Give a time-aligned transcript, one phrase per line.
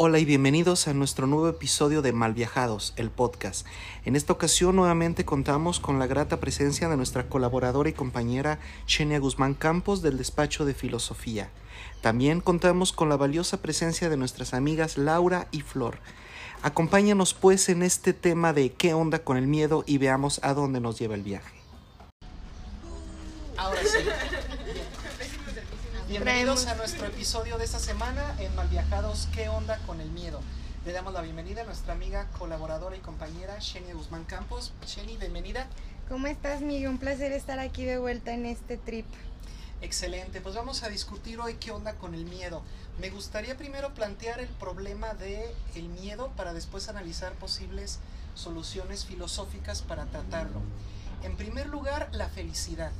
[0.00, 3.66] Hola y bienvenidos a nuestro nuevo episodio de Malviajados, el podcast.
[4.04, 9.18] En esta ocasión nuevamente contamos con la grata presencia de nuestra colaboradora y compañera Xenia
[9.18, 11.50] Guzmán Campos del despacho de filosofía.
[12.00, 15.98] También contamos con la valiosa presencia de nuestras amigas Laura y Flor.
[16.62, 20.78] Acompáñanos pues en este tema de qué onda con el miedo y veamos a dónde
[20.78, 21.56] nos lleva el viaje.
[23.56, 23.98] Ahora sí.
[26.08, 30.40] Bienvenidos a nuestro episodio de esta semana en Malviajados, ¿qué onda con el miedo?
[30.86, 34.72] Le damos la bienvenida a nuestra amiga, colaboradora y compañera Shenia Guzmán Campos.
[34.86, 35.66] Sheni, bienvenida.
[36.08, 36.88] ¿Cómo estás, Miguel?
[36.88, 39.04] Un placer estar aquí de vuelta en este trip.
[39.82, 42.62] Excelente, pues vamos a discutir hoy qué onda con el miedo.
[42.98, 47.98] Me gustaría primero plantear el problema de el miedo para después analizar posibles
[48.34, 50.62] soluciones filosóficas para tratarlo.
[51.22, 52.92] En primer lugar, la felicidad.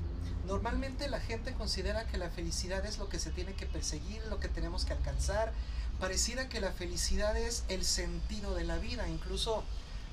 [0.48, 4.40] Normalmente la gente considera que la felicidad es lo que se tiene que perseguir, lo
[4.40, 5.52] que tenemos que alcanzar.
[6.00, 9.06] Pareciera que la felicidad es el sentido de la vida.
[9.08, 9.62] Incluso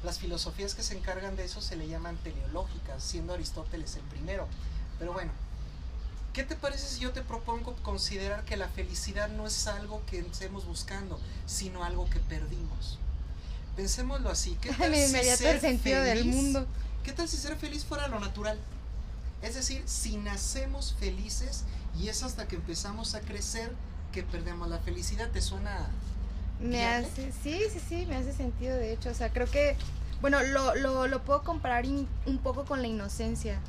[0.03, 4.49] las filosofías que se encargan de eso se le llaman teleológicas, siendo Aristóteles el primero.
[4.99, 5.31] Pero bueno,
[6.33, 10.19] ¿qué te parece si yo te propongo considerar que la felicidad no es algo que
[10.19, 12.99] estemos buscando, sino algo que perdimos?
[13.77, 14.57] Pensémoslo así.
[14.59, 16.67] ¿Qué tal si ser del mundo.
[17.05, 18.59] ¿Qué tal si ser feliz fuera lo natural?
[19.41, 21.63] Es decir, si nacemos felices
[21.99, 23.71] y es hasta que empezamos a crecer
[24.11, 25.87] que perdemos la felicidad, ¿te suena?
[26.59, 29.09] Me hace, sí, sí, sí, me hace sentido de hecho.
[29.09, 29.75] O sea, creo que,
[30.21, 33.59] bueno, lo, lo, lo puedo comparar un poco con la inocencia.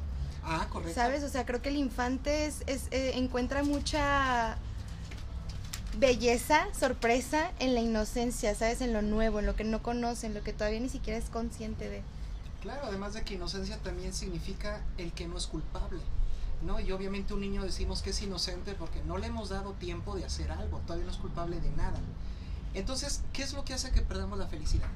[0.45, 0.95] Ah, correcto.
[0.95, 1.25] ¿Sabes?
[1.25, 4.57] O sea, creo que el infante es, es eh, encuentra mucha
[5.99, 8.81] belleza, sorpresa en la inocencia, ¿sabes?
[8.81, 11.29] En lo nuevo, en lo que no conoce, en lo que todavía ni siquiera es
[11.31, 12.03] consciente de.
[12.67, 16.01] Claro, además de que inocencia también significa el que no es culpable.
[16.63, 16.81] ¿no?
[16.81, 20.25] Y obviamente un niño decimos que es inocente porque no le hemos dado tiempo de
[20.25, 22.01] hacer algo, todavía no es culpable de nada.
[22.75, 24.89] Entonces, ¿qué es lo que hace que perdamos la felicidad?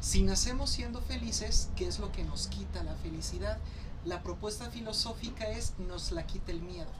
[0.00, 3.58] Si nacemos siendo felices, ¿qué es lo que nos quita la felicidad?
[4.04, 6.92] La propuesta filosófica es nos la quita el miedo.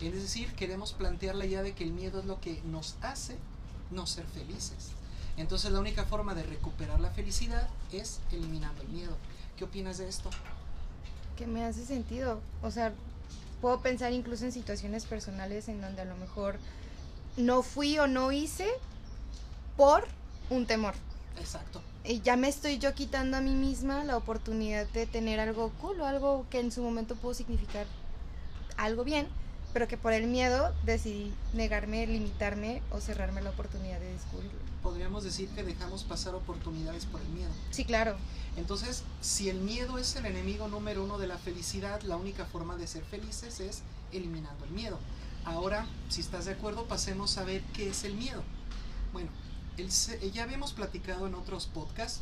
[0.00, 3.36] Es decir, queremos plantear la idea de que el miedo es lo que nos hace
[3.90, 4.95] no ser felices.
[5.36, 9.16] Entonces la única forma de recuperar la felicidad es eliminando el miedo.
[9.56, 10.30] ¿Qué opinas de esto?
[11.36, 12.40] Que me hace sentido.
[12.62, 12.92] O sea,
[13.60, 16.58] puedo pensar incluso en situaciones personales en donde a lo mejor
[17.36, 18.66] no fui o no hice
[19.76, 20.06] por
[20.48, 20.94] un temor.
[21.38, 21.82] Exacto.
[22.04, 26.00] Y ya me estoy yo quitando a mí misma la oportunidad de tener algo cool
[26.00, 27.86] o algo que en su momento pudo significar
[28.78, 29.26] algo bien,
[29.74, 35.24] pero que por el miedo decidí negarme, limitarme o cerrarme la oportunidad de descubrirlo podríamos
[35.24, 37.50] decir que dejamos pasar oportunidades por el miedo.
[37.72, 38.16] Sí, claro.
[38.56, 42.76] Entonces, si el miedo es el enemigo número uno de la felicidad, la única forma
[42.76, 43.82] de ser felices es
[44.12, 45.00] eliminando el miedo.
[45.44, 48.44] Ahora, si estás de acuerdo, pasemos a ver qué es el miedo.
[49.12, 49.28] Bueno,
[50.32, 52.20] ya habíamos platicado en otros podcasts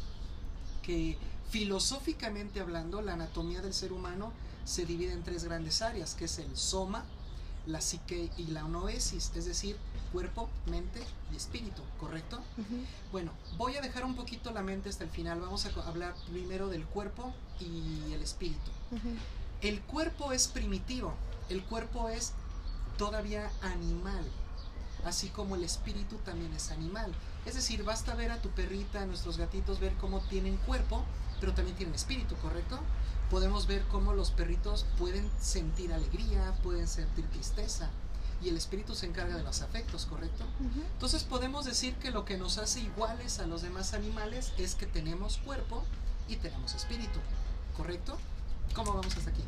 [0.82, 1.18] que
[1.50, 4.32] filosóficamente hablando, la anatomía del ser humano
[4.64, 7.04] se divide en tres grandes áreas, que es el soma,
[7.66, 9.76] la psique y la noesis, es decir,
[10.14, 11.02] cuerpo, mente
[11.32, 12.40] y espíritu, ¿correcto?
[13.10, 15.40] Bueno, voy a dejar un poquito la mente hasta el final.
[15.40, 18.70] Vamos a hablar primero del cuerpo y el espíritu.
[19.60, 21.12] El cuerpo es primitivo,
[21.48, 22.32] el cuerpo es
[22.96, 24.24] todavía animal,
[25.04, 27.12] así como el espíritu también es animal.
[27.44, 31.02] Es decir, basta ver a tu perrita, a nuestros gatitos, ver cómo tienen cuerpo,
[31.40, 32.78] pero también tienen espíritu, ¿correcto?
[33.30, 37.90] Podemos ver cómo los perritos pueden sentir alegría, pueden sentir tristeza,
[38.44, 40.44] y el espíritu se encarga de los afectos, ¿correcto?
[40.92, 44.86] Entonces podemos decir que lo que nos hace iguales a los demás animales es que
[44.86, 45.82] tenemos cuerpo
[46.28, 47.18] y tenemos espíritu,
[47.76, 48.18] ¿correcto?
[48.74, 49.42] ¿Cómo vamos hasta aquí?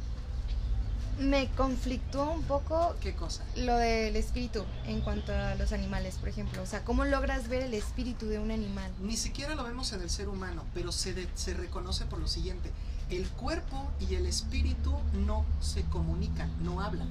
[1.19, 2.95] Me conflictó un poco.
[3.01, 3.43] ¿Qué cosa?
[3.57, 6.63] Lo del espíritu en cuanto a los animales, por ejemplo.
[6.63, 8.93] O sea, ¿cómo logras ver el espíritu de un animal?
[9.01, 12.71] Ni siquiera lo vemos en el ser humano, pero se, se reconoce por lo siguiente
[13.09, 14.93] el cuerpo y el espíritu
[15.25, 17.09] no se comunican, no hablan.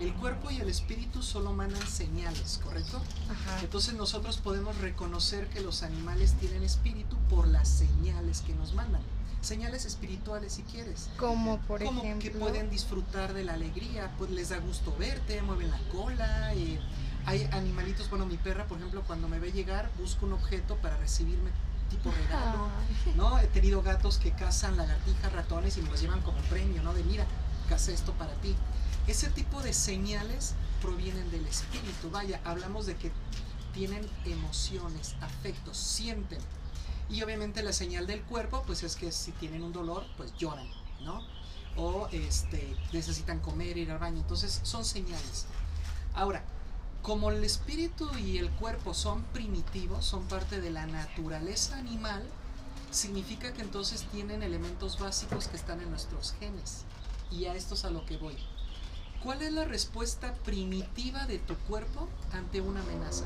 [0.00, 3.00] El cuerpo y el espíritu solo mandan señales, ¿correcto?
[3.62, 9.02] Entonces nosotros podemos reconocer que los animales tienen espíritu por las señales que nos mandan.
[9.40, 11.08] Señales espirituales si quieres.
[11.16, 15.70] Como por Como que pueden disfrutar de la alegría, pues les da gusto verte, mueven
[15.70, 16.54] la cola.
[16.54, 16.80] Eh,
[17.24, 20.96] hay animalitos, bueno, mi perra, por ejemplo, cuando me ve llegar, busca un objeto para
[20.96, 21.50] recibirme
[21.88, 22.68] tipo regalo,
[23.16, 23.38] ¿no?
[23.38, 26.94] He tenido gatos que cazan lagartijas, ratones y me los llevan como premio, ¿no?
[26.94, 27.26] De mira,
[27.68, 28.54] cazé esto para ti.
[29.06, 32.10] Ese tipo de señales provienen del espíritu.
[32.10, 33.10] Vaya, hablamos de que
[33.72, 36.40] tienen emociones, afectos, sienten.
[37.08, 40.68] Y obviamente la señal del cuerpo, pues es que si tienen un dolor, pues lloran,
[41.00, 41.22] ¿no?
[41.76, 44.18] O este, necesitan comer, ir al baño.
[44.18, 45.46] Entonces son señales.
[46.14, 46.44] Ahora,
[47.08, 52.22] Como el espíritu y el cuerpo son primitivos, son parte de la naturaleza animal,
[52.90, 56.84] significa que entonces tienen elementos básicos que están en nuestros genes.
[57.30, 58.36] Y a esto es a lo que voy.
[59.24, 63.24] ¿Cuál es la respuesta primitiva de tu cuerpo ante una amenaza?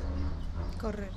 [0.79, 1.11] Correr.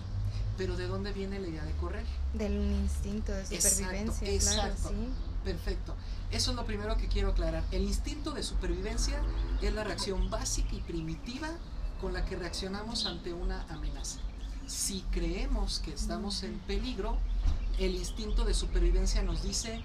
[0.58, 2.06] Pero ¿de dónde viene la idea de correr?
[2.34, 4.88] Del instinto de supervivencia, exacto, claro, exacto.
[4.88, 5.08] sí.
[5.44, 5.94] Perfecto.
[6.32, 7.62] Eso es lo primero que quiero aclarar.
[7.70, 9.22] El instinto de supervivencia
[9.62, 11.48] es la reacción básica y primitiva
[12.00, 14.20] con la que reaccionamos ante una amenaza.
[14.66, 17.18] Si creemos que estamos en peligro,
[17.78, 19.82] el instinto de supervivencia nos dice,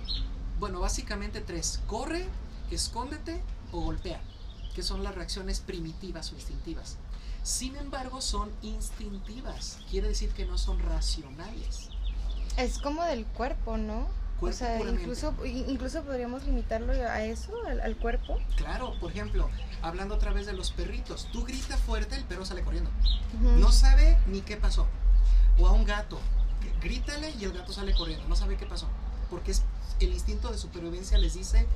[0.59, 2.27] bueno, básicamente tres, corre,
[2.71, 3.41] escóndete
[3.71, 4.21] o golpea,
[4.73, 6.97] que son las reacciones primitivas o instintivas.
[7.43, 11.89] Sin embargo, son instintivas, quiere decir que no son racionales.
[12.57, 14.07] Es como del cuerpo, ¿no?
[14.41, 15.01] O Cuerpo sea, puramente.
[15.03, 18.37] incluso, incluso podríamos limitarlo a eso, al, al cuerpo.
[18.55, 19.49] Claro, por ejemplo,
[19.83, 22.89] hablando otra vez de los perritos, tú grita fuerte, el perro sale corriendo.
[23.39, 23.59] Ujú.
[23.59, 24.87] No sabe ni qué pasó.
[25.59, 26.19] O a un gato,
[26.81, 28.87] grítale y el gato sale corriendo, no sabe qué pasó.
[29.29, 29.61] Porque es,
[29.99, 31.67] el instinto de supervivencia les dice,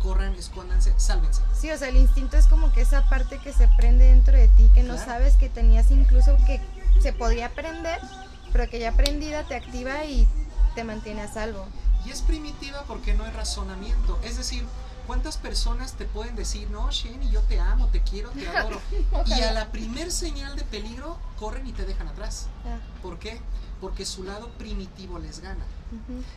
[0.00, 1.42] corran, escóndanse, sálvense.
[1.52, 4.46] Sí, o sea, el instinto es como que esa parte que se prende dentro de
[4.48, 5.10] ti, que no Claro.
[5.10, 6.60] sabes que tenías incluso que
[7.00, 7.98] se podía prender,
[8.52, 10.28] pero que ya prendida te activa y
[10.76, 11.66] te mantiene a salvo.
[12.06, 14.18] Y es primitiva porque no hay razonamiento.
[14.22, 14.64] Es decir,
[15.06, 18.80] ¿cuántas personas te pueden decir, no, Shane, yo te amo, te quiero, te adoro?
[19.26, 22.46] y a la primer señal de peligro, corren y te dejan atrás.
[23.02, 23.40] ¿Por qué?
[23.80, 25.64] Porque su lado primitivo les gana.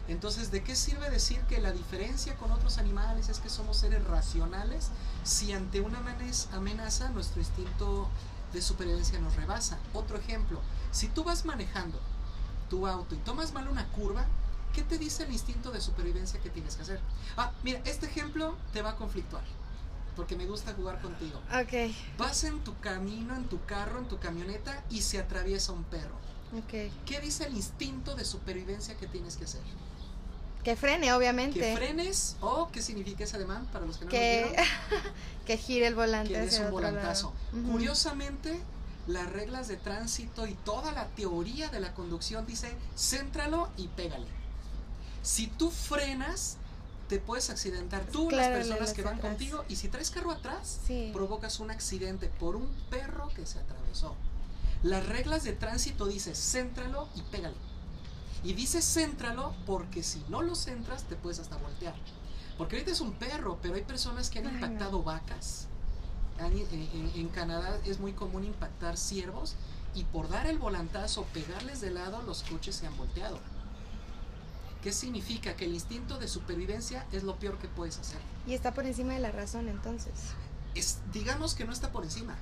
[0.08, 4.04] Entonces, ¿de qué sirve decir que la diferencia con otros animales es que somos seres
[4.06, 4.90] racionales
[5.24, 8.08] si ante una amenaz- amenaza nuestro instinto
[8.54, 9.78] de supervivencia nos rebasa?
[9.94, 10.62] Otro ejemplo,
[10.92, 12.00] si tú vas manejando
[12.70, 14.26] tu auto y tomas mal una curva,
[14.74, 17.00] ¿qué te dice el instinto de supervivencia que tienes que hacer?
[17.38, 19.44] Ah, mira, este ejemplo te va a conflictuar,
[20.16, 21.40] porque me gusta jugar contigo.
[21.62, 25.84] Ok, Vas en tu camino, en tu carro, en tu camioneta y se atraviesa un
[25.86, 26.16] perro.
[26.58, 26.92] ok.
[27.06, 29.62] ¿Qué dice el instinto de supervivencia que tienes que hacer?
[30.64, 31.60] Que frene, obviamente.
[31.60, 34.66] que frenes o qué significa ese ademán para los que no que, lo vieron
[35.46, 37.64] que gire el volante que hacia un volantazo lado.
[37.64, 37.72] Ujú.
[37.72, 38.62] curiosamente
[39.08, 44.28] las reglas de tránsito y toda la teoría de la conducción dice céntralo y pégale
[45.22, 46.58] si tú frenas
[47.10, 49.30] te puedes accidentar tú Claro, las personas las que van atrás.
[49.32, 51.10] contigo y si traes carro atrás Sí.
[51.14, 54.16] provocas un accidente por un perro que se atravesó
[54.84, 57.56] las reglas de tránsito dice céntralo y pégale
[58.44, 61.94] y dice céntralo porque si no lo centras te puedes hasta voltear.
[62.58, 64.58] Porque ahorita es un perro, pero hay personas que han Ay, no.
[64.66, 65.68] impactado vacas.
[66.40, 69.54] En- en Canadá es muy común impactar ciervos
[69.94, 73.40] y por dar el volantazo, pegarles de lado, los coches se han volteado.
[74.82, 75.56] ¿Qué significa?
[75.56, 78.20] Que el instinto de supervivencia es lo peor que puedes hacer.
[78.48, 80.14] Y está por encima de la razón, entonces.
[80.74, 82.36] Es, digamos que no está por encima.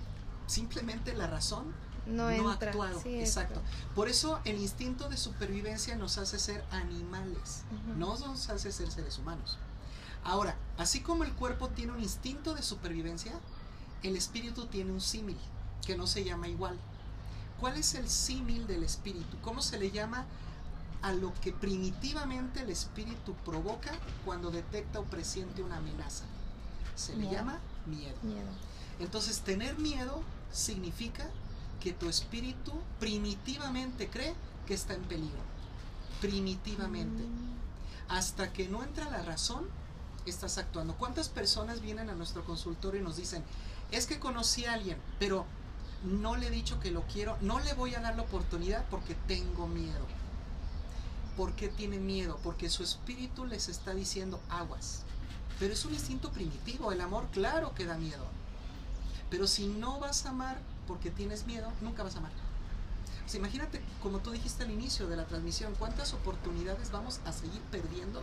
[0.48, 1.74] Simplemente la razón
[2.06, 2.74] No, no entra.
[3.04, 3.62] Sí, Exacto.
[3.94, 7.64] Por eso el instinto de supervivencia nos hace ser animales,
[7.98, 9.58] no nos hace ser seres humanos.
[10.24, 13.34] Ahora, así como el cuerpo tiene un instinto de supervivencia,
[14.02, 15.38] el espíritu tiene un símil,
[15.86, 16.78] que no se llama igual.
[17.60, 19.38] ¿Cuál es el símil del espíritu?
[19.42, 20.26] ¿Cómo se le llama
[21.02, 23.92] a lo que primitivamente el espíritu provoca
[24.26, 26.26] cuando detecta o presiente una amenaza?
[26.96, 28.18] Se le llama miedo.
[28.24, 28.50] Miedo.
[29.00, 31.30] Entonces, tener miedo significa
[31.80, 34.36] que tu espíritu primitivamente cree
[34.68, 35.40] que está en peligro.
[36.20, 37.24] Primitivamente.
[37.24, 37.60] Mm.
[38.10, 39.68] Hasta que no entra la razón,
[40.26, 40.96] estás actuando.
[40.96, 43.44] ¿Cuántas personas vienen a nuestro consultorio y nos dicen,
[43.92, 45.46] es que conocí a alguien, pero
[46.04, 49.16] no le he dicho que lo quiero, no le voy a dar la oportunidad porque
[49.28, 50.06] tengo miedo?
[51.40, 52.38] ¿Por qué tiene miedo?
[52.44, 55.04] Porque su espíritu les está diciendo aguas.
[55.58, 58.26] Pero es un instinto primitivo, el amor claro que da miedo.
[59.30, 62.34] Pero si no vas a amar porque tienes miedo, nunca vas a amar.
[63.26, 67.62] Sea, imagínate, como tú dijiste al inicio de la transmisión, cuántas oportunidades vamos a seguir
[67.72, 68.22] perdiendo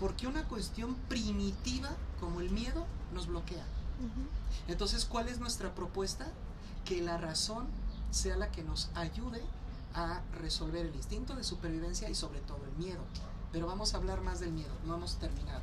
[0.00, 3.64] porque una cuestión primitiva como el miedo nos bloquea.
[4.66, 6.26] Entonces, ¿cuál es nuestra propuesta?
[6.84, 7.68] Que la razón
[8.10, 9.40] sea la que nos ayude
[9.94, 13.00] a resolver el instinto de supervivencia y sobre todo el miedo.
[13.52, 15.60] Pero vamos a hablar más del miedo, no hemos terminado.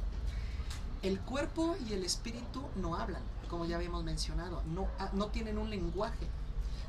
[1.03, 5.57] El cuerpo y el espíritu no hablan, como ya habíamos mencionado, no, ah, no tienen
[5.57, 6.27] un lenguaje,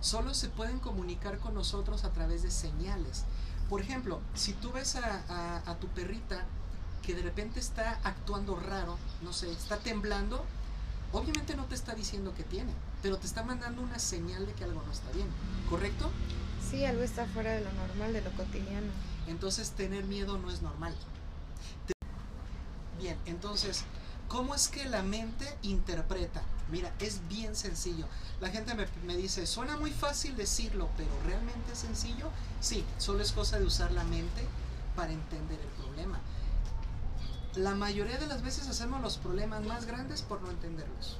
[0.00, 3.24] solo se pueden comunicar con nosotros a través de señales.
[3.68, 6.46] Por ejemplo, si tú ves a, a- tu perrita
[7.02, 10.42] que de repente está actuando raro, no sé, está temblando,
[11.12, 14.64] obviamente no te está diciendo que tiene, pero te está mandando una señal de que
[14.64, 15.28] algo no está bien,
[15.68, 16.10] ¿correcto?
[16.70, 18.92] Sí, algo está fuera de lo normal, de lo cotidiano.
[19.26, 20.94] Entonces tener miedo no es normal.
[22.98, 23.84] Bien, entonces,
[24.28, 26.42] ¿cómo es que la mente interpreta?
[26.70, 28.06] Mira, es bien sencillo.
[28.40, 32.30] La gente me, me, dice, suena muy fácil decirlo, pero ¿realmente es sencillo?
[32.60, 34.44] Sí, solo es cosa de usar la mente
[34.96, 36.18] para entender el problema.
[37.54, 41.18] La mayoría de las veces hacemos los problemas más grandes por no entenderlos.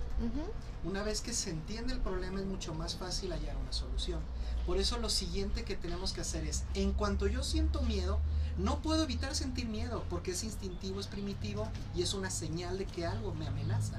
[0.84, 4.20] Una vez que se entiende el problema es mucho más fácil hallar una solución.
[4.68, 8.18] Por eso lo siguiente que tenemos que hacer es, en cuanto yo siento miedo,
[8.58, 12.84] no puedo evitar sentir miedo porque es instintivo, es primitivo y es una señal de
[12.84, 13.98] que algo me amenaza.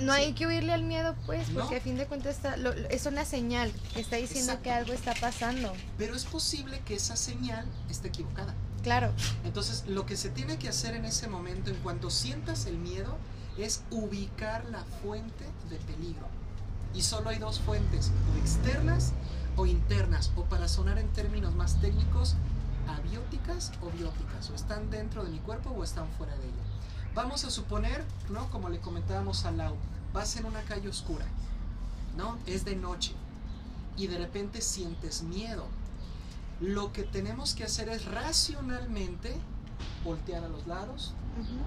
[0.00, 0.20] No Sí.
[0.20, 1.60] hay que huirle al miedo, pues, No.
[1.60, 4.62] porque a fin de cuentas está, lo- lo- es una señal que está diciendo Exacto.
[4.64, 5.72] que algo está pasando.
[5.96, 8.52] Pero es posible que esa señal esté equivocada.
[8.82, 9.12] Claro,
[9.46, 13.16] Entonces, lo que se tiene que hacer en ese momento, en cuanto sientas el miedo,
[13.56, 16.26] es ubicar la fuente de peligro.
[16.94, 19.12] Y solo hay dos fuentes, o externas
[19.56, 22.36] o internas, o para sonar en términos más técnicos,
[22.88, 26.62] abióticas o bióticas, o están dentro de mi cuerpo o están fuera de ella.
[27.14, 28.50] Vamos a suponer, ¿no?
[28.50, 29.76] Como le comentábamos a Lau,
[30.12, 31.26] vas en una calle oscura,
[32.16, 32.38] ¿no?
[32.46, 33.12] Es de noche
[33.96, 35.66] y de repente sientes miedo.
[36.60, 39.36] Lo que tenemos que hacer es racionalmente
[40.04, 41.14] voltear a los lados,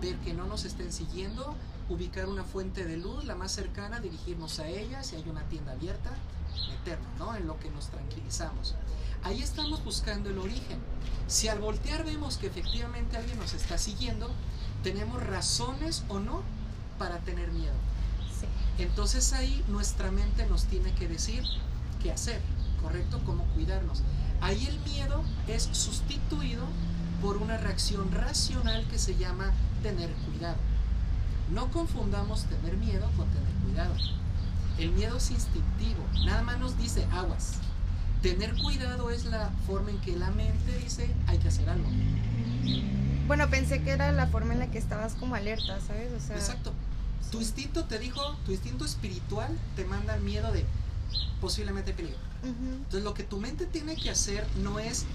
[0.01, 1.55] ver que no nos estén siguiendo,
[1.89, 5.73] ubicar una fuente de luz, la más cercana, dirigirnos a ella, si hay una tienda
[5.73, 6.11] abierta,
[6.69, 7.35] meternos, ¿no?
[7.35, 8.75] En lo que nos tranquilizamos.
[9.23, 10.79] Ahí estamos buscando el origen.
[11.27, 14.29] Si al voltear vemos que efectivamente alguien nos está siguiendo,
[14.83, 16.43] tenemos razones o no
[16.97, 17.75] para tener miedo.
[18.39, 18.47] sí.
[18.81, 21.43] Entonces ahí nuestra mente nos tiene que decir
[22.01, 22.41] qué hacer,
[22.81, 23.19] ¿correcto?
[23.25, 24.03] Cómo cuidarnos.
[24.41, 26.63] Ahí el miedo es sustituido
[27.21, 30.57] por una reacción racional que se llama tener cuidado.
[31.51, 33.95] No confundamos tener miedo con tener cuidado.
[34.77, 37.53] El miedo es instintivo, nada más nos dice aguas.
[38.21, 41.87] Tener cuidado es la forma en que la mente dice hay que hacer algo.
[43.27, 46.11] Bueno, pensé que era la forma en la que estabas como alerta, ¿sabes?
[46.13, 46.73] O sea, Exacto.
[47.31, 50.65] Tu instinto te dijo, tu instinto espiritual te manda el miedo de
[51.41, 52.19] posiblemente peligro.
[52.43, 55.05] Entonces lo que tu mente tiene que hacer no es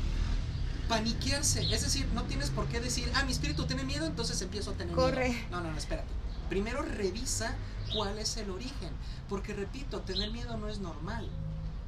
[0.88, 4.73] paniquearse, es decir, no tienes por qué decir, ah, mi espíritu tiene miedo, entonces empiezo
[4.73, 5.31] a tener Corre.
[5.31, 5.47] miedo.
[5.50, 6.09] No, no, no, espérate.
[6.50, 7.54] Primero revisa
[7.92, 8.90] cuál es el origen,
[9.28, 11.28] porque repito, tener miedo no es normal.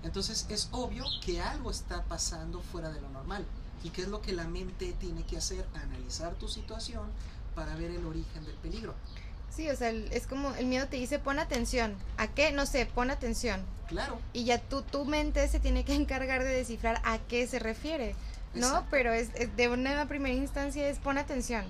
[0.02, 3.44] Entonces es obvio que algo está pasando fuera de lo normal.
[3.82, 5.66] ¿Y qué es lo que la mente tiene que hacer?
[5.74, 7.02] Analizar tu situación
[7.54, 8.94] para ver el origen del peligro.
[9.54, 11.94] Sí, o sea, es como el miedo te dice pon atención.
[12.16, 12.50] ¿A qué?
[12.50, 13.62] No sé, pon atención.
[13.88, 17.58] Claro, Y ya tu, tu mente se tiene que encargar de descifrar a qué se
[17.58, 18.16] refiere.
[18.54, 18.66] ¿No?
[18.66, 18.88] Exacto.
[18.90, 21.64] Pero es, es de una primera instancia es pon atención.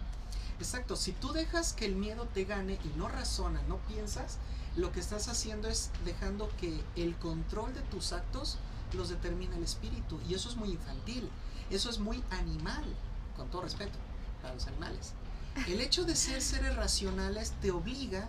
[0.59, 4.39] Exacto, si tú dejas que el miedo te gane y no razonas, no piensas,
[4.77, 8.59] lo que estás haciendo es dejando que el control de tus actos
[8.93, 10.21] los determine el espíritu.
[10.29, 11.29] Y eso es muy infantil,
[11.71, 12.85] eso es muy animal,
[13.37, 13.99] con todo respeto
[14.43, 15.13] para los animales.
[15.69, 18.29] El hecho de ser seres racionales te obliga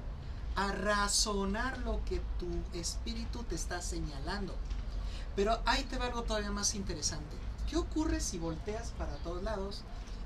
[0.55, 4.55] a razonar lo que tu espíritu te está señalando.
[5.35, 7.35] Pero ahí te va algo todavía más interesante.
[7.69, 9.81] ¿Qué ocurre si volteas para todos lados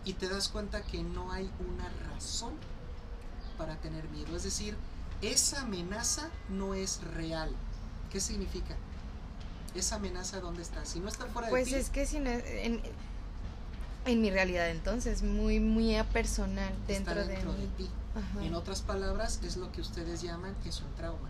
[0.06, 2.54] y te das cuenta que no hay una razón
[3.58, 4.36] para tener miedo?
[4.36, 4.76] Es decir,
[5.22, 7.52] esa amenaza no es real.
[8.12, 8.76] ¿Qué significa?
[9.76, 10.86] Esa amenaza dónde está?
[10.86, 12.82] Si no está fuera de Pues es que si no- en,
[14.06, 17.90] en mi realidad entonces, muy, muy personal está dentro, dentro de ti.
[18.16, 18.44] Ajá.
[18.44, 21.30] En otras palabras, es lo que ustedes llaman es un trauma.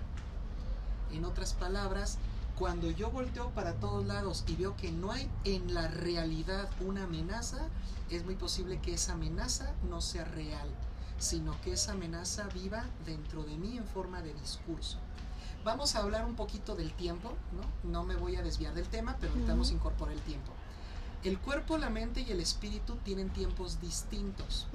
[1.12, 2.18] En otras palabras,
[2.60, 7.06] cuando yo volteo para todos lados y veo que no hay en la realidad una
[7.06, 7.70] amenaza,
[8.10, 10.68] es muy posible que esa amenaza no sea real,
[11.20, 14.98] sino que esa amenaza viva dentro de mí en forma de discurso.
[15.63, 17.89] Vamos a hablar un poquito del tiempo, ¿no?
[17.89, 19.78] No me voy a desviar del tema, pero necesitamos Ujú.
[19.78, 20.51] incorporar el tiempo.
[21.24, 24.68] El cuerpo, la mente y el espíritu tienen tiempos distintos.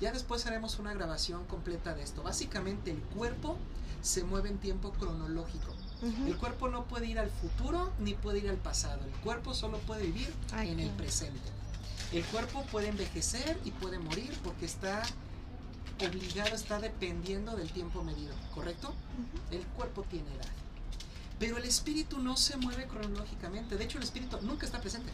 [0.00, 2.22] Ya después haremos una grabación completa de esto.
[2.22, 3.56] Básicamente el cuerpo
[4.00, 5.72] se mueve en tiempo cronológico.
[6.02, 9.04] El cuerpo no puede ir al futuro ni puede ir al pasado.
[9.04, 11.48] El cuerpo solo puede vivir en el presente.
[12.12, 15.02] El cuerpo puede envejecer y puede morir porque está
[16.04, 18.92] obligado, está dependiendo del tiempo medido, ¿correcto?
[19.50, 20.50] El cuerpo tiene edad.
[21.38, 23.76] Pero el espíritu no se mueve cronológicamente.
[23.76, 25.12] De hecho, el espíritu nunca está presente.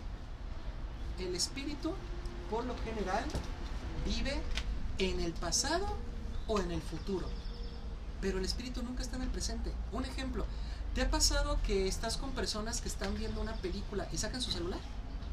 [1.19, 1.93] El espíritu,
[2.51, 3.25] por lo general,
[4.05, 4.41] vive
[4.99, 5.87] en el pasado
[6.47, 7.29] o en el futuro.
[8.21, 9.73] Pero el espíritu nunca está en el presente.
[9.93, 10.45] Un ejemplo,
[10.99, 14.51] ¿te ha pasado que estás con personas que están viendo una película y sacan su
[14.51, 14.81] celular?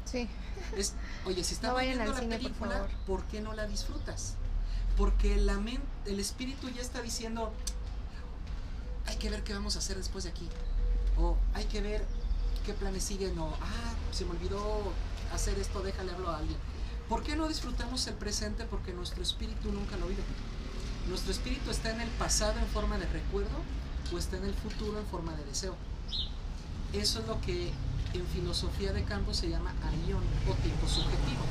[0.04, 0.28] Sí.
[0.76, 0.94] Es,
[1.24, 2.90] oye, si No estamos vayan viendo la cine, por película, favor.
[3.04, 4.34] ¿por qué no la disfrutas?
[4.96, 7.52] Porque la men- el espíritu ya está diciendo,
[9.06, 10.48] hay que ver qué vamos a hacer después de aquí.
[11.18, 12.06] O hay que ver
[12.64, 13.36] qué planes siguen.
[13.36, 14.62] O, ah, se me olvidó
[15.34, 16.58] hacer esto, déjale hablo a alguien.
[17.08, 18.66] ¿Por qué no disfrutamos el presente?
[18.66, 20.22] Porque nuestro espíritu nunca lo vive.
[21.08, 23.50] Nuestro espíritu está en el pasado en forma de recuerdo
[24.12, 25.74] o está en el futuro en forma de deseo.
[26.92, 27.72] Eso es lo que
[28.14, 31.44] en filosofía de campo se llama arión o tiempo subjetivo.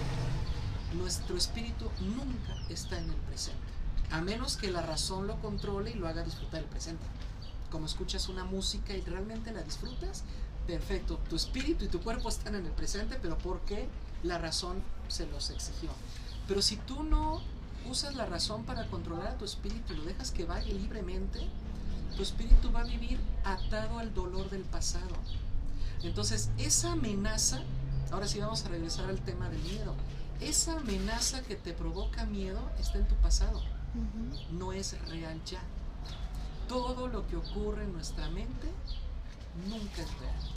[0.97, 3.61] Nuestro espíritu nunca está en el presente,
[4.11, 7.05] a menos que la razón lo controle y lo haga disfrutar el presente.
[7.69, 10.23] Como escuchas una música y realmente la disfrutas,
[10.65, 13.87] perfecto, tu espíritu y tu cuerpo están en el presente, pero porque
[14.23, 15.89] la razón se los exigió.
[16.47, 17.41] Pero si tú no
[17.89, 21.47] usas la razón para controlar a tu espíritu y lo dejas que vaya libremente,
[22.15, 25.15] tu espíritu va a vivir atado al dolor del pasado.
[26.03, 27.61] Entonces, esa amenaza,
[28.11, 29.95] ahora sí vamos a regresar al tema del miedo,
[30.39, 33.61] esa amenaza que te provoca miedo está en tu pasado,
[34.51, 35.61] no es real ya.
[36.67, 38.67] Todo lo que ocurre en nuestra mente
[39.67, 40.55] nunca es real.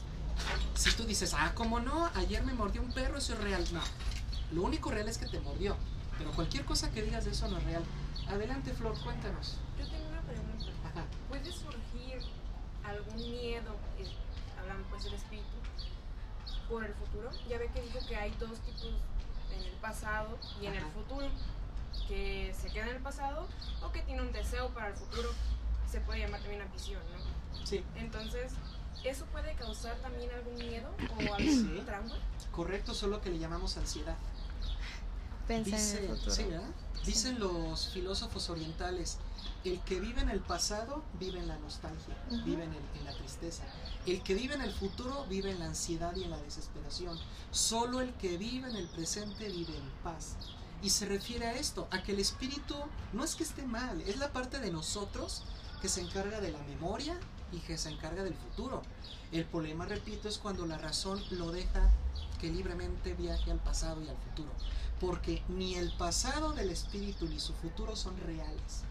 [0.75, 2.11] Si tú dices, ah, ¿cómo no?
[2.15, 3.65] Ayer me mordió un perro, eso es real.
[3.73, 3.81] No,
[4.53, 5.77] lo único real es que te mordió.
[6.17, 7.85] Pero cualquier cosa que digas de eso no es real.
[8.29, 9.57] Adelante, Flor, cuéntanos.
[9.79, 10.67] Yo tengo una pregunta.
[10.89, 11.05] Ajá.
[11.29, 12.19] ¿Puede surgir
[12.85, 14.11] algún miedo, eh,
[14.61, 15.47] hablan pues del espíritu,
[16.69, 17.31] por el futuro?
[17.49, 18.91] Ya ve que dijo que hay dos tipos
[19.53, 21.29] en el pasado y en el futuro.
[22.07, 23.47] Que se queda en el pasado
[23.85, 25.31] o que tiene un deseo para el futuro.
[25.91, 27.67] Se puede llamar también ambición, ¿no?
[27.67, 28.53] Sí, Entonces,
[29.05, 31.83] ¿eso puede causar también algún miedo o algún Sí.
[31.85, 32.15] trauma?
[32.53, 34.17] correcto, solo que le llamamos ansiedad.
[35.47, 36.31] Pensar en el futuro.
[36.35, 36.69] sí, ¿verdad?
[37.07, 39.19] Dicen los filósofos orientales,
[39.73, 43.13] el que vive en el pasado vive en la nostalgia, vive en, el- en la
[43.17, 43.65] tristeza.
[44.07, 47.19] El que vive en el futuro vive en la ansiedad y en la desesperación.
[47.51, 50.37] Solo el que vive en el presente vive en paz.
[50.83, 52.75] Y se refiere a esto, a que el espíritu
[53.13, 55.43] no es que esté mal, es la parte de nosotros
[55.83, 57.19] que se encarga de la memoria
[57.53, 58.83] y que se encarga del futuro.
[59.33, 61.91] El problema, repito, es cuando la razón lo deja
[62.41, 64.51] que libremente viaje al pasado y al futuro.
[65.01, 68.83] Porque ni el pasado del espíritu ni su futuro son reales.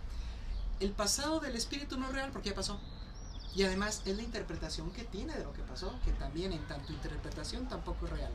[0.79, 2.79] El pasado del espíritu no es real porque ya pasó.
[3.55, 6.93] Y además es la interpretación que tiene de lo que pasó, que también en tanto
[6.93, 8.31] interpretación tampoco es real.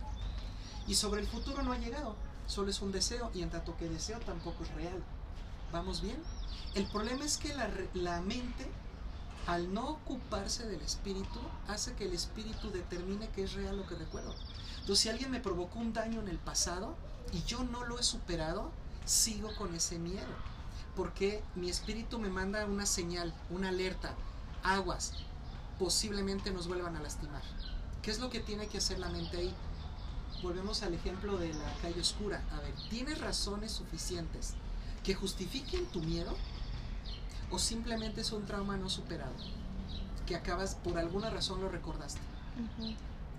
[0.89, 2.17] Y sobre el futuro no ha llegado,
[2.49, 5.01] solo es un deseo y en tanto que deseo tampoco es real.
[5.73, 6.21] ¿Vamos bien?
[6.75, 8.69] El problema es que la, la mente,
[9.47, 13.95] al no ocuparse del espíritu, hace que el espíritu determine qué es real lo que
[13.95, 14.35] recuerdo.
[14.81, 16.97] Entonces, si alguien me provocó un daño en el pasado
[17.33, 18.73] y yo no lo he superado,
[19.05, 20.52] sigo con ese miedo.
[20.97, 24.15] Porque mi espíritu me manda una señal, una alerta,
[24.63, 25.15] aguas,
[25.79, 27.43] posiblemente nos vuelvan a lastimar.
[28.03, 29.55] ¿Qué es lo que tiene que hacer la mente ahí?
[30.43, 32.43] Volvemos al ejemplo de la calle oscura.
[32.53, 34.55] A ver, ¿tienes razones suficientes
[35.05, 36.37] que justifiquen tu miedo?
[37.51, 39.35] ¿O simplemente es un trauma no superado?
[40.27, 42.21] Que acabas, por alguna razón lo recordaste.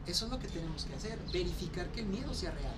[0.06, 2.76] Eso es lo que tenemos que hacer, verificar que el miedo sea real.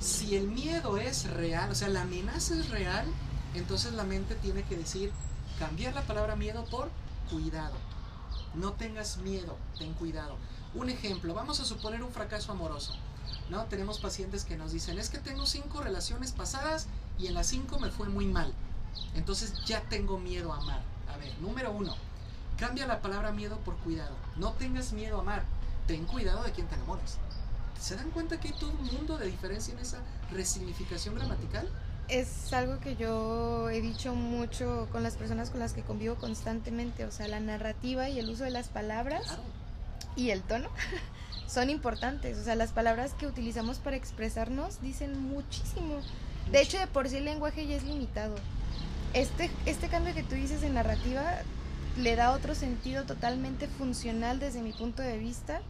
[0.00, 3.06] Si el miedo es real, o sea, la amenaza es real,
[3.58, 5.12] entonces la mente tiene que decir,
[5.58, 6.90] cambiar la palabra miedo por
[7.30, 7.76] cuidado.
[8.54, 10.36] No tengas miedo, ten cuidado.
[10.74, 12.94] Un ejemplo, vamos a suponer un fracaso amoroso.
[13.50, 13.64] ¿no?
[13.64, 16.86] Tenemos pacientes que nos dicen, es que tengo cinco relaciones pasadas
[17.18, 18.52] y en las cinco me fue muy mal.
[19.14, 20.82] Entonces ya tengo miedo a amar.
[21.12, 21.94] A ver, número uno,
[22.58, 24.14] cambia la palabra miedo por cuidado.
[24.36, 25.44] No tengas miedo a amar,
[25.86, 27.18] ten cuidado de quién te enamoras.
[27.80, 29.98] ¿Se dan cuenta que hay todo un mundo de diferencia en esa
[30.30, 31.68] resignificación gramatical?
[32.08, 37.04] Es algo que yo he dicho mucho con las personas con las que convivo constantemente,
[37.04, 39.38] o sea, la narrativa y el uso de las palabras
[40.14, 40.68] y el tono
[41.46, 46.00] son importantes, o sea, las palabras que utilizamos para expresarnos dicen muchísimo.
[46.52, 48.34] De hecho, de por sí el lenguaje ya es limitado.
[49.14, 51.22] Este, este cambio que tú dices en narrativa
[51.96, 55.62] le da otro sentido totalmente funcional desde mi punto de vista,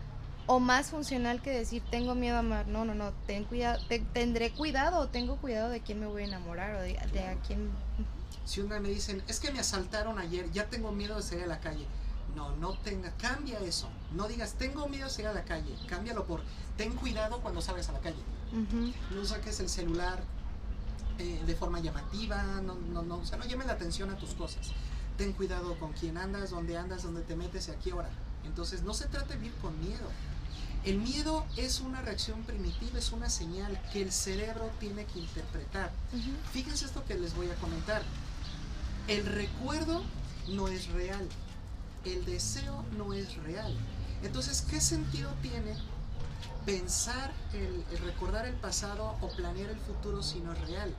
[0.47, 2.67] o más funcional que decir tengo miedo a amar.
[2.67, 6.23] No, no, no, ten cuidado, te- tendré cuidado o tengo cuidado de quién me voy
[6.23, 7.71] a enamorar o de, de a quién...
[8.45, 11.47] Si una me dicen, es que me asaltaron ayer, ya tengo miedo de salir a
[11.47, 11.87] la calle.
[12.37, 13.89] No, no tenga, cambia eso.
[14.13, 15.75] No digas, tengo miedo de salir a la calle.
[15.87, 16.43] Cámbialo por,
[16.77, 18.23] ten cuidado cuando salgas a la calle.
[19.11, 20.23] No saques el celular
[21.19, 24.35] eh, de forma llamativa, no, no, no, o sea, no llames la atención a tus
[24.35, 24.73] cosas.
[25.17, 28.11] Ten cuidado con quién andas, dónde andas, dónde te metes y a qué hora.
[28.47, 30.09] Entonces, no se trata de vivir con miedo.
[30.85, 35.91] El miedo es una reacción primitiva, es una señal que el cerebro tiene que interpretar.
[36.53, 38.03] Fíjense esto que les voy a comentar.
[39.09, 40.03] El recuerdo
[40.49, 41.27] no es real.
[42.05, 43.75] El deseo no es real.
[44.23, 45.75] Entonces, ¿qué sentido tiene
[46.67, 50.95] pensar, el, el recordar el pasado o planear el futuro si no es real?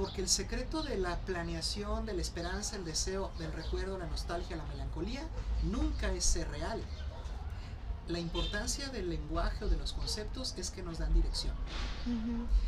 [0.00, 4.56] Porque el secreto de la planeación, de la esperanza, el deseo, del recuerdo, la nostalgia,
[4.56, 5.20] la melancolía,
[5.62, 6.82] nunca es ser real.
[8.08, 11.52] La importancia del lenguaje o de los conceptos es que nos dan dirección.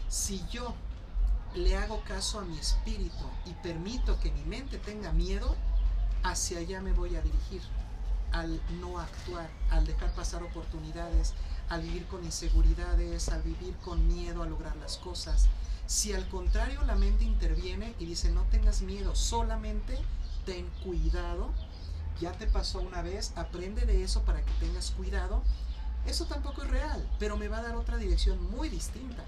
[0.08, 0.74] Si yo
[1.54, 5.56] le hago caso a mi espíritu y permito que mi mente tenga miedo,
[6.22, 7.62] hacia allá me voy a dirigir,
[8.32, 11.32] al no actuar, al dejar pasar oportunidades,
[11.72, 15.46] al vivir con inseguridades, al vivir con miedo a lograr las cosas.
[15.86, 19.98] Si al contrario la mente interviene y dice no tengas miedo, solamente
[20.44, 21.50] ten cuidado,
[22.20, 25.42] ya te pasó una vez, aprende de eso para que tengas cuidado,
[26.04, 29.24] eso tampoco es real, pero me va a dar otra dirección muy distinta,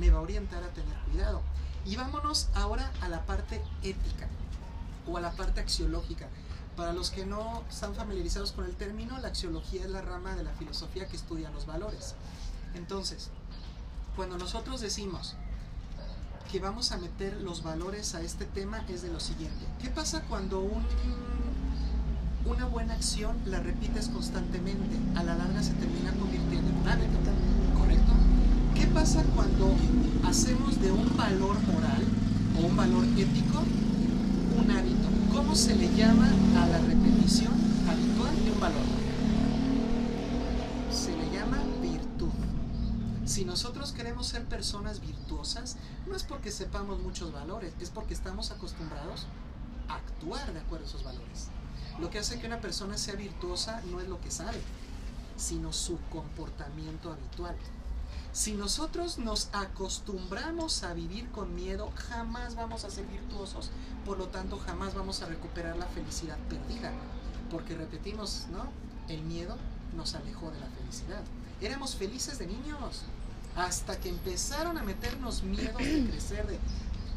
[0.00, 1.40] me va a orientar a tener cuidado.
[1.84, 4.26] Y vámonos ahora a la parte ética
[5.06, 6.26] o a la parte axiológica.
[6.76, 10.44] Para los que no están familiarizados con el término, la axiología es la rama de
[10.44, 12.14] la filosofía que estudia los valores.
[12.74, 13.30] Entonces,
[14.14, 15.36] cuando nosotros decimos
[16.52, 19.64] que vamos a meter los valores a este tema es de lo siguiente.
[19.80, 20.84] ¿Qué pasa cuando un,
[22.44, 24.96] una buena acción la repites constantemente?
[25.18, 27.18] A la larga se termina convirtiendo en un hábito,
[27.76, 28.12] ¿correcto?
[28.74, 29.74] ¿Qué pasa cuando
[30.24, 32.04] hacemos de un valor moral
[32.60, 33.62] o un valor ético
[34.56, 35.15] un hábito?
[35.36, 37.52] ¿Cómo se le llama a la repetición
[37.86, 38.82] habitual de un valor?
[40.90, 42.30] Se le llama virtud.
[43.26, 48.50] Si nosotros queremos ser personas virtuosas, no es porque sepamos muchos valores, es porque estamos
[48.50, 49.26] acostumbrados
[49.88, 51.48] a actuar de acuerdo a esos valores.
[52.00, 54.58] Lo que hace que una persona sea virtuosa no es lo que sabe,
[55.36, 57.56] sino su comportamiento habitual.
[58.36, 63.70] Si nosotros nos acostumbramos a vivir con miedo, jamás vamos a ser virtuosos,
[64.04, 66.92] por lo tanto jamás vamos a recuperar la felicidad perdida,
[67.50, 68.66] porque repetimos, ¿no?
[69.08, 69.56] El miedo
[69.96, 71.22] nos alejó de la felicidad.
[71.62, 73.04] Éramos felices de niños,
[73.56, 76.58] hasta que empezaron a meternos miedo de crecer, de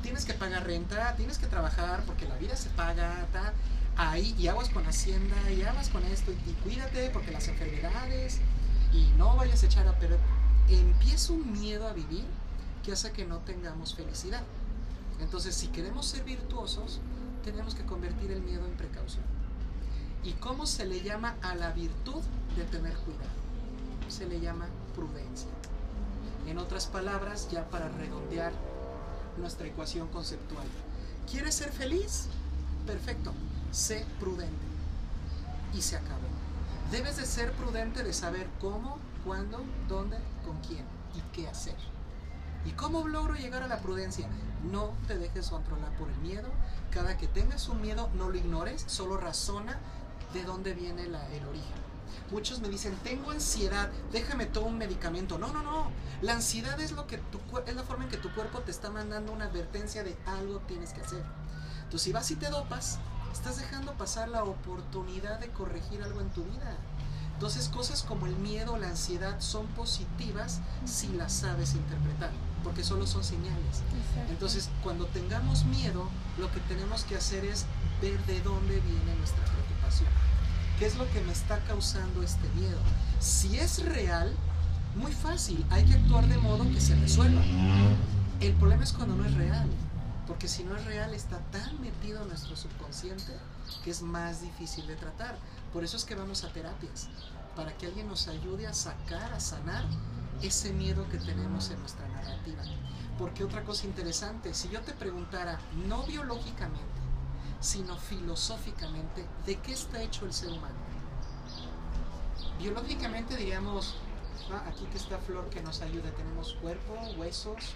[0.02, 3.52] tienes que pagar renta, tienes que trabajar porque la vida se paga, ta,
[3.98, 8.40] ahí, y aguas con Hacienda, y aguas con esto, y, y cuídate porque las enfermedades,
[8.94, 10.39] y no vayas a echar a perder.
[10.70, 12.26] Empieza un miedo a vivir
[12.84, 14.44] que hace que no tengamos felicidad.
[15.20, 17.00] Entonces, si queremos ser virtuosos,
[17.44, 19.24] tenemos que convertir el miedo en precaución.
[20.24, 22.22] ¿Y cómo se le llama a la virtud
[22.56, 23.30] de tener cuidado?
[24.10, 25.50] Se le llama prudencia.
[26.48, 28.52] En otras palabras, ya para redondear
[29.38, 30.66] nuestra ecuación conceptual.
[31.30, 32.28] ¿Quieres ser feliz?
[32.86, 33.34] Perfecto.
[33.72, 34.54] Sé prudente.
[35.74, 36.28] Y se acabó.
[36.92, 40.18] Debes de ser prudente de saber cómo, cuándo, dónde,
[40.50, 40.84] con quién
[41.14, 41.76] y qué hacer.
[42.66, 44.28] ¿Y cómo logro llegar a la prudencia?
[44.64, 46.50] No te dejes controlar por el miedo.
[46.90, 49.80] Cada que tengas un miedo, no lo ignores, solo razona
[50.34, 51.90] de dónde viene el origen.
[52.32, 55.38] Muchos me dicen, tengo ansiedad, déjame todo un medicamento.
[55.38, 55.92] No, no, no.
[56.24, 58.90] La ansiedad es, lo que tu, es la forma en que tu cuerpo te está
[58.90, 61.24] mandando una advertencia de algo tienes que hacer.
[61.84, 62.98] Entonces, si vas y te dopas,
[63.32, 66.76] estás dejando pasar la oportunidad de corregir algo en tu vida.
[67.40, 72.32] Entonces, cosas como el miedo la ansiedad son positivas si las sabes interpretar,
[72.66, 73.78] porque solo son señales.
[73.98, 74.30] Exacto.
[74.30, 77.64] Entonces, cuando tengamos miedo, lo que tenemos que hacer es
[78.02, 80.10] ver de dónde viene nuestra preocupación.
[80.80, 82.78] ¿Qué es lo que me está causando este miedo?
[83.22, 84.36] Si es real,
[84.98, 87.42] muy fácil, hay que actuar de modo que se resuelva.
[88.42, 89.70] El problema es cuando no es real,
[90.28, 93.32] porque si no es real está tan metido en nuestro subconsciente
[93.84, 95.38] que es más difícil de tratar.
[95.74, 97.10] Por eso es que vamos a terapias,
[97.56, 99.86] para que alguien nos ayude a sacar, a sanar
[100.42, 102.64] ese miedo que tenemos en nuestra narrativa.
[103.18, 106.80] Porque otra cosa interesante, si yo te preguntara, no biológicamente,
[107.60, 110.76] sino filosóficamente, ¿de qué está hecho el ser humano?
[112.58, 113.96] Biológicamente diríamos,
[114.52, 117.74] ah, aquí que está Flor que nos ayuda, tenemos cuerpo, huesos,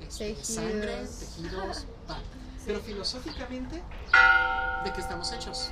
[0.00, 0.46] este, Tejidos.
[0.46, 2.18] sangre, tejidos, va.
[2.66, 3.82] Pero filosóficamente,
[4.84, 5.70] ¿de qué estamos hechos?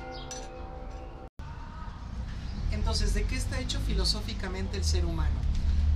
[2.71, 5.39] Entonces, ¿de qué está hecho filosóficamente el ser humano?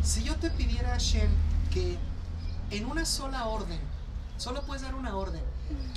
[0.04, 1.30] Si yo te pidiera, Shen,
[1.72, 1.98] que
[2.72, 3.80] en una sola orden,
[4.38, 5.43] solo puedes dar una orden,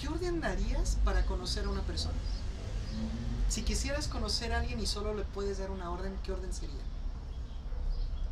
[0.00, 2.18] ¿qué orden darías para conocer a una persona?
[3.48, 6.80] Si quisieras conocer a alguien y solo le puedes dar una orden, ¿qué orden sería?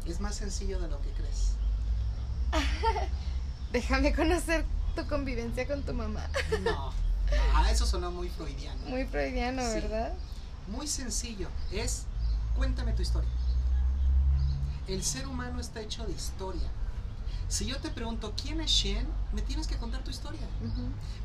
[0.07, 1.53] Es más sencillo de lo que crees.
[3.73, 4.65] Déjame conocer
[4.97, 6.29] tu convivencia con tu mamá.
[6.63, 6.93] No,
[7.55, 8.81] ah, eso sonó muy freudiano.
[8.87, 9.81] Muy freudiano, Sí.
[9.81, 10.13] ¿verdad?
[10.69, 12.05] Muy sencillo, es
[12.57, 13.31] cuéntame tu historia.
[14.87, 16.69] El ser humano está hecho de historia.
[17.49, 20.47] Si yo te pregunto quién es Shen, me tienes que contar tu historia.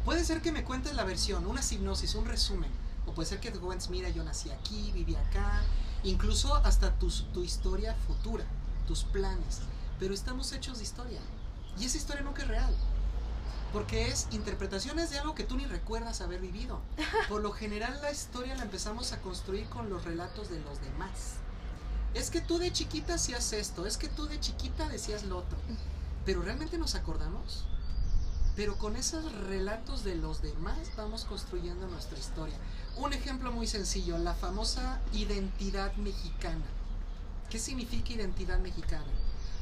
[0.04, 2.70] Puede ser que me cuentes la versión, una hipnosis, un resumen.
[3.06, 5.62] O puede ser que te cuentes, mira, yo nací aquí, viví acá.
[6.04, 8.44] Incluso hasta tu, tu historia futura,
[8.88, 9.60] tus planes.
[10.00, 11.20] Pero estamos hechos de historia.
[11.80, 12.74] Y esa historia nunca es real.
[13.74, 16.80] Porque es interpretaciones de algo que tú ni recuerdas haber vivido.
[17.30, 21.36] Por lo general la historia la empezamos a construir con los relatos de los demás.
[22.14, 25.58] Es que tú de chiquita hacías esto, es que tú de chiquita decías lo otro.
[26.26, 27.66] Pero realmente nos acordamos.
[28.56, 32.56] Pero con esos relatos de los demás vamos construyendo nuestra historia.
[32.96, 36.64] Un ejemplo muy sencillo, la famosa identidad mexicana.
[37.50, 39.12] ¿Qué significa identidad mexicana?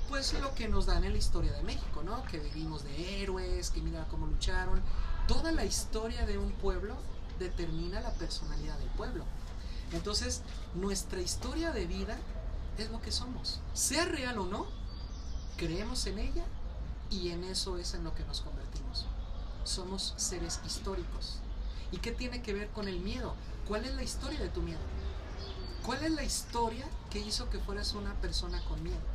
[0.09, 2.23] Pues lo que nos dan en la historia de México, ¿no?
[2.25, 4.81] Que vivimos de héroes, que mira cómo lucharon.
[5.27, 6.95] Toda la historia de un pueblo
[7.39, 9.25] determina la personalidad del pueblo.
[9.91, 10.41] Entonces,
[10.75, 12.17] nuestra historia de vida
[12.77, 13.59] es lo que somos.
[13.73, 14.65] Sea real o no,
[15.57, 16.45] creemos en ella
[17.09, 19.05] y en eso es en lo que nos convertimos.
[19.63, 21.39] Somos seres históricos.
[21.91, 23.35] ¿Y qué tiene que ver con el miedo?
[23.67, 24.79] ¿Cuál es la historia de tu miedo?
[25.85, 29.12] ¿Cuál es la historia que hizo que fueras una persona con miedo?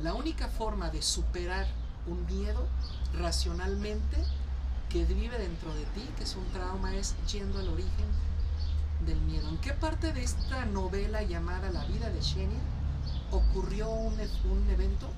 [0.00, 1.66] La única forma de superar
[2.06, 2.66] un miedo
[3.18, 4.16] racionalmente
[4.88, 8.06] que vive dentro de ti, que es un trauma, es yendo al origen
[9.06, 9.48] del miedo.
[9.48, 12.60] ¿En qué parte de esta novela llamada La vida de Shenia
[13.30, 15.08] ocurrió un, un evento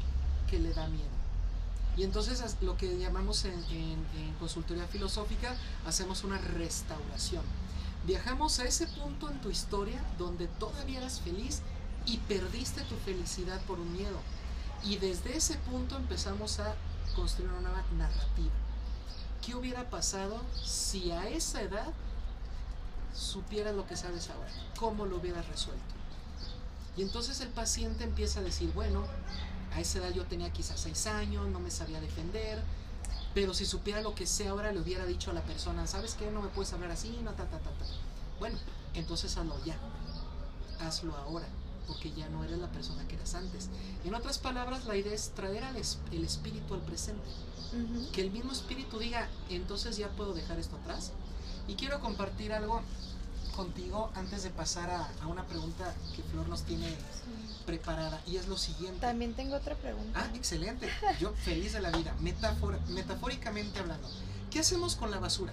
[0.48, 1.18] que le da miedo?
[1.98, 3.58] Y entonces lo que llamamos en,
[4.38, 7.42] consultoría filosófica, hacemos una restauración.
[8.06, 11.60] Viajamos a ese punto en tu historia donde todavía eras feliz
[12.06, 14.20] y perdiste tu felicidad por un miedo.
[14.84, 16.74] Y desde ese punto empezamos a
[17.14, 18.52] construir una nueva narrativa.
[19.44, 21.92] ¿Qué hubiera pasado si a esa edad
[23.14, 24.50] supieras lo que sabes ahora?
[24.78, 25.94] ¿Cómo lo hubieras resuelto?
[26.96, 29.04] Y entonces el paciente empieza a decir, bueno,
[29.72, 32.62] a esa edad yo tenía quizás seis años, no me sabía defender,
[33.34, 36.30] pero si supiera lo que sé ahora le hubiera dicho a la persona, ¿sabes qué?
[36.30, 37.84] No me puedes hablar así, no, ta, ta, ta, ta.
[38.40, 38.58] Bueno,
[38.94, 39.76] entonces hazlo ya,
[40.80, 41.46] hazlo ahora,
[41.88, 43.68] porque ya no eres la persona que eras antes.
[44.04, 47.28] En otras palabras, la idea es traer al el espíritu al presente.
[48.12, 51.12] Que el mismo espíritu diga, entonces ya puedo dejar esto atrás.
[51.66, 52.82] Y quiero compartir algo
[53.56, 56.94] contigo antes de pasar a, una pregunta que Flor nos tiene
[57.66, 59.00] preparada y es lo siguiente.
[59.00, 60.20] También tengo otra pregunta.
[60.22, 60.88] Ah, excelente.
[61.20, 64.08] Yo feliz de la vida, metafóricamente hablando.
[64.50, 65.52] ¿Qué hacemos con la basura?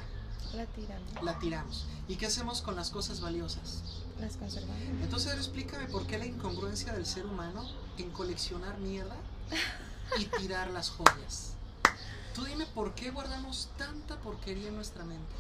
[0.54, 1.24] La tiramos.
[1.24, 1.86] La tiramos.
[2.08, 3.82] ¿Y qué hacemos con las cosas valiosas?
[4.20, 4.78] Las conservamos.
[5.02, 9.16] Entonces explícame por qué la incongruencia del ser humano en coleccionar mierda
[10.18, 11.54] y tirar las joyas.
[12.34, 15.34] Tú dime por qué guardamos tanta porquería en nuestra mente.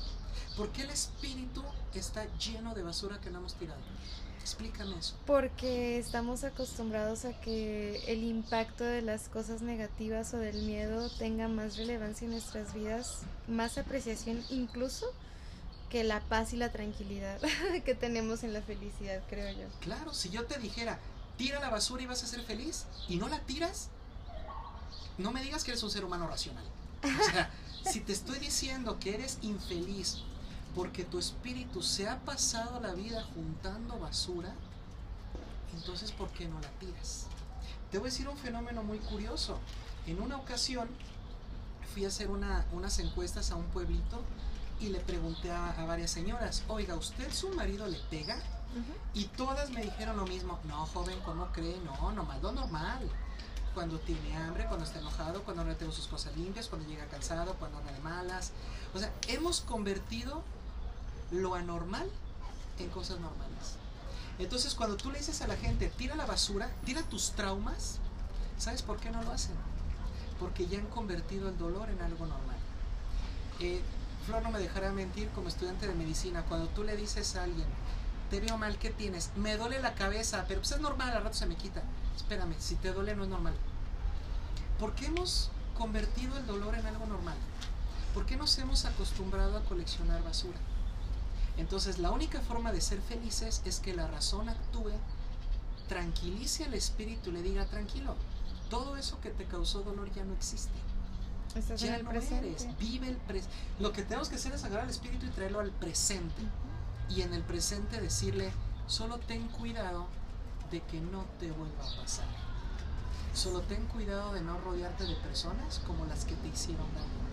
[0.57, 1.61] ¿Por qué el espíritu
[1.93, 3.81] está lleno de basura que no hemos tirado?
[4.39, 5.15] Explícame eso.
[5.25, 11.47] Porque estamos acostumbrados a que el impacto de las cosas negativas o del miedo tenga
[11.47, 15.07] más relevancia en nuestras vidas, más apreciación incluso
[15.95, 17.39] que la paz y la tranquilidad
[17.86, 19.65] que tenemos en la felicidad, creo yo.
[19.79, 20.99] Claro, si yo te dijera,
[21.38, 23.88] tira la basura y vas a ser feliz, y no la tiras,
[25.17, 26.65] no me digas que eres un ser humano racional.
[27.01, 27.49] O sea,
[27.89, 30.17] si te estoy diciendo que eres infeliz
[30.75, 34.53] porque tu espíritu se ha pasado la vida juntando basura,
[35.73, 37.27] entonces ¿por qué no la tiras?
[37.89, 39.60] Te voy a decir un fenómeno muy curioso.
[40.08, 40.89] En una ocasión
[41.93, 44.25] fui a hacer unas encuestas a un pueblito
[44.79, 48.38] y le pregunté a, varias señoras, oiga, ¿usted su marido le pega?
[49.13, 51.79] Y todas me dijeron lo mismo, no, joven, ¿cómo cree?
[51.79, 53.09] No, nomás lo normal.
[53.73, 57.53] Cuando tiene hambre, cuando está enojado, cuando no tengo sus cosas limpias, cuando llega cansado,
[57.55, 58.51] cuando anda de malas.
[58.93, 60.43] O sea, hemos convertido
[61.31, 62.09] lo anormal
[62.79, 63.77] en cosas normales.
[64.39, 67.99] Entonces cuando tú le dices a la gente, tira la basura, tira tus traumas,
[68.57, 69.55] ¿sabes por qué no lo hacen?
[70.39, 72.57] Porque ya han convertido el dolor en algo normal.
[73.61, 73.81] Eh,
[74.25, 77.67] Flor no me dejará mentir como estudiante de medicina, cuando tú le dices a alguien,
[78.29, 79.29] te veo mal, ¿qué tienes?
[79.35, 81.83] Me duele la cabeza, pero pues es normal, al rato se me quita.
[82.15, 83.53] Espérame, si te duele no es normal.
[84.79, 87.38] ¿Por qué hemos convertido el dolor en algo normal?
[88.15, 90.57] ¿Por qué nos hemos acostumbrado a coleccionar basura?
[91.57, 94.91] Entonces la única forma de ser felices es que la razón actúe,
[95.88, 98.15] tranquilice al espíritu y le diga, tranquilo,
[98.69, 100.73] todo eso que te causó dolor ya no existe.
[101.77, 103.55] Ya no eres, vive el presente.
[103.79, 106.41] Lo que tenemos que hacer es agarrar al espíritu y traerlo al presente.
[107.09, 108.51] Y en el presente decirle,
[108.87, 110.07] solo ten cuidado
[110.71, 112.25] de que no te vuelva a pasar.
[113.33, 117.25] Solo ten cuidado de no rodearte de personas como las que te hicieron daño.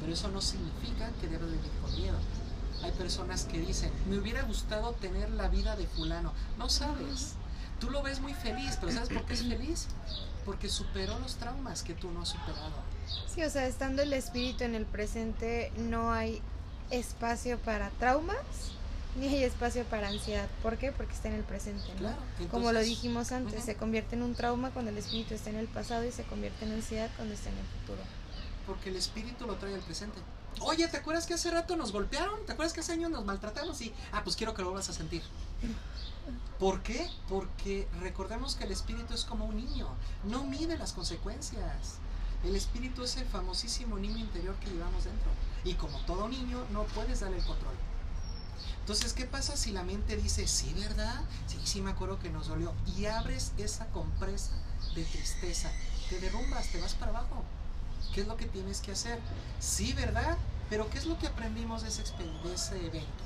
[0.00, 2.18] Pero eso no significa que debes vivir con miedo.
[2.82, 6.32] Hay personas que dicen, me hubiera gustado tener la vida de fulano.
[6.58, 7.34] No sabes.
[7.80, 9.88] Tú lo ves muy feliz, pero ¿sabes por qué es feliz?
[10.44, 12.95] Porque superó los traumas que tú no has superado.
[13.32, 16.40] Sí, o sea, estando el espíritu en el presente, no hay
[16.90, 18.36] espacio para traumas
[19.18, 20.48] ni hay espacio para ansiedad.
[20.62, 20.92] ¿Por qué?
[20.92, 21.84] Porque está en el presente.
[21.98, 22.16] Claro,
[22.50, 25.68] Como lo dijimos antes, se convierte en un trauma cuando el espíritu está en el
[25.68, 28.02] pasado y se convierte en ansiedad cuando está en el futuro.
[28.66, 30.18] Porque el espíritu lo trae al presente.
[30.60, 32.44] Oye, ¿te acuerdas que hace rato nos golpearon?
[32.46, 33.80] ¿Te acuerdas que hace años nos maltratamos?
[33.82, 35.22] Y, ah, pues quiero que lo vuelvas a sentir.
[36.58, 37.08] ¿Por qué?
[37.28, 39.88] Porque recordemos que el espíritu es como un niño,
[40.24, 41.98] no mide las consecuencias.
[42.46, 45.30] El espíritu es el famosísimo niño interior que llevamos dentro.
[45.64, 47.74] Y como todo niño, no puedes darle el control.
[48.78, 51.22] Entonces, ¿qué pasa si la mente dice, sí, ¿verdad?
[51.48, 52.72] Sí, sí, me acuerdo que nos dolió.
[52.96, 54.52] Y abres esa compresa
[54.94, 55.72] de tristeza.
[56.08, 57.42] Te derrumbas, te vas para abajo.
[58.14, 59.18] ¿Qué es lo que tienes que hacer?
[59.58, 60.38] Sí, ¿verdad?
[60.70, 63.24] Pero ¿qué es lo que aprendimos de ese, de ese evento?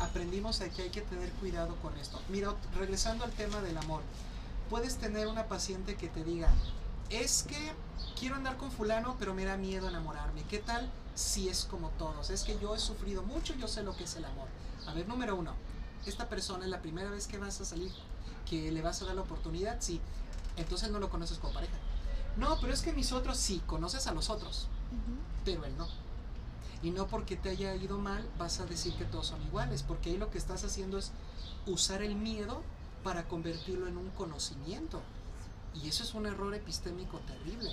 [0.00, 2.22] Aprendimos que hay que tener cuidado con esto.
[2.30, 4.00] Mira, regresando al tema del amor.
[4.70, 6.48] Puedes tener una paciente que te diga,
[7.10, 7.72] es que
[8.18, 10.42] quiero andar con fulano, pero me da miedo enamorarme.
[10.44, 12.30] ¿Qué tal si es como todos?
[12.30, 14.48] Es que yo he sufrido mucho, yo sé lo que es el amor.
[14.86, 15.54] A ver, número uno,
[16.06, 17.92] esta persona es la primera vez que vas a salir,
[18.48, 20.00] que le vas a dar la oportunidad, sí.
[20.56, 21.76] Entonces no lo conoces como pareja.
[22.36, 24.68] No, pero es que mis otros sí, conoces a los otros,
[25.44, 25.88] pero él no.
[26.82, 30.10] Y no porque te haya ido mal vas a decir que todos son iguales, porque
[30.10, 31.10] ahí lo que estás haciendo es
[31.66, 32.62] usar el miedo
[33.02, 35.02] para convertirlo en un conocimiento.
[35.82, 37.72] Y eso es un error epistémico terrible.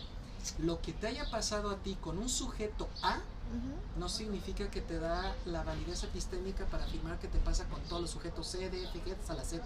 [0.59, 3.19] Lo que te haya pasado a ti con un sujeto A
[3.97, 8.01] no significa que te da la validez epistémica para afirmar que te pasa con todos
[8.01, 9.63] los sujetos C, D, F, G, hasta la Z.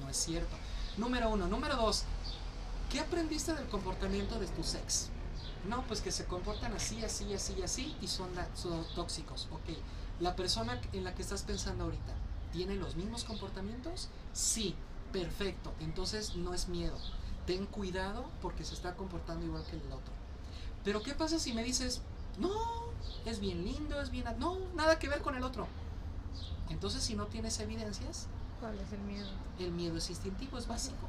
[0.00, 0.56] No es cierto.
[0.96, 1.46] Número uno.
[1.48, 2.04] Número dos.
[2.90, 5.08] ¿Qué aprendiste del comportamiento de tu sex?
[5.68, 9.48] No, pues que se comportan así, así, así, así y son, son tóxicos.
[9.50, 9.76] Ok.
[10.20, 12.14] La persona en la que estás pensando ahorita,
[12.52, 14.08] ¿tiene los mismos comportamientos?
[14.32, 14.74] Sí,
[15.12, 15.72] perfecto.
[15.80, 16.96] Entonces no es miedo
[17.46, 20.12] ten cuidado porque se está comportando igual que el otro.
[20.84, 22.02] Pero ¿qué pasa si me dices,
[22.38, 22.50] no,
[23.24, 24.26] es bien lindo, es bien...
[24.38, 25.66] No, nada que ver con el otro.
[26.68, 28.26] Entonces si no tienes evidencias...
[28.60, 29.28] ¿Cuál es el miedo?
[29.58, 31.08] El miedo es instintivo, es básico.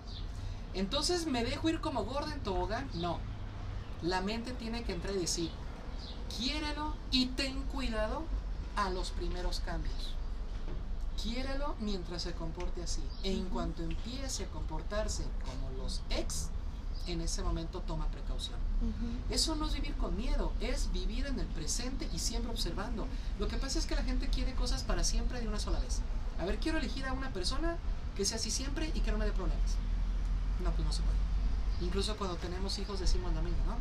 [0.74, 2.90] Entonces me dejo ir como gorda en tobogán.
[2.96, 3.20] No.
[4.02, 5.50] La mente tiene que entrar y decir,
[6.38, 8.24] quiérelo y ten cuidado
[8.76, 10.16] a los primeros cambios.
[11.26, 13.02] Quiérelo mientras se comporte así.
[13.24, 16.50] E en cuanto empiece a comportarse como los ex,
[17.08, 18.60] en ese momento toma precaución.
[19.32, 23.08] Eso no es vivir con miedo, es vivir en el presente y siempre observando.
[23.40, 26.02] Lo que pasa es que la gente quiere cosas para siempre de una sola vez.
[26.40, 27.78] A ver, quiero elegir a una persona
[28.16, 29.78] que sea así siempre y que no me dé problemas.
[30.64, 31.18] No, pues no se puede.
[31.82, 33.78] Incluso cuando tenemos hijos decimos lo mismo, ¿no?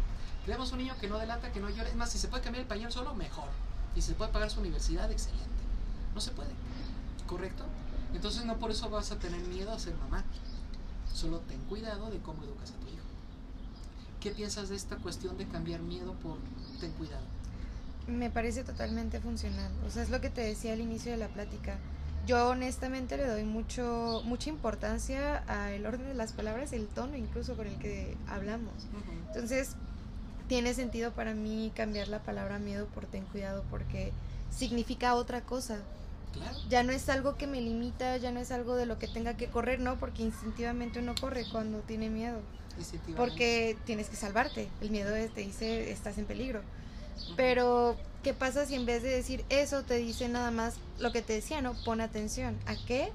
[0.47, 1.91] Queremos un niño que no delata, que no llore.
[1.91, 3.51] Es más, si se puede cambiar el pañal solo, mejor.
[3.95, 5.45] Y si se puede pagar su universidad, excelente.
[6.15, 6.51] No se puede.
[7.27, 7.65] ¿Correcto?
[8.15, 10.25] Entonces no por eso vas a tener miedo a ser mamá.
[11.13, 13.05] Solo ten cuidado de cómo educas a tu hijo.
[14.21, 16.39] ¿Qué piensas de esta cuestión de cambiar miedo por
[16.81, 17.25] ten cuidado?
[18.07, 19.73] Me parece totalmente funcional.
[19.87, 21.79] O sea, es lo que te decía al inicio de la plática.
[22.27, 27.55] Yo honestamente le doy mucho, mucha importancia al orden de las palabras el tono incluso
[27.55, 28.73] con el que hablamos.
[29.29, 29.77] Entonces,
[30.49, 34.13] tiene sentido para mí cambiar la palabra miedo por ten cuidado porque
[34.51, 35.79] significa otra cosa.
[36.69, 39.37] Ya no es algo que me limita, ya no es algo de lo que tenga
[39.37, 39.97] que correr, ¿no?
[39.99, 42.41] Porque instintivamente uno corre cuando tiene miedo.
[43.17, 44.69] Porque tienes que salvarte.
[44.81, 46.63] El miedo te dice estás en peligro.
[47.37, 51.23] Pero, ¿qué pasa si en vez de decir eso te dice nada más lo que
[51.23, 51.75] te decía, ¿no?
[51.85, 52.59] Pon atención.
[52.67, 53.13] ¿A qué?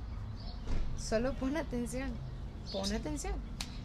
[0.98, 2.12] Solo pon atención.
[2.72, 3.34] Pon atención.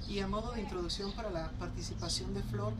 [0.08, 2.72] Y a modo de introducción para la participación de Flor,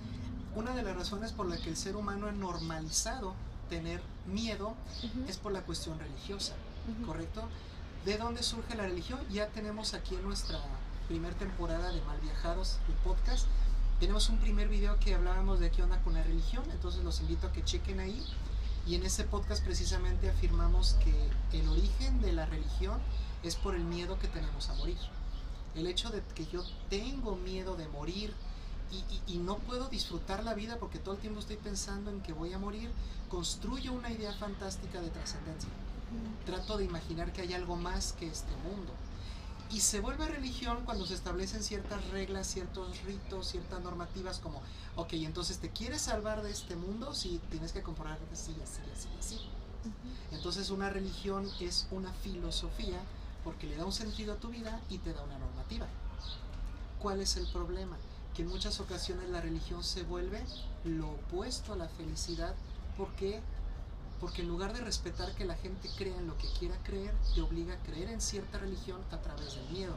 [0.55, 3.35] una de las razones por la que el ser humano ha normalizado
[3.69, 4.75] tener miedo
[5.29, 6.55] es por la cuestión religiosa,
[7.07, 7.43] ¿correcto?
[8.05, 9.21] ¿De dónde surge la religión?
[9.31, 10.61] Ya tenemos aquí en nuestra
[11.09, 13.47] primer temporada de Mal Viajados, el podcast,
[14.01, 17.47] tenemos un primer video que hablábamos de qué onda con la religión, entonces los invito
[17.47, 18.23] a que chequen ahí.
[18.87, 23.01] Y en ese podcast precisamente afirmamos que el origen de la religión
[23.43, 24.99] es por el miedo que tenemos a morir.
[25.75, 28.35] El hecho de que yo tengo miedo de morir,
[29.27, 32.53] y, no puedo disfrutar la vida porque todo el tiempo estoy pensando en que voy
[32.53, 32.91] a morir,
[33.35, 35.69] construyo una idea fantástica de trascendencia.
[36.47, 38.93] Trato de imaginar que hay algo más que este mundo.
[39.73, 44.63] Y se vuelve religión cuando se establecen ciertas reglas, ciertos ritos, ciertas normativas como,
[44.95, 49.09] ok, entonces te quieres salvar de este mundo, si tienes que comprobar así, así, así,
[49.19, 49.41] así.
[50.31, 53.01] Entonces una religión es una filosofía
[53.43, 55.89] porque le da un sentido a tu vida y te da una normativa.
[57.01, 57.97] ¿Cuál es el problema?
[58.35, 60.43] que en muchas ocasiones la religión se vuelve
[60.85, 62.55] lo opuesto a la felicidad.
[62.97, 63.41] ¿Por qué?
[64.21, 67.41] Porque en lugar de respetar que la gente crea en lo que quiera creer, te
[67.41, 69.95] obliga a creer en cierta religión a través del miedo.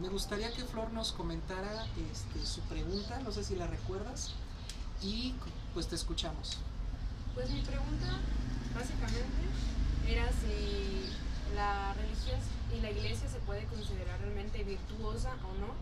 [0.00, 4.32] Me gustaría que Flor nos comentara este, su pregunta, no sé si la recuerdas,
[5.00, 5.34] y
[5.72, 6.58] pues te escuchamos.
[7.34, 8.20] Pues mi pregunta
[8.74, 9.44] básicamente
[10.06, 11.10] era si
[11.54, 12.40] la religión
[12.76, 15.74] y la iglesia se puede considerar realmente virtuosa o no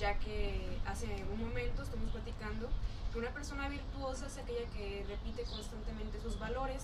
[0.00, 2.68] ya que hace un momento estamos platicando
[3.12, 6.82] que una persona virtuosa es aquella que repite constantemente sus valores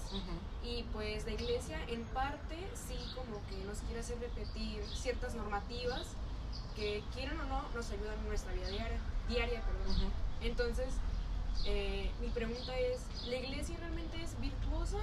[0.62, 6.02] y pues la iglesia en parte sí como que nos quiere hacer repetir ciertas normativas
[6.74, 10.12] que quieran o no nos ayudan en nuestra vida diaria, diaria perdón.
[10.42, 10.88] Entonces,
[11.64, 14.98] eh, mi pregunta es, ¿la iglesia realmente es virtuosa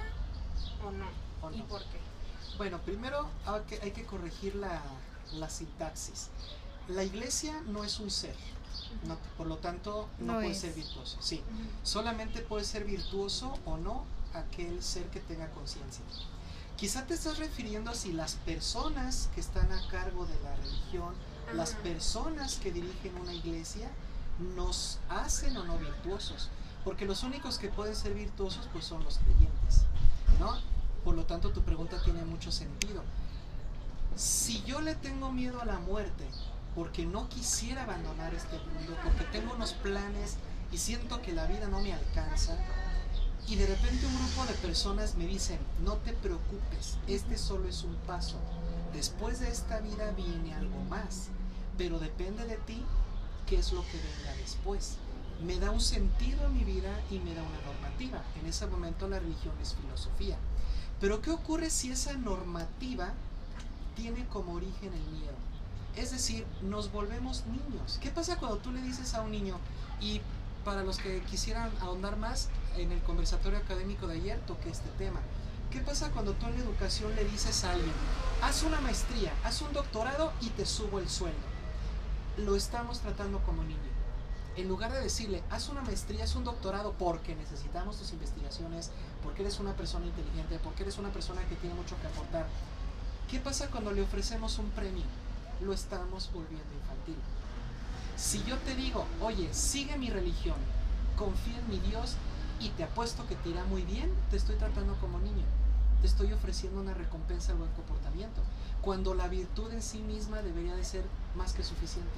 [0.84, 1.08] o no?
[1.52, 2.13] ¿Y por qué?
[2.56, 3.28] Bueno, primero
[3.82, 4.80] hay que, corregir la,
[5.32, 6.28] la sintaxis.
[6.88, 8.36] La iglesia no es un ser,
[9.06, 10.58] no, por lo tanto no, No puede es.
[10.60, 11.16] ser virtuoso.
[11.20, 11.42] Sí,
[11.82, 16.04] solamente puede ser virtuoso o no aquel ser que tenga conciencia.
[16.76, 21.14] Quizá te estás refiriendo a si las personas que están a cargo de la religión,
[21.54, 23.90] las personas que dirigen una iglesia,
[24.56, 26.48] nos hacen o no virtuosos.
[26.84, 29.84] Porque los únicos que pueden ser virtuosos pues son los creyentes,
[30.38, 30.58] ¿no?
[31.04, 33.02] Por lo tanto tu pregunta tiene mucho sentido.
[34.16, 36.24] Si yo le tengo miedo a la muerte
[36.74, 40.36] porque no quisiera abandonar este mundo, porque tengo unos planes
[40.72, 42.56] y siento que la vida no me alcanza,
[43.46, 47.82] y de repente un grupo de personas me dicen, no te preocupes, este solo es
[47.82, 48.36] un paso,
[48.92, 51.28] después de esta vida viene algo más,
[51.76, 52.82] pero depende de ti
[53.46, 54.96] qué es lo que venga después.
[55.44, 58.22] Me da un sentido a mi vida y me da una normativa.
[58.40, 60.38] En ese momento la religión es filosofía.
[61.04, 63.12] Pero ¿qué ocurre si esa normativa
[63.94, 65.34] tiene como origen el miedo?
[65.96, 67.98] Es decir, nos volvemos niños.
[68.00, 69.58] ¿Qué pasa cuando tú le dices a un niño,
[70.00, 70.22] y
[70.64, 72.48] para los que quisieran ahondar más,
[72.78, 75.20] en el conversatorio académico de ayer toqué este tema.
[75.70, 77.92] ¿Qué pasa cuando tú en la educación le dices a alguien,
[78.40, 81.46] haz una maestría, haz un doctorado y te subo el sueldo?
[82.38, 83.92] Lo estamos tratando como niño.
[84.56, 88.90] En lugar de decirle, haz una maestría, haz un doctorado porque necesitamos tus investigaciones,
[89.24, 92.46] porque eres una persona inteligente, porque eres una persona que tiene mucho que aportar.
[93.28, 95.04] ¿Qué pasa cuando le ofrecemos un premio?
[95.62, 97.16] Lo estamos volviendo infantil.
[98.16, 100.56] Si yo te digo, oye, sigue mi religión,
[101.16, 102.16] confía en mi Dios
[102.60, 105.44] y te apuesto que te irá muy bien, te estoy tratando como niño.
[106.02, 108.42] Te estoy ofreciendo una recompensa al buen comportamiento.
[108.82, 111.04] Cuando la virtud en sí misma debería de ser
[111.34, 112.12] más que suficiente.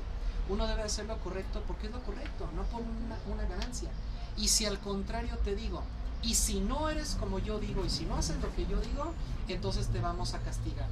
[0.49, 3.91] Uno debe hacer lo correcto porque es lo correcto, no por una, una ganancia.
[4.37, 5.83] Y si al contrario te digo,
[6.27, 9.12] y si no eres como yo digo, y si no haces lo que yo digo,
[9.47, 10.89] entonces te vamos a castigar.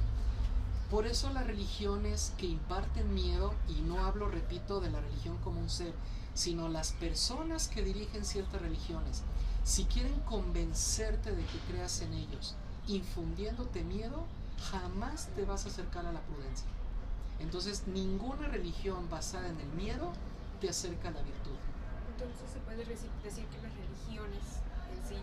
[0.89, 5.59] Por eso las religiones que imparten miedo, y no hablo, repito, de la religión como
[5.59, 5.93] un ser,
[6.33, 9.23] sino las personas que dirigen ciertas religiones,
[9.65, 12.55] si quieren convencerte de que creas en ellos,
[12.87, 14.23] infundiéndote miedo,
[14.71, 16.67] jamás te vas a acercar a la prudencia.
[17.39, 20.13] Entonces, ninguna religión basada en el miedo
[20.61, 21.57] te acerca a la virtud.
[22.13, 24.63] Entonces se puede decir que las religiones
[25.07, 25.15] sí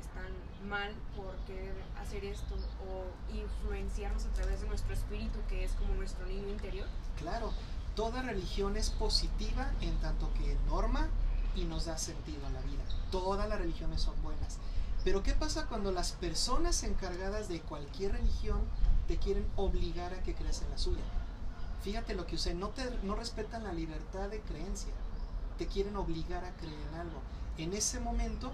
[0.00, 2.54] están mal por querer hacer esto
[2.88, 6.86] o influenciarnos a través de nuestro espíritu que es como nuestro niño interior.
[7.18, 7.52] Claro,
[7.94, 11.08] toda religión es positiva en tanto que norma
[11.54, 12.82] y nos da sentido a la vida.
[13.10, 14.58] Todas las religiones son buenas.
[15.04, 18.60] Pero ¿qué pasa cuando las personas encargadas de cualquier religión
[19.06, 21.02] te quieren obligar a que creas en la suya?
[21.82, 24.94] Fíjate lo que usé, no, te, no respetan la libertad de creencia,
[25.58, 27.20] te quieren obligar a creer en algo.
[27.58, 28.52] En ese momento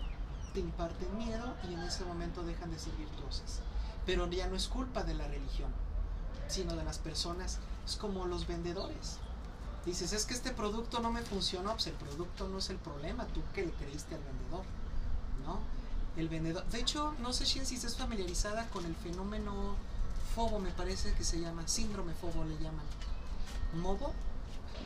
[0.53, 3.61] te imparten miedo y en ese momento dejan de ser virtuosas.
[4.07, 5.71] Pero ya no es culpa de la religión,
[6.49, 7.59] sino de las personas.
[7.87, 9.19] Es como los vendedores.
[9.87, 13.27] Dices, es que este producto no me funcionó, pues el producto no es el problema,
[13.27, 14.65] tú que le creíste al vendedor,
[15.47, 15.59] ¿no?
[16.17, 19.77] El vendedor, de hecho, no sé si estés familiarizada con el fenómeno
[20.35, 22.85] FOBO, me parece que se llama, síndrome FOBO le llaman.
[23.75, 24.13] ¿Mobo?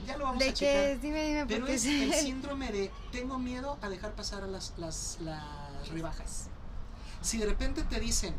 [0.07, 0.75] Ya lo vamos ¿De a checar.
[0.75, 1.03] qué es?
[1.03, 5.19] Dime, dime, Pero es el síndrome de tengo miedo a dejar pasar a las, las,
[5.21, 6.49] las rebajas.
[7.23, 8.35] Si de repente te dicen...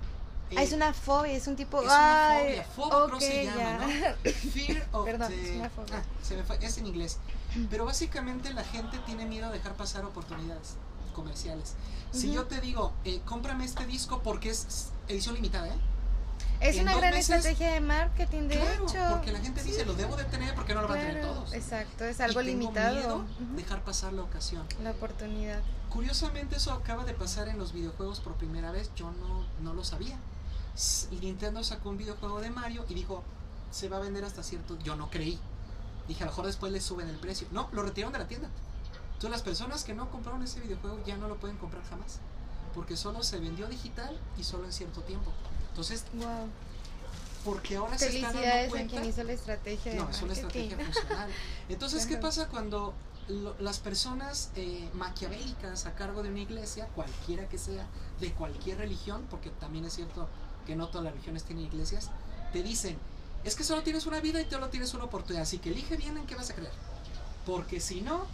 [0.56, 1.80] Ah, es eh, una fobia, es un tipo.
[1.80, 3.78] es una Ay, fobia, fobo creo ok, se llama, ya.
[3.80, 4.32] ¿no?
[4.54, 5.98] Fear of Perdón, the- es una fobia.
[5.98, 7.18] Ah, se me fue, es en inglés.
[7.70, 10.76] Pero básicamente la gente tiene miedo a dejar pasar oportunidades
[11.16, 11.74] comerciales.
[12.12, 12.36] Si Ujú.
[12.36, 15.78] yo te digo, eh, cómprame este disco porque es edición limitada, ¿eh?
[16.62, 19.08] Es una gran meses- estrategia de marketing, de claro, hecho.
[19.12, 21.34] porque la gente dice, lo debo de tener porque no lo van a tener Claro,
[21.36, 21.54] todos.
[21.54, 22.96] Exacto, es Y algo tengo limitado.
[22.96, 23.26] miedo
[23.56, 24.66] dejar pasar la ocasión.
[24.84, 25.62] La oportunidad.
[25.90, 29.84] Curiosamente eso acaba de pasar en los videojuegos por primera vez, yo no, no lo
[29.84, 30.18] sabía.
[31.12, 33.24] Y Nintendo sacó un videojuego de Mario y dijo,
[33.72, 34.78] se va a vender hasta cierto...
[34.84, 35.40] Yo no creí.
[36.08, 37.48] Dije, a lo mejor después le suben el precio.
[37.52, 38.50] No, lo retiraron de la tienda.
[39.14, 42.20] Entonces las personas que no compraron ese videojuego ya no lo pueden comprar jamás.
[42.74, 45.32] Porque solo se vendió digital y solo en cierto tiempo.
[45.76, 46.48] Entonces, Wow.
[47.44, 48.92] porque ahora se están dando a cuenta...
[48.94, 51.30] quien hizo la estrategia de No, es una estrategia funcional.
[51.70, 52.94] Entonces, ¿qué pasa cuando
[53.28, 57.86] lo- las personas eh, maquiavélicas a cargo de una iglesia, cualquiera que sea,
[58.22, 60.30] de cualquier religión, porque también es cierto
[60.66, 62.10] que no todas las religiones tienen iglesias,
[62.54, 62.98] te dicen,
[63.44, 66.18] es que solo tienes una vida y solo tienes una oportunidad, así que elige bien
[66.18, 66.72] en qué vas a creer,
[67.46, 68.26] porque si no,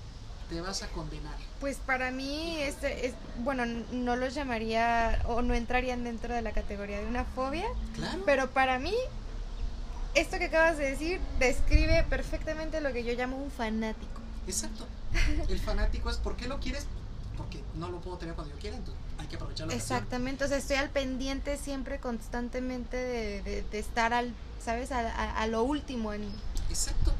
[0.52, 1.34] te vas a condenar.
[1.62, 6.52] Pues para mí, este es, bueno, no los llamaría o no entrarían dentro de la
[6.52, 8.22] categoría de una fobia, Claro.
[8.26, 8.94] pero para mí,
[10.14, 14.20] esto que acabas de decir describe perfectamente lo que yo llamo un fanático.
[14.46, 14.86] Exacto.
[15.48, 16.86] El fanático es, ¿por qué lo quieres?
[17.38, 19.98] porque no lo puedo tener cuando yo quiera, entonces hay que aprovechar la ocasión.
[19.98, 24.34] Exactamente, o sea, estoy al pendiente siempre, constantemente de, de- de estar al,
[24.64, 24.92] ¿sabes?
[24.92, 26.24] A, a- a lo último en...
[26.70, 27.14] Exacto.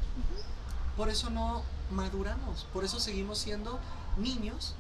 [0.96, 3.80] Por eso no maduramos, por eso seguimos siendo
[4.18, 4.74] niños,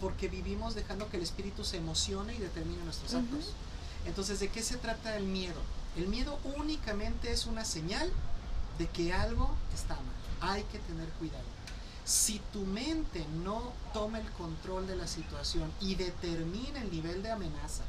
[0.00, 3.52] porque vivimos dejando que el espíritu se emocione y determine nuestros actos.
[4.06, 5.60] Entonces, ¿de qué se trata el miedo?
[5.96, 8.10] El miedo únicamente es una señal
[8.78, 10.52] de que algo está mal.
[10.52, 11.44] Hay que tener cuidado.
[12.04, 17.32] Si tu mente no toma el control de la situación y determina el nivel de
[17.32, 17.84] amenaza,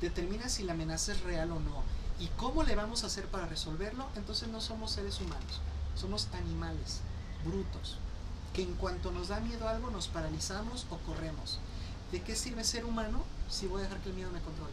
[0.00, 1.82] determina si la amenaza es real o no
[2.18, 5.60] y cómo le vamos a hacer para resolverlo, entonces no somos seres humanos,
[5.94, 7.00] somos animales
[7.44, 7.98] brutos,
[8.54, 11.58] que en cuanto nos da miedo algo nos paralizamos o corremos.
[12.12, 14.72] ¿De qué sirve ser humano si voy a dejar que el miedo me controle?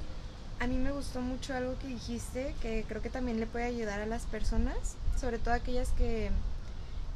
[0.59, 3.99] A mí me gustó mucho algo que dijiste, que creo que también le puede ayudar
[3.99, 4.75] a las personas,
[5.19, 6.29] sobre todo aquellas que,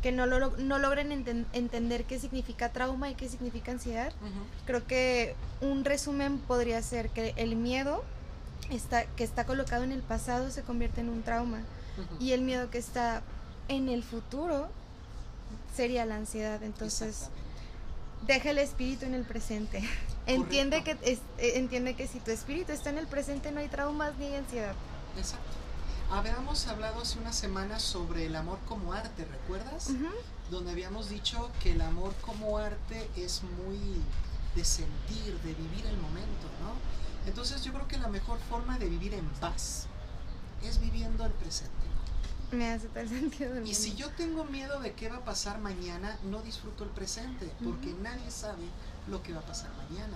[0.01, 4.11] que no, lo, no logren enten- entender qué significa trauma y qué significa ansiedad.
[4.65, 8.03] Creo que un resumen podría ser que el miedo
[8.71, 11.61] está, que está colocado en el pasado se convierte en un trauma
[12.19, 13.21] y el miedo que está
[13.69, 14.67] en el futuro
[15.75, 16.61] sería la ansiedad.
[16.63, 17.29] Entonces,
[18.25, 19.83] deja el espíritu en el presente.
[20.25, 23.69] Entiende que, es- eh, entiende que si tu espíritu está en el presente no hay
[23.69, 24.73] traumas ni hay ansiedad.
[25.17, 25.45] Exacto.
[26.11, 29.89] Habíamos hablado hace unas semanas sobre el amor como arte, ¿recuerdas?
[30.49, 33.77] Donde habíamos dicho que el amor como arte es muy
[34.55, 37.27] de sentir, de vivir el momento, ¿no?
[37.29, 39.87] Entonces yo creo que la mejor forma de vivir en paz
[40.63, 41.73] es viviendo el presente.
[42.51, 44.05] Me hace todo el sentido del Y si mundo.
[44.05, 48.31] yo tengo miedo de qué va a pasar mañana, no disfruto el presente, porque nadie
[48.31, 48.63] sabe
[49.09, 50.15] lo que va a pasar mañana.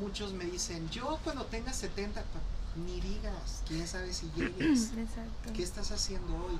[0.00, 4.92] Muchos me dicen, yo cuando tenga 70, pa- ni digas, quién sabe si llegues.
[4.96, 5.52] Exacto.
[5.54, 6.58] ¿Qué estás haciendo hoy?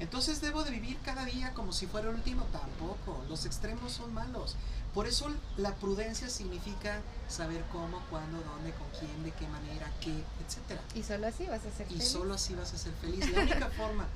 [0.00, 2.44] Entonces debo de vivir cada día como si fuera el último.
[2.52, 3.22] Tampoco.
[3.28, 4.56] Los extremos son malos.
[4.94, 10.12] Por eso la prudencia significa saber cómo, cuándo, dónde, con quién, de qué manera, qué,
[10.44, 10.80] etcétera.
[10.94, 12.08] Y solo así vas a ser Y feliz.
[12.08, 13.30] solo así vas a ser feliz.
[13.30, 14.06] La única forma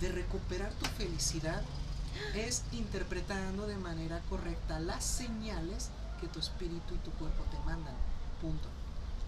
[0.00, 1.62] de recuperar tu felicidad
[2.34, 7.94] es interpretando de manera correcta las señales que tu espíritu y tu cuerpo te mandan.
[8.40, 8.68] Punto.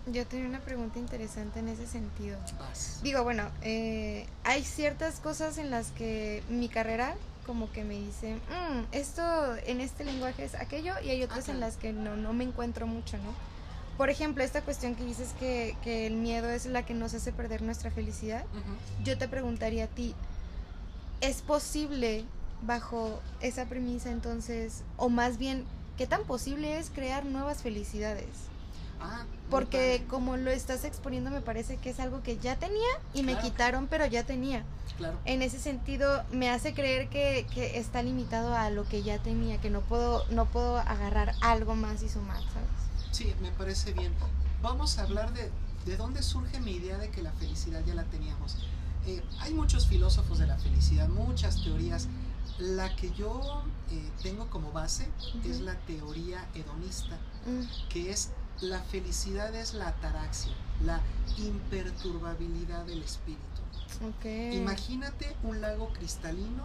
[0.07, 2.39] Yo tenía una pregunta interesante en ese sentido.
[2.61, 3.01] Vas.
[3.03, 7.17] Digo, bueno, eh, hay ciertas cosas en las que mi carrera
[7.47, 9.23] como que me dice, "Mm, esto
[9.65, 12.87] en este lenguaje es aquello y hay otras en las que no, no me encuentro
[12.87, 13.33] mucho, ¿no?
[13.97, 17.33] Por ejemplo, esta cuestión que dices que, que el miedo es la que nos hace
[17.33, 18.45] perder nuestra felicidad.
[19.05, 20.15] Yo te preguntaría a ti,
[21.23, 22.25] ¿es posible
[22.63, 25.65] bajo esa premisa entonces, o más bien,
[25.97, 28.27] qué tan posible es crear nuevas felicidades?
[29.01, 33.23] Ah, Porque como lo estás exponiendo me parece que es algo que ya tenía y
[33.23, 34.65] me quitaron, pero ya tenía.
[34.97, 35.19] Claro.
[35.27, 39.61] En ese sentido me hace creer que, que está limitado a lo que ya tenía,
[39.61, 42.69] que no puedo, no puedo agarrar algo más y sumar, ¿sabes?
[43.13, 44.13] Sí, me parece bien.
[44.63, 45.51] Vamos a hablar de,
[45.85, 48.57] de dónde surge mi idea de que la felicidad ya la teníamos.
[49.07, 52.09] Eh, hay muchos filósofos de la felicidad, muchas teorías.
[52.59, 55.07] La que yo eh, tengo como base
[55.45, 55.65] es Ujú.
[55.67, 57.17] la teoría hedonista,
[57.47, 58.31] Mm, que es
[58.61, 60.53] la felicidad es la ataraxia,
[60.85, 61.01] la
[61.37, 63.43] imperturbabilidad del espíritu.
[64.09, 64.25] ok.
[64.55, 66.65] Imagínate un lago cristalino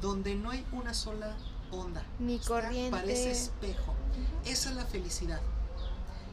[0.00, 1.34] donde no hay una sola
[1.70, 2.04] onda.
[2.18, 2.90] Ni Está- corriente.
[2.90, 3.94] Parece espejo.
[4.44, 5.40] Esa es la felicidad.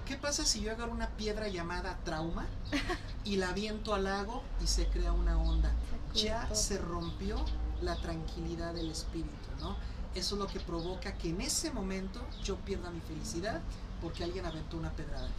[0.06, 2.46] ¿Qué pasa si yo agarro una piedra llamada trauma
[3.26, 5.72] y la aviento al lago y se crea una onda?
[6.14, 7.44] Ya se rompió
[7.82, 9.30] la tranquilidad del espíritu,
[9.60, 9.76] ¿no?
[10.16, 13.62] Eso es lo que provoca que en ese momento yo pierda mi felicidad
[14.02, 15.30] porque alguien aventó una pedrada.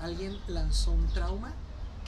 [0.00, 1.52] Alguien lanzó un trauma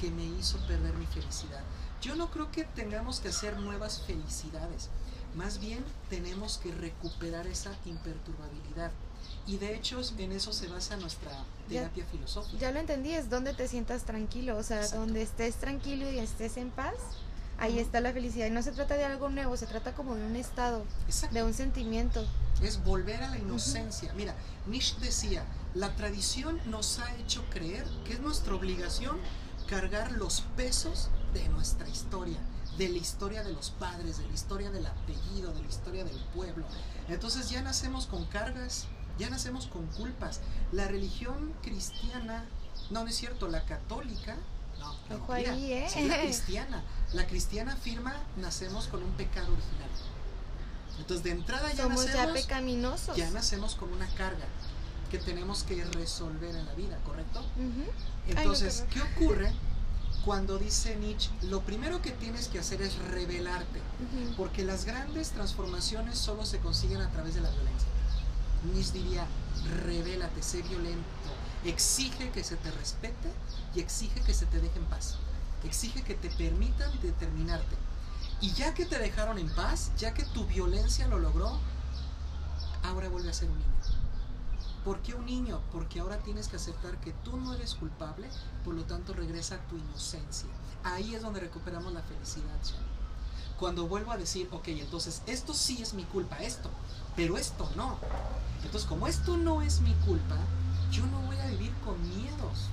[0.00, 1.61] que me hizo perder mi felicidad.
[2.00, 4.88] Yo no creo que tengamos que hacer nuevas felicidades.
[5.36, 8.90] Más bien tenemos que recuperar esa imperturbabilidad.
[9.46, 11.30] Y de hecho en eso se basa nuestra
[11.68, 12.59] Ya- terapia filosófica.
[12.59, 15.00] Ya lo entendí, es donde te sientas tranquilo, o sea, Exacto.
[15.00, 16.94] donde estés tranquilo y estés en paz,
[17.59, 18.46] ahí está la felicidad.
[18.46, 21.34] Y no se trata de algo nuevo, se trata como de un estado, Exacto.
[21.34, 22.24] de un sentimiento.
[22.62, 24.12] Es volver a la inocencia.
[24.14, 24.34] Mira,
[24.66, 25.44] Nietzsche decía,
[25.74, 29.18] la tradición nos ha hecho creer que es nuestra obligación
[29.66, 32.38] cargar los pesos de nuestra historia,
[32.78, 36.18] de la historia de los padres, de la historia del apellido, de la historia del
[36.34, 36.64] pueblo.
[37.09, 38.86] Entonces ya nacemos con cargas,
[39.18, 40.40] ya nacemos con culpas.
[40.72, 42.44] La religión cristiana,
[42.90, 44.36] no, no es cierto, la católica,
[44.78, 45.86] no, mentira, ahí, ¿eh?
[45.88, 46.84] sí, la cristiana.
[47.12, 49.90] La cristiana afirma, nacemos con un pecado original.
[50.99, 53.16] Entonces de entrada ya Somos ya nacemos pecaminosos.
[53.16, 54.47] ya nacemos con una carga
[55.11, 57.40] que tenemos que resolver en la vida, ¿correcto?
[57.40, 57.84] Ujú.
[58.28, 59.53] Entonces, qué ¿qué ocurre
[60.24, 61.30] cuando dice Nietzsche?
[61.42, 64.34] Lo primero que tienes que hacer es revelarte, Ujú.
[64.36, 67.88] porque las grandes transformaciones solo se consiguen a través de la violencia.
[68.74, 69.26] Nis diría,
[69.84, 71.05] revélate, sé violento,
[71.64, 73.30] exige que se te respete
[73.74, 75.16] y exige que se te deje en paz.
[75.64, 77.76] Exige que te permitan determinarte.
[78.41, 81.59] Y ya que te dejaron en paz, ya que tu violencia lo logró,
[82.82, 83.70] ahora vuelve a ser un niño.
[84.85, 85.62] ¿Por qué un niño?
[85.72, 88.28] Porque ahora tienes que aceptar que tú no eres culpable,
[88.64, 90.49] por lo tanto regresa tu inocencia.
[90.82, 92.61] Ahí es donde recuperamos la felicidad.
[93.59, 96.68] Cuando vuelvo a decir, ok, entonces esto sí es mi culpa, esto,
[97.16, 97.99] pero esto no.
[98.62, 100.37] Entonces como esto no es mi culpa,
[100.91, 102.68] yo no voy a vivir con miedos,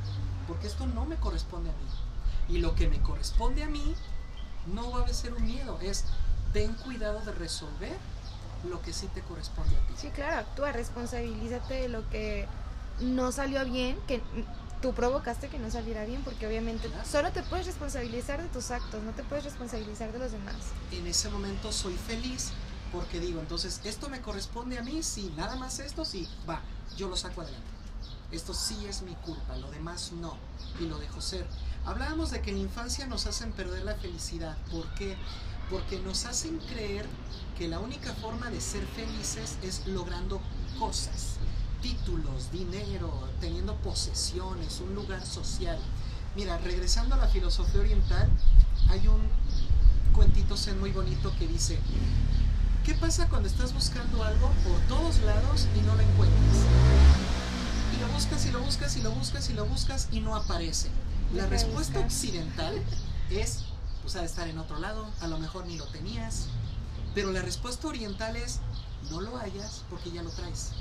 [0.47, 2.55] porque esto no me corresponde a mí.
[2.55, 3.95] Y lo que me corresponde a mí
[4.67, 6.05] no va a ser un miedo, es
[6.53, 7.97] ten cuidado de resolver
[8.69, 9.93] lo que sí te corresponde a ti.
[9.97, 12.47] Sí, claro, actúa, responsabilízate de lo que
[12.99, 14.21] no salió bien, que
[14.81, 17.05] tú provocaste que no saliera bien, porque obviamente Claro.
[17.09, 20.55] solo te puedes responsabilizar de tus actos, no te puedes responsabilizar de los demás.
[20.91, 22.51] En ese momento soy feliz
[22.91, 26.61] porque digo, entonces, esto me corresponde a mí, sí, nada más esto, sí, va,
[26.97, 27.67] yo lo saco adelante.
[28.31, 30.35] Esto sí es mi culpa, lo demás no,
[30.79, 31.45] y lo dejo ser.
[31.85, 34.55] Hablábamos de que en infancia nos hacen perder la felicidad.
[34.69, 35.17] ¿Por qué?
[35.69, 37.07] Porque nos hacen creer
[37.57, 40.41] que la única forma de ser felices es logrando
[40.77, 41.37] cosas,
[41.81, 45.79] títulos, dinero, teniendo posesiones, un lugar social.
[46.35, 48.29] Mira, regresando a la filosofía oriental,
[48.89, 49.21] hay un
[50.13, 51.79] cuentito zen muy bonito que dice,
[52.85, 56.57] ¿qué pasa cuando estás buscando algo por todos lados y no lo encuentras?
[57.95, 60.89] Y lo buscas y lo buscas y lo buscas y lo buscas y no aparece.
[61.33, 62.81] La respuesta occidental
[63.29, 63.59] es,
[64.01, 66.47] pues ha de estar en otro lado, a lo mejor ni lo tenías.
[67.15, 68.59] Pero la respuesta oriental es,
[69.09, 70.71] no lo hayas porque ya lo traes.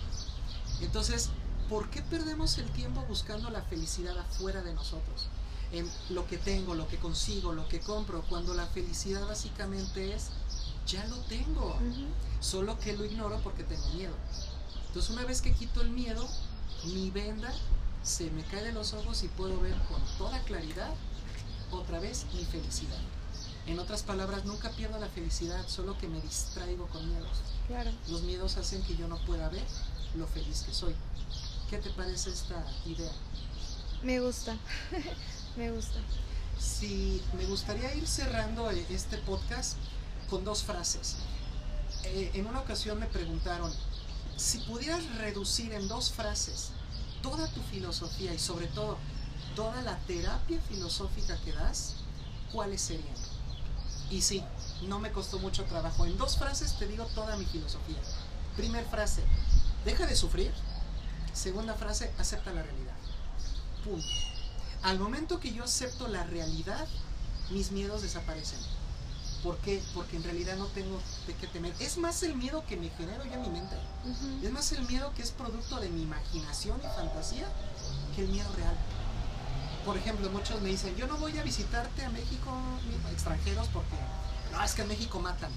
[0.80, 1.30] Entonces,
[1.68, 5.28] ¿por qué perdemos el tiempo buscando la felicidad afuera de nosotros?
[5.72, 10.30] En lo que tengo, lo que consigo, lo que compro, cuando la felicidad básicamente es,
[10.84, 12.06] ya lo tengo, Ujú.
[12.40, 14.14] solo que lo ignoro porque tengo miedo.
[14.88, 16.28] Entonces, una vez que quito el miedo,
[16.86, 17.52] mi venda
[18.02, 20.92] se me cae de los ojos y puedo ver con toda claridad
[21.70, 22.98] otra vez mi felicidad.
[23.66, 27.38] En otras palabras, nunca pierdo la felicidad, solo que me distraigo con miedos.
[27.68, 27.92] Claro.
[28.08, 29.64] Los miedos hacen que yo no pueda ver
[30.16, 30.94] lo feliz que soy.
[31.68, 33.12] ¿Qué te parece esta idea?
[34.02, 34.56] Me gusta.
[35.56, 36.00] Me gusta.
[36.58, 39.76] Si me gustaría ir cerrando eh, este podcast
[40.28, 41.16] con dos frases.
[42.04, 43.72] Eh, en una ocasión me preguntaron,
[44.36, 46.72] si pudieras reducir en dos frases
[47.22, 48.98] toda tu filosofía y sobre todo
[49.54, 51.96] toda la terapia filosófica que das,
[52.52, 53.14] ¿cuáles serían?
[54.10, 54.42] Y sí,
[54.82, 56.04] no me costó mucho trabajo.
[56.04, 57.98] En dos frases te digo toda mi filosofía.
[58.56, 59.22] Primer frase,
[59.84, 60.52] deja de sufrir.
[61.32, 62.96] Segunda frase, acepta la realidad.
[63.84, 64.06] Punto.
[64.82, 66.88] Al momento que yo acepto la realidad,
[67.50, 68.58] mis miedos desaparecen.
[69.42, 69.82] ¿Por qué?
[69.94, 71.72] Porque en realidad no tengo de qué temer.
[71.80, 73.76] Es más el miedo que me genero yo en mi mente.
[74.42, 77.46] Es más el miedo que es producto de mi imaginación y fantasía
[78.14, 78.76] que el miedo real.
[79.84, 82.52] Por ejemplo, muchos me dicen, yo no voy a visitarte a México,
[83.12, 83.96] extranjeros, porque
[84.52, 85.50] no, es que en México matan.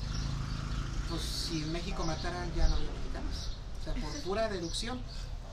[1.09, 3.49] Pues si en México mataran ya no habría mexicanos.
[3.81, 5.01] O sea, por pura deducción.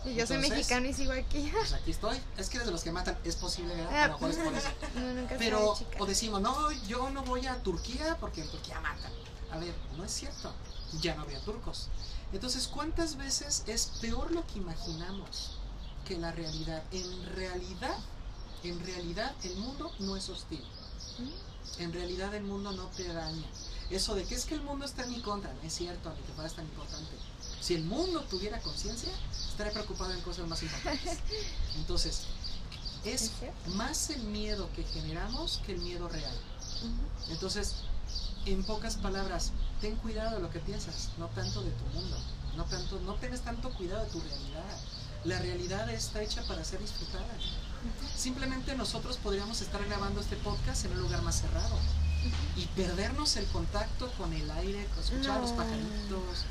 [0.05, 1.51] Y yo soy Entonces- mexicano y sigo aquí.
[1.53, 2.18] Pues aquí estoy.
[2.36, 3.18] Es que eres de los que matan.
[3.24, 4.05] Es posible, ¿verdad?
[4.05, 4.68] A lo mejor es por eso.
[4.94, 5.96] No, nunca Pero, chica.
[5.98, 9.12] o decimos, no, yo no voy a Turquía porque en Turquía matan.
[9.53, 10.53] A ver, no es cierto.
[11.01, 11.88] Ya no había turcos.
[12.32, 15.59] Entonces, ¿cuántas veces es peor lo que imaginamos
[16.07, 16.82] que la realidad?
[16.92, 17.96] En realidad,
[18.62, 20.64] en realidad el mundo no es hostil.
[21.18, 21.30] Ujú.
[21.82, 23.46] En realidad el mundo no te daña.
[23.90, 26.20] Eso de que es que el mundo está en mi contra, no es cierto, ni
[26.22, 27.11] que fuera tan importante.
[27.61, 29.11] Si el mundo tuviera conciencia,
[29.51, 31.19] estaría preocupado en cosas más importantes.
[31.77, 32.23] Entonces,
[33.05, 33.31] es
[33.75, 36.35] más el miedo que generamos que el miedo real.
[37.29, 37.75] Entonces,
[38.47, 42.17] en pocas palabras, ten cuidado de lo que piensas, no tanto de tu mundo,
[42.57, 44.77] no tanto, no tengas tanto cuidado de tu realidad.
[45.25, 47.27] La realidad está hecha para ser disfrutada.
[48.17, 51.77] Simplemente nosotros podríamos estar grabando este podcast en un lugar más cerrado
[52.57, 55.57] y perdernos el contacto con el aire, con escuchar a los No.
[55.57, 56.45] pajaritos,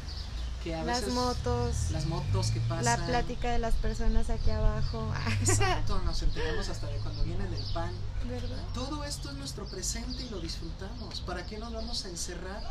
[0.63, 2.83] que a Las veces motos, las motos que pasan.
[2.85, 5.11] la plática de las personas aquí abajo.
[5.41, 7.91] Exacto, nos enteramos hasta de cuando viene del pan.
[8.27, 8.57] ¿Verdad?
[8.73, 11.21] Todo esto es nuestro presente y lo disfrutamos.
[11.21, 12.61] ¿Para qué nos vamos a encerrar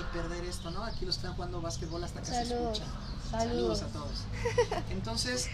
[0.00, 0.82] y perder esto, no?
[0.84, 2.78] Aquí lo están jugando básquetbol hasta que se Saludos.
[2.78, 2.92] escucha.
[3.30, 3.82] Saludos.
[3.82, 4.18] a todos.
[4.90, 5.48] Entonces,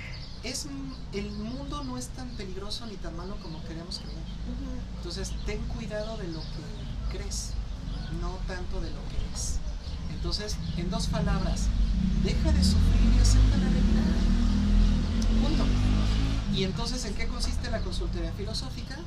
[0.45, 0.67] es,
[1.13, 4.23] el mundo no es tan peligroso ni tan malo como queremos creer.
[4.99, 7.51] Entonces, ten cuidado de lo que crees,
[8.21, 9.57] no tanto de lo que es.
[10.23, 11.67] Entonces, en dos palabras,
[12.23, 14.03] deja de sufrir y acepta la realidad.
[15.43, 15.65] Punto.
[16.55, 18.99] Y entonces, ¿en qué consiste la consultoría filosófica?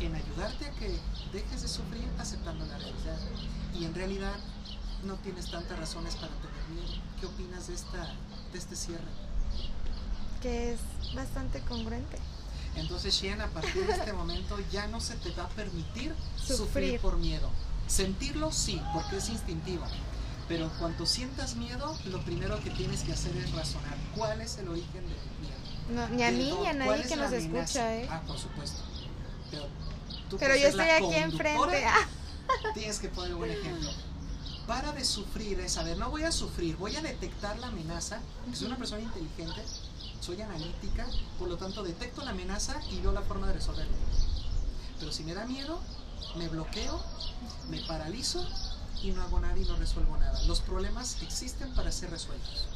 [0.00, 0.98] En ayudarte a que
[1.34, 3.18] dejes de sufrir aceptando la realidad.
[3.78, 4.32] Y en realidad,
[5.04, 7.02] no tienes tantas razones para tener miedo.
[7.20, 8.06] ¿Qué opinas de, esta,
[8.50, 9.04] de este cierre?
[10.40, 10.80] Que es
[11.14, 12.16] bastante congruente.
[12.74, 16.56] Entonces, Shen, a partir de este momento ya no se te va a permitir sufrir,
[16.56, 17.00] Sufrir.
[17.00, 17.50] por miedo.
[17.88, 19.84] Sentirlo sí, porque es instintivo.
[20.46, 23.96] Pero cuando sientas miedo, lo primero que tienes que hacer es razonar.
[24.16, 25.02] ¿Cuál es el origen del
[25.40, 25.58] miedo?
[25.90, 27.38] No, ni a mí ni a ¿cuál nadie que nos amenaza?
[27.38, 28.08] escucha, ¿eh?
[28.10, 28.78] Ah, por supuesto.
[29.50, 29.66] Pero,
[30.30, 31.84] tú Pero yo estoy aquí enfrente.
[31.86, 32.08] ah.
[32.74, 33.90] Tienes que poner un buen ejemplo.
[34.66, 38.20] Para de sufrir es, a ver, no voy a sufrir, voy a detectar la amenaza.
[38.52, 39.62] Soy una persona inteligente,
[40.20, 41.06] soy analítica,
[41.38, 43.96] por lo tanto detecto la amenaza y veo la forma de resolverla.
[44.98, 45.80] Pero si me da miedo,
[46.36, 47.00] me bloqueo,
[47.68, 48.46] me paralizo
[49.02, 50.42] y no hago nada y no resuelvo nada.
[50.44, 52.66] Los problemas existen para ser resueltos.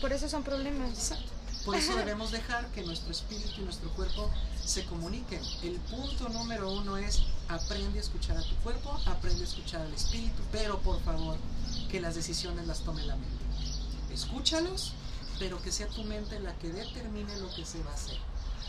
[0.00, 0.90] Por eso son problemas.
[0.90, 1.30] Exacto.
[1.64, 4.30] Por eso debemos dejar que nuestro espíritu y nuestro cuerpo
[4.64, 5.42] se comuniquen.
[5.62, 9.92] El punto número uno es aprende a escuchar a tu cuerpo, aprende a escuchar al
[9.92, 11.36] espíritu, pero por favor
[11.90, 13.44] que las decisiones las tome la mente.
[14.10, 14.94] Escúchalos,
[15.38, 18.18] pero que sea tu mente la que determine lo que se va a hacer.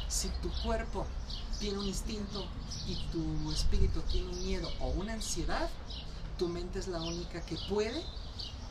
[0.10, 1.08] Si tu cuerpo
[1.62, 2.46] tiene un instinto
[2.88, 5.70] y tu espíritu tiene un miedo o una ansiedad,
[6.40, 8.04] tu mente es la única que puede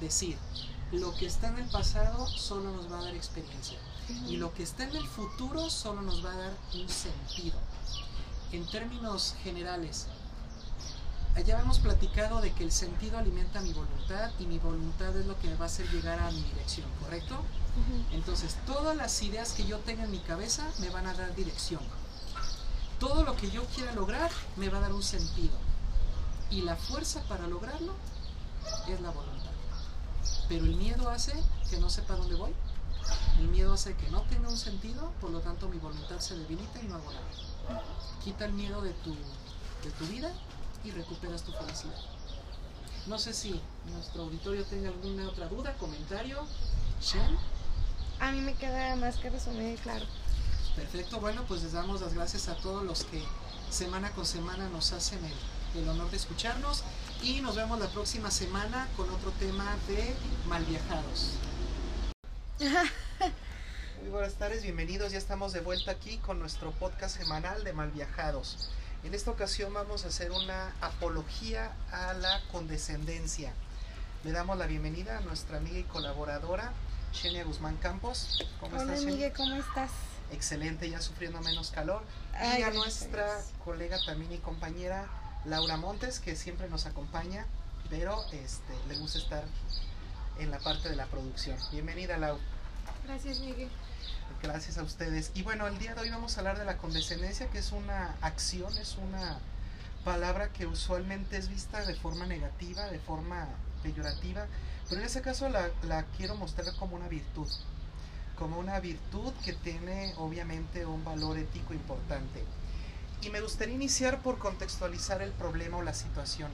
[0.01, 0.36] decir,
[0.91, 3.78] lo que está en el pasado solo nos va a dar experiencia
[4.26, 7.57] y lo que está en el futuro solo nos va a dar un sentido.
[8.51, 10.09] En términos generales,
[11.47, 15.38] ya hemos platicado de que el sentido alimenta mi voluntad y mi voluntad es lo
[15.38, 17.36] que me va a hacer llegar a mi dirección, ¿correcto?
[18.11, 21.80] Entonces, todas las ideas que yo tenga en mi cabeza me van a dar dirección.
[23.01, 25.57] Todo lo que yo quiera lograr me va a dar un sentido.
[26.51, 27.94] Y la fuerza para lograrlo
[28.88, 29.51] es la voluntad.
[30.48, 31.32] Pero el miedo hace
[31.70, 32.53] que no sepa dónde voy.
[33.38, 36.80] El miedo hace que no tenga un sentido, por lo tanto mi voluntad se debilita
[36.82, 37.82] y no hago nada.
[38.22, 40.30] Quita el miedo de tu, de tu vida
[40.84, 41.98] y recuperas tu felicidad.
[43.07, 46.44] No sé si nuestro auditorio tenga alguna otra duda, comentario.
[47.01, 47.38] Shen.
[48.20, 50.05] A mí me queda más que resumido y claro.
[50.77, 53.23] Perfecto, bueno, pues les damos las gracias a todos los que
[53.71, 56.85] semana con semana nos hacen el, el honor de escucharnos
[57.23, 60.14] y nos vemos la próxima semana con otro tema de
[60.47, 61.33] malviajados.
[64.01, 68.71] Muy buenas tardes, bienvenidos, ya estamos de vuelta aquí con nuestro podcast semanal de malviajados.
[69.03, 73.53] En esta ocasión vamos a hacer una apología a la condescendencia.
[74.25, 76.73] Le damos la bienvenida a nuestra amiga y colaboradora,
[77.12, 78.47] Xenia Guzmán Campos.
[78.61, 79.05] ¿Cómo Hola, estás?
[79.07, 79.91] Miguel, ¿cómo estás?
[80.33, 82.03] Excelente, ya sufriendo menos calor.
[82.35, 83.26] Ay, y a nuestra
[83.64, 85.07] colega también y compañera
[85.45, 87.47] Laura Montes, que siempre nos acompaña,
[87.89, 89.45] pero este, le gusta estar
[90.39, 91.57] en la parte de la producción.
[91.70, 92.39] Bienvenida, Lau.
[93.07, 93.70] Gracias, Miguel.
[94.43, 95.33] Gracias a ustedes.
[95.35, 98.16] Y bueno, el día de hoy vamos a hablar de la condescendencia, que es una
[98.22, 99.39] acción, es una
[100.05, 103.49] palabra que usualmente es vista de forma negativa, de forma
[103.83, 104.47] peyorativa,
[104.89, 107.49] pero en ese caso la, la quiero mostrar como una virtud,
[108.41, 112.43] como una virtud que tiene obviamente un valor ético importante.
[113.20, 116.51] Y me gustaría iniciar por contextualizar el problema o la situación.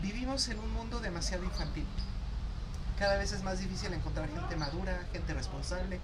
[0.00, 1.84] Vivimos en un mundo demasiado infantil.
[2.98, 6.00] Cada vez es más difícil encontrar gente madura, gente responsable.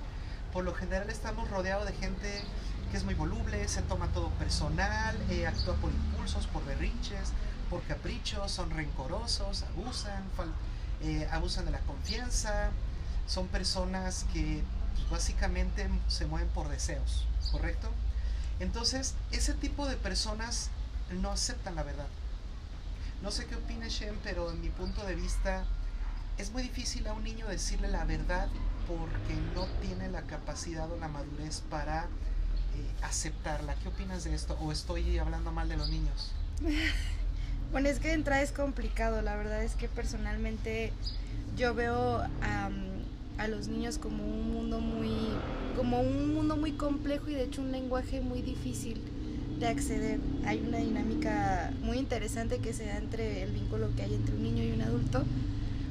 [0.53, 2.43] Por lo general estamos rodeados de gente
[2.91, 7.33] que es muy voluble, se toma todo personal, eh, actúa por impulsos, por berrinches,
[7.71, 10.23] por caprichos, son rencorosos, abusan,
[11.01, 12.71] eh, abusan de la confianza,
[13.27, 14.63] son personas que
[15.11, 17.91] básicamente se mueven por deseos, ¿correcto?
[18.61, 20.71] Entonces, ese tipo de personas
[21.21, 22.09] no aceptan la verdad.
[23.23, 25.65] No sé qué opine Shen, pero en mi punto de vista
[26.39, 28.49] es muy difícil a un niño decirle la verdad
[28.87, 32.07] porque no tiene la capacidad o la madurez para eh,
[33.03, 33.75] aceptarla.
[33.77, 34.57] ¿Qué opinas de esto?
[34.61, 36.33] ¿O estoy hablando mal de los niños?
[37.71, 39.21] Bueno, es que de entrada es complicado.
[39.21, 40.91] La verdad es que personalmente
[41.55, 42.25] yo veo
[43.39, 45.11] a los niños como un mundo muy,
[45.77, 49.01] como un mundo muy complejo y de hecho un lenguaje muy difícil
[49.61, 50.21] de acceder.
[50.45, 54.43] Hay una dinámica muy interesante que se da entre el vínculo que hay entre un
[54.43, 55.25] niño y un adulto.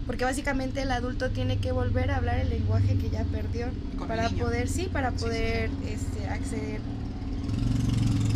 [0.06, 3.68] Porque básicamente el adulto tiene que volver a hablar el lenguaje que ya perdió
[4.08, 6.80] para poder, sí, para Sí, sí, poder Este, acceder.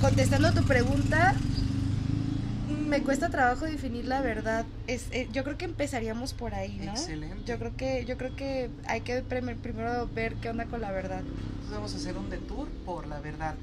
[0.01, 1.33] Contestando a tu pregunta,
[2.91, 4.65] me cuesta trabajo definir la verdad.
[4.85, 6.91] Es, eh, yo creo que empezaríamos por ahí, ¿no?
[6.91, 7.43] Excelente.
[7.45, 10.91] Yo creo que yo creo que hay que primer- primero ver qué onda con la
[10.91, 11.21] verdad.
[11.21, 13.55] Entonces vamos a hacer un detour por la verdad.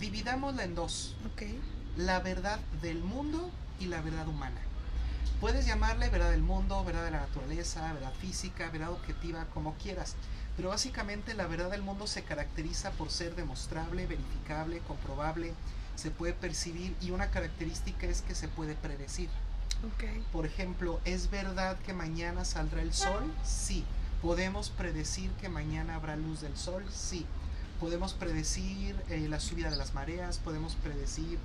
[0.00, 1.16] Dividámosla en dos.
[1.32, 1.42] Ok.
[1.96, 3.48] La verdad del mundo
[3.78, 4.60] y la verdad humana.
[5.40, 10.16] Puedes llamarle verdad del mundo, verdad de la naturaleza, verdad física, verdad objetiva, como quieras.
[10.56, 15.52] Pero básicamente la verdad del mundo se caracteriza por ser demostrable, verificable, comprobable,
[15.96, 19.28] se puede percibir y una característica es que se puede predecir.
[19.86, 20.04] Ok.
[20.32, 23.32] Por ejemplo, ¿es verdad que mañana saldrá el sol?
[23.44, 23.84] Sí.
[24.22, 26.84] ¿Podemos predecir que mañana habrá luz del sol?
[26.92, 27.26] Sí.
[27.80, 30.38] ¿Podemos predecir eh, la subida de las mareas?
[30.38, 31.38] ¿Podemos predecir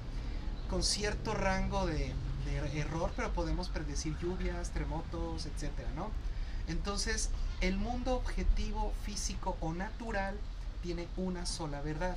[0.70, 2.14] con cierto rango de,
[2.45, 6.12] de error, pero podemos predecir lluvias, terremotos, etcétera, ¿no?
[6.68, 7.32] Entonces,
[7.62, 10.38] el mundo objetivo, físico o natural
[10.82, 12.16] tiene una sola verdad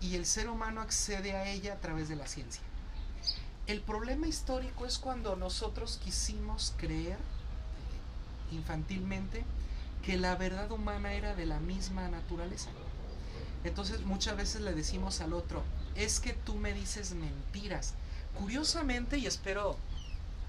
[0.00, 2.62] y el ser humano accede a ella a través de la ciencia.
[3.66, 9.44] El problema histórico es cuando nosotros quisimos creer eh, infantilmente
[10.04, 12.70] que la verdad humana era de la misma naturaleza.
[13.64, 15.64] Entonces muchas veces le decimos al otro,
[15.96, 17.94] es que tú me dices mentiras.
[18.38, 19.76] Curiosamente, y espero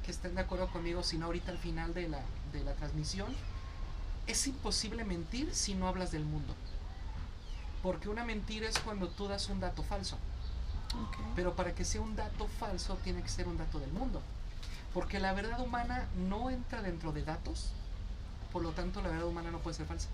[0.05, 2.21] que estén de acuerdo conmigo, si no ahorita al final de la,
[2.53, 3.33] de la transmisión,
[4.27, 6.53] es imposible mentir si no hablas del mundo.
[7.83, 10.17] Porque una mentira es cuando tú das un dato falso.
[10.95, 11.17] Ok.
[11.35, 14.21] Pero para que sea un dato falso tiene que ser un dato del mundo.
[14.93, 17.69] Porque la verdad humana no entra dentro de datos,
[18.51, 20.07] por lo tanto la verdad humana no puede ser falsa.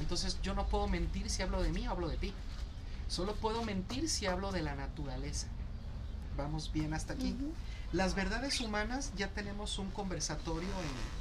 [0.00, 2.34] Entonces yo no puedo mentir si hablo de mí o hablo de ti.
[3.08, 5.46] Solo puedo mentir si hablo de la naturaleza.
[6.36, 7.34] Vamos bien hasta aquí.
[7.92, 10.68] Las verdades humanas, ya tenemos un conversatorio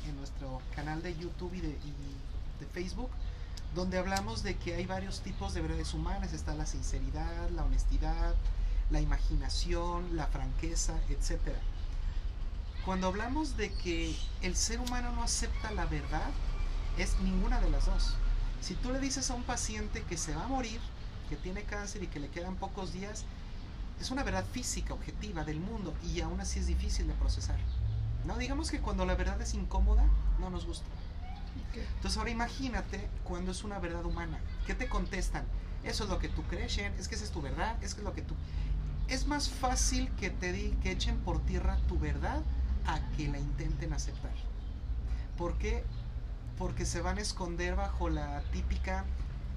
[0.04, 3.10] en, en nuestro canal de YouTube y de, y de Facebook,
[3.78, 6.34] donde hablamos de que hay varios tipos de verdades humanas.
[6.34, 8.34] Está la sinceridad, la honestidad,
[8.90, 11.40] la imaginación, la franqueza, etc.
[12.84, 16.32] Cuando hablamos de que el ser humano no acepta la verdad,
[16.98, 18.16] es ninguna de las dos.
[18.62, 20.82] Si tú le dices a un paciente que se va a morir,
[21.30, 23.26] que tiene cáncer y que le quedan pocos días,
[24.02, 27.60] es una verdad física, objetiva del mundo y aún así es difícil de procesar.
[28.26, 30.04] No, digamos que cuando la verdad es incómoda,
[30.40, 30.88] no nos gusta.
[31.96, 34.40] Entonces ahora imagínate cuando es una verdad humana.
[34.66, 35.46] ¿Qué te contestan?
[35.84, 38.02] Eso es lo que tú crees, Shen, es que esa es tu verdad, es que
[38.02, 38.36] es lo que tú...
[39.08, 42.42] Es más fácil que te di, que echen por tierra tu verdad
[42.86, 44.34] a que la intenten aceptar.
[45.38, 45.84] ¿Por qué?
[46.58, 49.06] Porque se van a esconder bajo la típica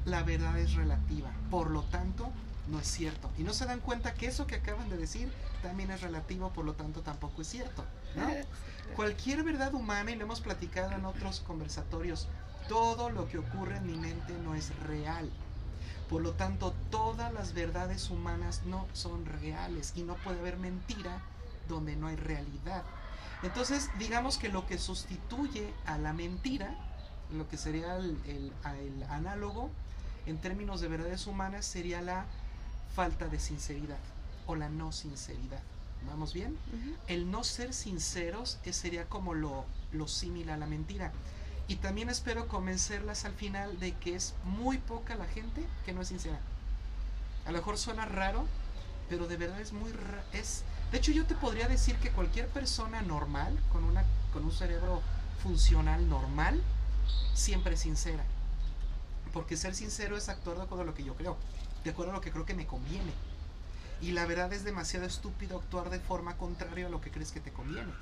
[0.05, 1.31] la verdad es relativa.
[1.51, 2.31] Por lo tanto,
[2.69, 3.31] no es cierto.
[3.39, 5.31] Y no se dan cuenta que eso que acaban de decir
[5.63, 7.85] también es relativo, por lo tanto tampoco es cierto.
[8.17, 8.29] ¿no?
[8.97, 12.29] Cualquier verdad humana, y lo hemos platicado en otros conversatorios,
[12.69, 15.31] todo lo que ocurre en mi mente no es real.
[16.09, 21.23] Por lo tanto, todas las verdades humanas no son reales y no puede haber mentira
[21.69, 22.83] donde no hay realidad.
[23.43, 26.75] Entonces, digamos que lo que sustituye a la mentira,
[27.33, 28.53] lo que sería el,
[29.09, 29.71] análogo
[30.27, 32.27] en términos de verdades humanas, sería la
[32.95, 33.99] falta de sinceridad
[34.47, 35.63] o la no sinceridad.
[36.09, 36.57] ¿Vamos bien?
[36.73, 36.97] Ujú.
[37.09, 41.13] el no ser sinceros es- sería como lo, lo similar a la mentira.
[41.69, 46.01] Y también espero convencerlas al final de que es muy poca la gente que no
[46.03, 46.41] es sincera.
[47.47, 48.47] A lo mejor suena raro,
[49.09, 49.93] pero de verdad es muy
[50.33, 54.51] es De hecho, yo te podría decir que cualquier persona normal, con, una, con un
[54.53, 55.01] cerebro
[55.43, 56.61] funcional normal,
[57.35, 58.25] siempre es sincera.
[59.33, 61.37] Porque ser sincero es actuar de acuerdo a lo que yo creo,
[61.85, 63.13] de acuerdo a lo que creo que me conviene.
[64.01, 67.41] Y la verdad es demasiado estúpido actuar de forma contraria a lo que crees que
[67.41, 67.93] te conviene.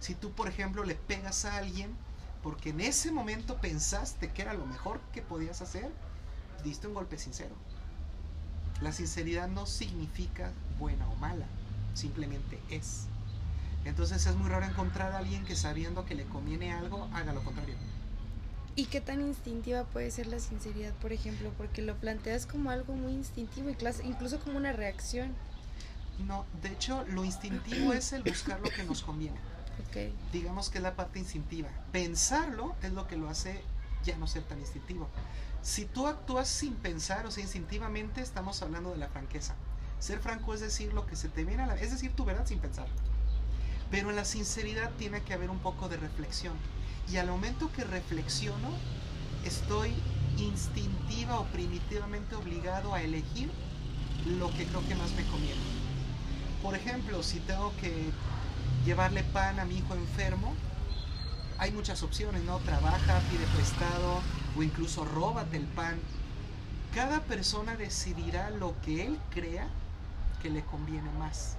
[0.00, 1.94] Si tú, por ejemplo, le pegas a alguien
[2.42, 5.90] porque en ese momento pensaste que era lo mejor que podías hacer,
[6.62, 7.54] diste un golpe sincero.
[8.80, 11.46] La sinceridad no significa buena o mala,
[11.94, 13.06] simplemente es.
[13.84, 17.42] Entonces es muy raro encontrar a alguien que sabiendo que le conviene algo, haga lo
[17.44, 17.76] contrario.
[18.76, 21.52] ¿Y qué tan instintiva puede ser la sinceridad, por ejemplo?
[21.56, 25.32] Porque lo planteas como algo muy instintivo, y incluso como una reacción.
[26.26, 29.38] No, de hecho, lo instintivo es el buscar lo que nos conviene.
[29.88, 30.12] Ok.
[30.32, 31.68] digamos que es la parte instintiva.
[31.90, 33.60] Pensarlo es lo que lo hace
[34.04, 35.08] ya no ser tan instintivo.
[35.62, 39.54] Si tú actúas sin pensar, o sea, instintivamente, estamos hablando de la franqueza.
[39.98, 41.74] Ser franco es decir lo que se te viene a la...
[41.76, 42.86] Es decir, tu verdad sin pensar.
[43.90, 46.54] Pero en la sinceridad tiene que haber un poco de reflexión.
[47.10, 48.70] Y al momento que reflexiono,
[49.44, 49.92] estoy
[50.38, 53.50] instintiva o primitivamente obligado a elegir
[54.38, 55.60] lo que creo que más me conviene.
[56.62, 58.10] Por ejemplo, si tengo que
[58.84, 60.54] llevarle pan a mi hijo enfermo,
[61.58, 62.58] hay muchas opciones, ¿no?
[62.58, 64.20] Trabaja, pide prestado
[64.56, 65.98] o incluso róbate el pan.
[66.94, 69.68] Cada persona decidirá lo que él crea
[70.42, 71.56] que le conviene más.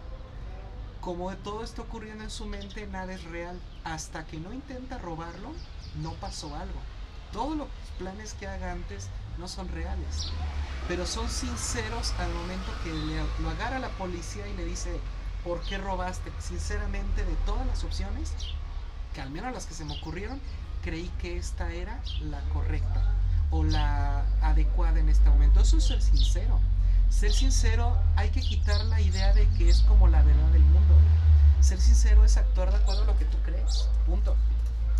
[1.05, 3.59] Como todo está ocurriendo en su mente, nada es real.
[3.83, 5.51] Hasta que no intenta robarlo,
[6.01, 6.79] no pasó algo.
[7.31, 7.67] Todos los
[7.99, 10.31] planes que haga antes no son reales.
[10.87, 14.99] Pero son sinceros al momento que le- lo agarra la policía y le dice,
[15.43, 16.31] ¿por qué robaste?
[16.39, 18.33] Sinceramente, de todas las opciones,
[19.13, 20.41] que al menos las que se me ocurrieron,
[20.83, 23.13] creí que esta era la correcta
[23.51, 25.59] o la adecuada en este momento.
[25.59, 26.59] Eso es ser sincero.
[27.09, 30.95] Ser sincero hay que quitar la idea de que es como la verdad del mundo.
[31.61, 33.87] Ser sincero es actuar de acuerdo a lo que tú crees.
[34.05, 34.35] Punto.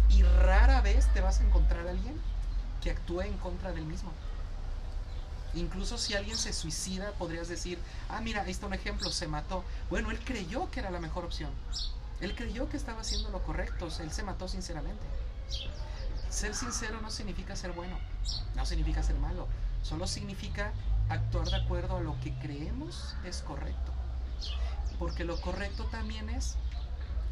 [0.09, 2.19] Y rara vez te vas a encontrar a alguien
[2.81, 4.11] que actúe en contra del mismo.
[5.55, 7.79] Incluso si alguien se suicida, podrías decir,
[8.09, 9.63] ah, mira, ahí está un ejemplo, se mató.
[9.89, 11.51] Bueno, él creyó que era la mejor opción.
[12.21, 15.03] Él creyó que estaba haciendo lo correcto, él se mató sinceramente.
[16.29, 17.97] Ser sincero no significa ser bueno,
[18.55, 19.47] no significa ser malo,
[19.83, 20.73] solo significa
[21.09, 23.91] actuar de acuerdo a lo que creemos es correcto.
[24.99, 26.57] Porque lo correcto también es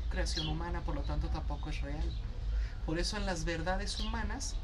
[0.09, 2.11] creación humana, por lo tanto tampoco es real.
[2.85, 4.55] Por eso en las verdades humanas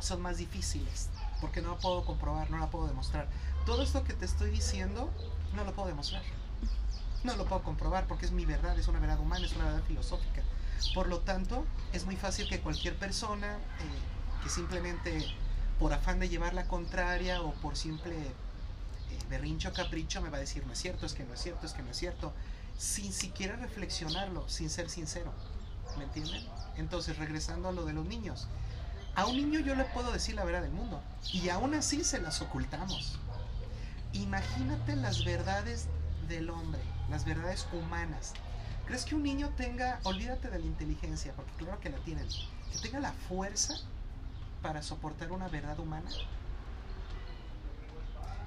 [0.00, 1.08] son más difíciles,
[1.40, 3.26] porque no la puedo comprobar, no la puedo demostrar.
[3.64, 5.10] Todo esto que te estoy diciendo
[5.54, 6.22] no lo puedo demostrar.
[7.24, 9.82] No lo puedo comprobar porque es mi verdad, es una verdad humana, es una verdad
[9.84, 10.42] filosófica.
[10.94, 15.26] Por lo tanto, es muy fácil que cualquier persona eh, que simplemente
[15.78, 18.32] por afán de llevar la contraria o por simple eh,
[19.28, 21.72] berrincho capricho me va a decir no es cierto, es que no es cierto, es
[21.72, 22.32] que no es cierto,
[22.78, 25.32] sin siquiera reflexionarlo, sin ser sincero.
[25.96, 26.44] ¿Me entienden?
[26.76, 28.48] Entonces, regresando a lo de los niños.
[29.14, 31.02] A un niño yo le puedo decir la verdad del mundo
[31.32, 33.18] y aún así se las ocultamos.
[34.12, 35.86] Imagínate las verdades
[36.28, 38.34] del hombre, las verdades humanas.
[38.86, 42.28] ¿Crees que un niño tenga, olvídate de la inteligencia, porque claro que la tienen,
[42.70, 43.74] que tenga la fuerza
[44.66, 46.10] para soportar una verdad humana?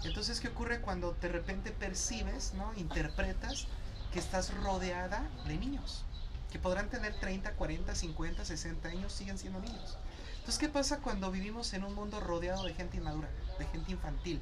[0.03, 2.73] Entonces, ¿qué ocurre cuando de repente percibes, ¿no?
[2.75, 3.67] interpretas
[4.11, 6.03] que estás rodeada de niños?
[6.51, 9.97] Que podrán tener 30, 40, 50, 60 años, siguen siendo niños.
[10.39, 14.41] Entonces, ¿qué pasa cuando vivimos en un mundo rodeado de gente inmadura, de gente infantil?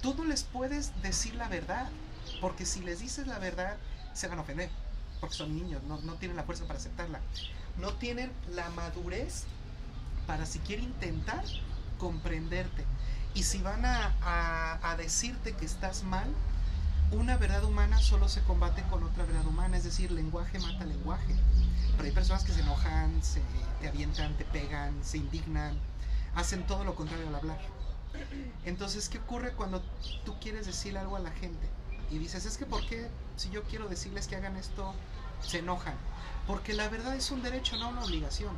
[0.00, 1.88] Tú no les puedes decir la verdad,
[2.40, 3.78] porque si les dices la verdad,
[4.12, 4.70] se van a ofender,
[5.18, 7.20] porque son niños, no, no tienen la fuerza para aceptarla.
[7.78, 9.46] No tienen la madurez
[10.26, 11.44] para siquiera intentar
[11.98, 12.84] comprenderte.
[13.34, 16.28] Y si van a, a, a decirte que estás mal,
[17.10, 21.34] una verdad humana solo se combate con otra verdad humana, es decir, lenguaje mata lenguaje.
[21.92, 23.40] Pero hay personas que se enojan, se,
[23.80, 25.76] te avientan, te pegan, se indignan,
[26.34, 27.58] hacen todo lo contrario al hablar.
[28.64, 29.82] Entonces, ¿qué ocurre cuando
[30.24, 31.68] tú quieres decirle algo a la gente?
[32.10, 34.94] Y dices, es que ¿por qué si yo quiero decirles que hagan esto,
[35.40, 35.94] se enojan?
[36.46, 38.56] Porque la verdad es un derecho, no una obligación.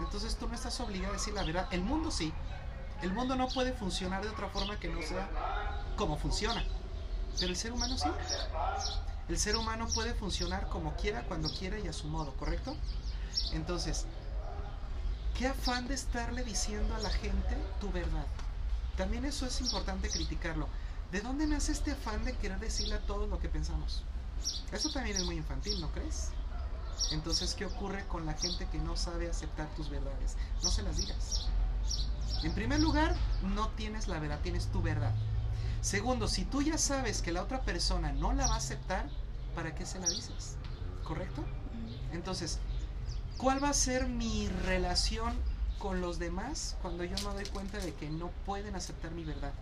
[0.00, 1.68] Entonces tú no estás obligado a decir la verdad.
[1.70, 2.32] El mundo sí.
[3.02, 5.28] El mundo no puede funcionar de otra forma que no sea
[5.96, 6.64] como funciona.
[7.38, 8.08] Pero el ser humano sí.
[9.28, 12.76] El ser humano puede funcionar como quiera, cuando quiera y a su modo, ¿correcto?
[13.52, 14.06] Entonces,
[15.36, 18.26] ¿qué afán de estarle diciendo a la gente tu verdad?
[18.96, 20.68] También eso es importante criticarlo.
[21.10, 24.02] ¿De dónde nace este afán de querer decirle a todos lo que pensamos?
[24.72, 26.30] Eso también es muy infantil, ¿no crees?
[27.10, 30.36] Entonces, ¿qué ocurre con la gente que no sabe aceptar tus verdades?
[30.62, 31.48] No se las digas.
[32.42, 35.14] En primer lugar, no tienes la verdad, tienes tu verdad.
[35.80, 39.08] Segundo, si tú ya sabes que la otra persona no la va a aceptar,
[39.54, 40.56] ¿para qué se la dices?
[41.04, 41.44] ¿Correcto?
[42.12, 42.58] Entonces,
[43.38, 45.34] ¿cuál va a ser mi relación
[45.78, 49.52] con los demás cuando yo me doy cuenta de que no pueden aceptar mi verdad?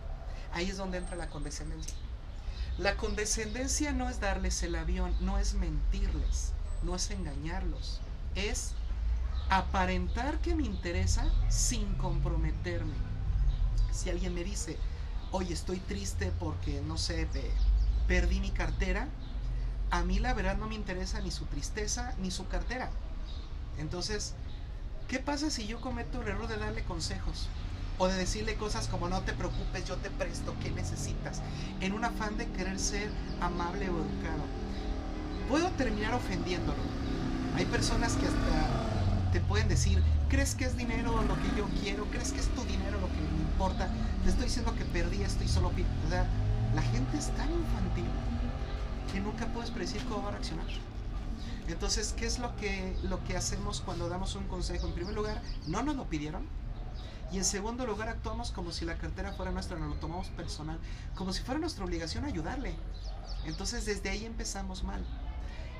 [0.51, 1.95] Ahí es donde entra la condescendencia.
[2.77, 6.51] La condescendencia no es darles el avión, no es mentirles,
[6.85, 7.99] no es engañarlos,
[8.35, 8.73] es
[9.49, 12.95] aparentar que me interesa sin comprometerme.
[13.91, 14.77] Si alguien me dice,
[15.31, 17.27] oye, estoy triste porque, no sé,
[18.07, 19.07] perdí mi cartera,
[19.91, 22.89] a mí la verdad no me interesa ni su tristeza ni su cartera.
[23.77, 24.33] Entonces,
[25.07, 27.47] ¿qué pasa si yo cometo el error de darle consejos?
[27.97, 31.41] O de decirle cosas como no te preocupes, yo te presto, ¿qué necesitas?
[31.79, 33.09] En un afán de querer ser
[33.39, 34.64] amable o educado.
[35.49, 36.79] Puedo terminar ofendiéndolo.
[37.55, 42.05] Hay personas que hasta te pueden decir, ¿crees que es dinero lo que yo quiero?
[42.05, 43.89] ¿Crees que es tu dinero lo que me importa?
[44.23, 45.87] Te estoy diciendo que perdí esto y solo pido.
[46.05, 46.25] O sea,
[46.73, 48.05] la gente es tan infantil
[49.11, 50.65] que nunca puedes predecir cómo va a reaccionar.
[51.67, 54.87] Entonces, ¿qué es lo que, lo que hacemos cuando damos un consejo?
[54.87, 56.47] En primer lugar, no nos lo pidieron.
[57.31, 60.79] Y en segundo lugar, actuamos como si la cartera fuera nuestra, nos lo tomamos personal,
[61.15, 62.75] como si fuera nuestra obligación ayudarle.
[63.45, 65.03] Entonces, desde ahí empezamos mal.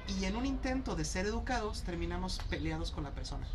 [0.08, 3.48] Y en un intento de ser educados, terminamos peleados con la persona.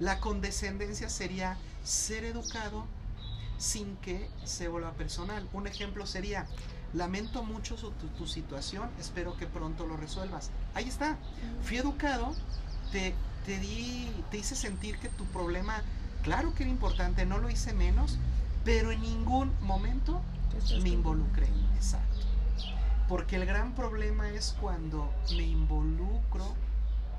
[0.00, 2.84] La condescendencia sería ser educado
[3.58, 5.48] sin que se vuelva personal.
[5.52, 6.46] Un ejemplo sería,
[6.92, 10.50] lamento mucho tu, tu, situación, espero que pronto lo resuelvas.
[10.74, 11.16] Ahí está,
[11.62, 12.34] fui educado,
[12.90, 13.14] te,
[13.46, 15.82] te, di, te hice sentir que tu problema,
[16.22, 18.18] claro que era importante, no lo hice menos,
[18.64, 20.20] pero en ningún momento
[20.82, 21.46] me involucré.
[21.76, 22.13] Exacto.
[23.14, 26.52] Porque el gran problema es cuando me involucro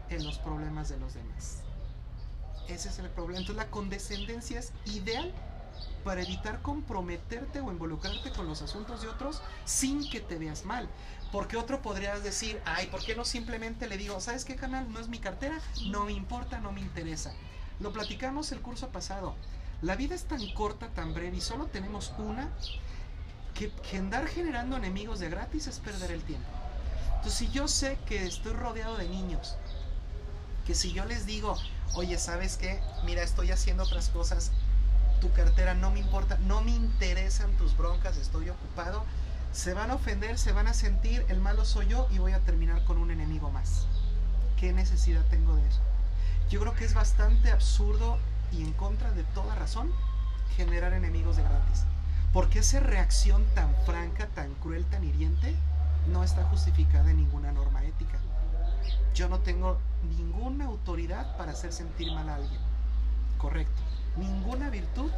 [0.09, 1.59] en los problemas de los demás.
[2.67, 3.39] Ese es el problema.
[3.39, 5.33] Entonces la condescendencia es ideal
[6.03, 10.89] para evitar comprometerte o involucrarte con los asuntos de otros sin que te veas mal.
[11.31, 14.91] Porque otro podrías decir, ay, ¿por qué no simplemente le digo, ¿sabes qué canal?
[14.91, 17.31] No es mi cartera, no me importa, no me interesa.
[17.79, 19.33] Lo platicamos el curso pasado.
[19.81, 22.49] La vida es tan corta, tan breve y solo tenemos una
[23.55, 26.47] que, andar generando enemigos de gratis es perder el tiempo.
[27.07, 29.55] Entonces, si yo sé que estoy rodeado de niños,
[30.67, 31.57] que si yo les digo,
[31.95, 32.79] oye, ¿sabes qué?
[33.05, 34.51] Mira, estoy haciendo otras cosas,
[35.21, 39.05] tu cartera no me importa, no me interesan tus broncas, estoy ocupado,
[39.53, 42.41] se van a ofender, se van a sentir, el malo soy yo y voy a
[42.41, 43.87] terminar con un enemigo más.
[44.59, 45.79] ¿Qué necesidad tengo de eso?
[46.49, 48.17] Yo creo que es bastante absurdo
[48.51, 49.91] y en contra de toda razón
[50.57, 51.85] generar enemigos de gratis.
[52.35, 55.55] Porque esa reacción tan franca, tan cruel, tan hiriente,
[56.07, 58.17] no está justificada en ninguna norma ética.
[59.13, 59.77] Yo no tengo
[60.17, 62.59] ninguna autoridad para hacer sentir mal a alguien.
[63.37, 63.81] Correcto.
[64.17, 65.09] Ninguna virtud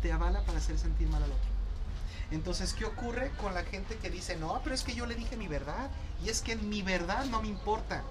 [0.00, 1.50] te avala para hacer sentir mal al otro.
[2.30, 5.36] Entonces, ¿qué ocurre con la gente que dice, no, pero es que yo le dije
[5.36, 5.90] mi verdad
[6.24, 8.04] y es que mi verdad no me importa?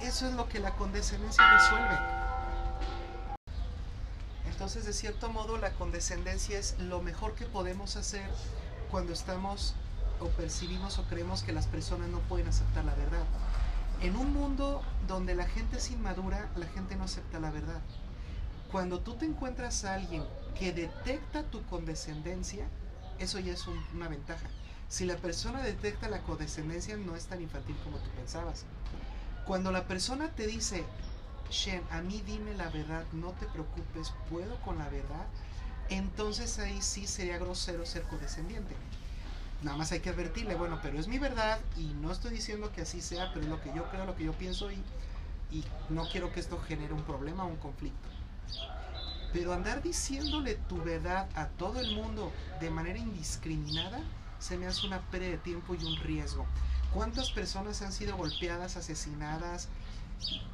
[0.00, 1.98] Eso es lo que la condescendencia resuelve.
[4.46, 8.28] Entonces, de cierto modo, la condescendencia es lo mejor que podemos hacer
[8.90, 9.74] cuando estamos
[10.20, 13.24] o percibimos o creemos que las personas no pueden aceptar la verdad.
[14.00, 17.80] En un mundo donde la gente es inmadura, la gente no acepta la verdad.
[18.70, 20.24] Cuando tú te encuentras a alguien
[20.58, 22.66] que detecta tu condescendencia,
[23.18, 24.46] eso ya es un- una ventaja.
[24.88, 28.64] Si la persona detecta la condescendencia, no es tan infantil como tú pensabas.
[29.46, 30.84] Cuando la persona te dice,
[31.50, 35.26] Shen, a mí dime la verdad, no te preocupes, puedo con la verdad,
[35.88, 38.74] entonces ahí sí sería grosero ser condescendiente.
[39.62, 42.82] Nada más hay que advertirle, bueno, pero es mi verdad y no estoy diciendo que
[42.82, 44.82] así sea, pero es lo que yo creo, lo que yo pienso y,
[45.50, 48.08] y no quiero que esto genere un problema o un conflicto.
[49.32, 54.00] Pero andar diciéndole tu verdad a todo el mundo de manera indiscriminada
[54.38, 56.46] se me hace una pérdida de tiempo y un riesgo.
[56.92, 59.68] ¿Cuántas personas han sido golpeadas, asesinadas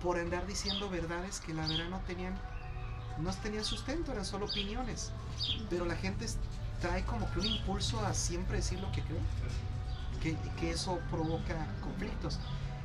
[0.03, 2.35] por andar diciendo verdades que la verdad no tenían,
[3.19, 5.13] no tenían sustento, eran solo opiniones?
[5.71, 6.27] Pero la gente
[6.81, 9.21] trae como que un impulso a siempre decir lo que cree,
[10.21, 12.41] que, que eso provoca conflictos.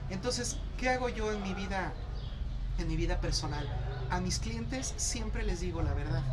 [0.10, 1.94] Entonces, ¿qué hago yo en mi vida,
[2.78, 3.68] en mi vida personal?
[4.10, 6.24] A mis clientes siempre les digo la verdad.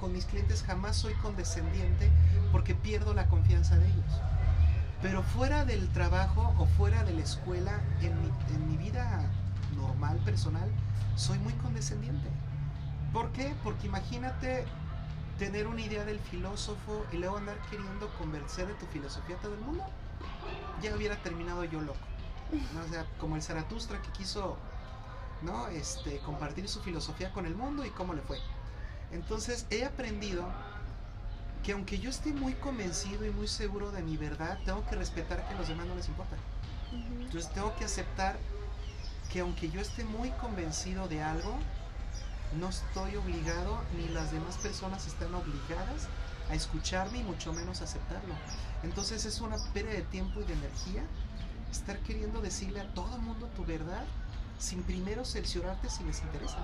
[0.00, 2.10] Con mis clientes jamás soy condescendiente
[2.50, 4.12] porque pierdo la confianza de ellos.
[5.02, 9.30] Pero fuera del trabajo o fuera de la escuela, en mi vida
[9.88, 10.70] normal, personal,
[11.16, 12.28] soy muy condescendiente.
[13.12, 13.54] ¿Por qué?
[13.64, 14.64] Porque imagínate
[15.38, 19.54] tener una idea del filósofo y luego andar queriendo convencer de tu filosofía a todo
[19.54, 19.84] el mundo.
[20.82, 21.98] Ya hubiera terminado yo loco.
[22.74, 22.80] ¿no?
[22.80, 24.56] O sea, como el Zaratustra que quiso
[25.42, 25.68] ¿no?
[25.68, 28.38] este, compartir su filosofía con el mundo y cómo le fue.
[29.12, 30.46] Entonces he aprendido
[31.62, 35.46] que aunque yo esté muy convencido y muy seguro de mi verdad, tengo que respetar
[35.48, 36.36] que a los demás no les importa.
[36.92, 38.36] Entonces tengo que aceptar
[39.32, 41.58] que aunque yo esté muy convencido de algo,
[42.58, 46.08] no estoy obligado ni las demás personas están obligadas
[46.50, 48.34] a escucharme y mucho menos aceptarlo.
[48.82, 51.02] Entonces es una pérdida de tiempo y de energía
[51.70, 54.04] estar queriendo decirle a todo el mundo tu verdad
[54.58, 56.58] sin primero cerciorarte si les interesa.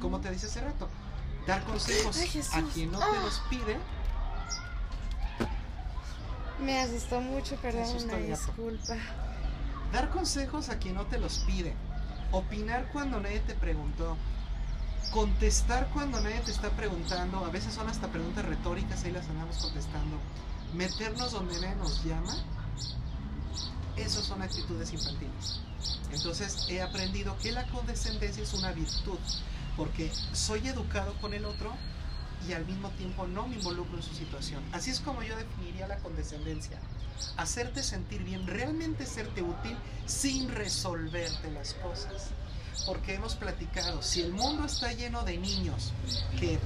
[0.00, 0.88] Como te dice hace rato,
[1.46, 3.20] dar consejos Ay, a quien no te Ah.
[3.24, 3.78] los pide
[6.60, 8.94] Me asustó mucho, perdón, una disculpa.
[9.92, 11.74] Dar consejos a quien no te los pide.
[12.34, 14.16] Opinar cuando nadie te preguntó.
[15.12, 17.44] Contestar cuando nadie te está preguntando.
[17.44, 20.16] A veces son hasta preguntas retóricas, ahí las andamos contestando.
[20.74, 22.34] Meternos donde nadie nos llama.
[23.96, 25.60] Esas son actitudes infantiles.
[26.10, 29.18] Entonces he aprendido que la condescendencia es una virtud.
[29.76, 31.72] Porque soy educado con el otro
[32.48, 34.62] y al mismo tiempo no me involucro en su situación.
[34.72, 36.78] Así es como yo definiría la condescendencia
[37.36, 39.76] hacerte sentir bien, realmente serte útil
[40.06, 42.30] sin resolverte las cosas.
[42.86, 45.92] Porque hemos platicado, si el mundo está lleno de niños,
[46.38, 46.58] que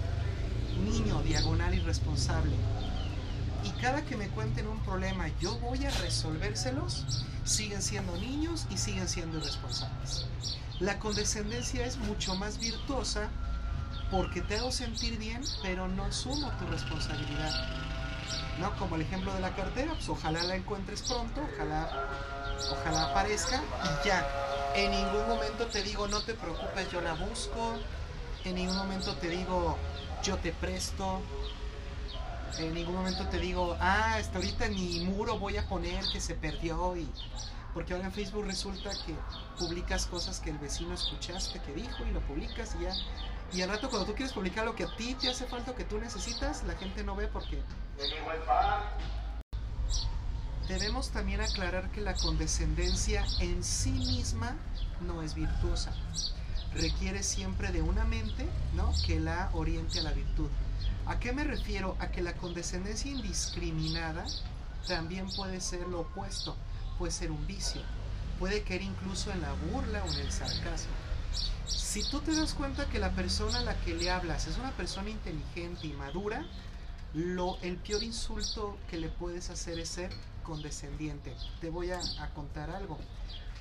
[0.83, 2.55] niño diagonal irresponsable,
[3.65, 8.79] y cada que me cuenten un problema yo voy a resolvérselos, siguen siendo niños y
[8.79, 10.27] siguen siendo irresponsables.
[10.81, 13.29] La condescendencia es mucho más virtuosa
[14.11, 17.53] porque te hago sentir bien, pero no asumo tu responsabilidad.
[18.59, 18.75] ¿no?
[18.77, 22.09] Como el ejemplo de la cartera, pues ojalá la encuentres pronto, ojalá,
[22.73, 24.27] ojalá aparezca y ya.
[24.75, 27.79] En ningún momento te digo, no te preocupes, yo la busco.
[28.45, 29.77] En ningún momento te digo,
[30.23, 31.21] yo te presto.
[32.59, 36.21] En ningún momento te digo, ah, hasta ahorita en mi muro voy a poner que
[36.21, 37.09] se perdió y...
[37.75, 39.15] Porque ahora en Facebook resulta que
[39.59, 42.93] publicas cosas que el vecino escuchaste que dijo y lo publicas y ya
[43.53, 45.85] Y al rato cuando tú quieres publicar lo que a ti te hace falta que
[45.85, 47.63] tú necesitas, la gente no ve porque...
[50.69, 54.55] Debemos también aclarar que la condescendencia en sí misma
[55.01, 55.95] no es virtuosa.
[56.75, 58.93] Requiere siempre de una mente ¿no?
[59.07, 60.49] que la oriente a la virtud.
[61.07, 61.97] ¿A qué me refiero?
[62.01, 64.27] A que la condescendencia indiscriminada
[64.87, 66.55] también puede ser lo opuesto,
[66.99, 67.81] puede ser un vicio,
[68.39, 71.08] puede caer incluso en la burla o en el sarcasmo.
[71.67, 74.73] Si tú te das cuenta que la persona a la que le hablas es una
[74.73, 76.47] persona inteligente y madura,
[77.15, 80.11] el peor insulto que le puedes hacer es ser
[80.43, 81.35] condescendiente.
[81.61, 82.01] Te voy a,
[82.35, 82.99] contar algo.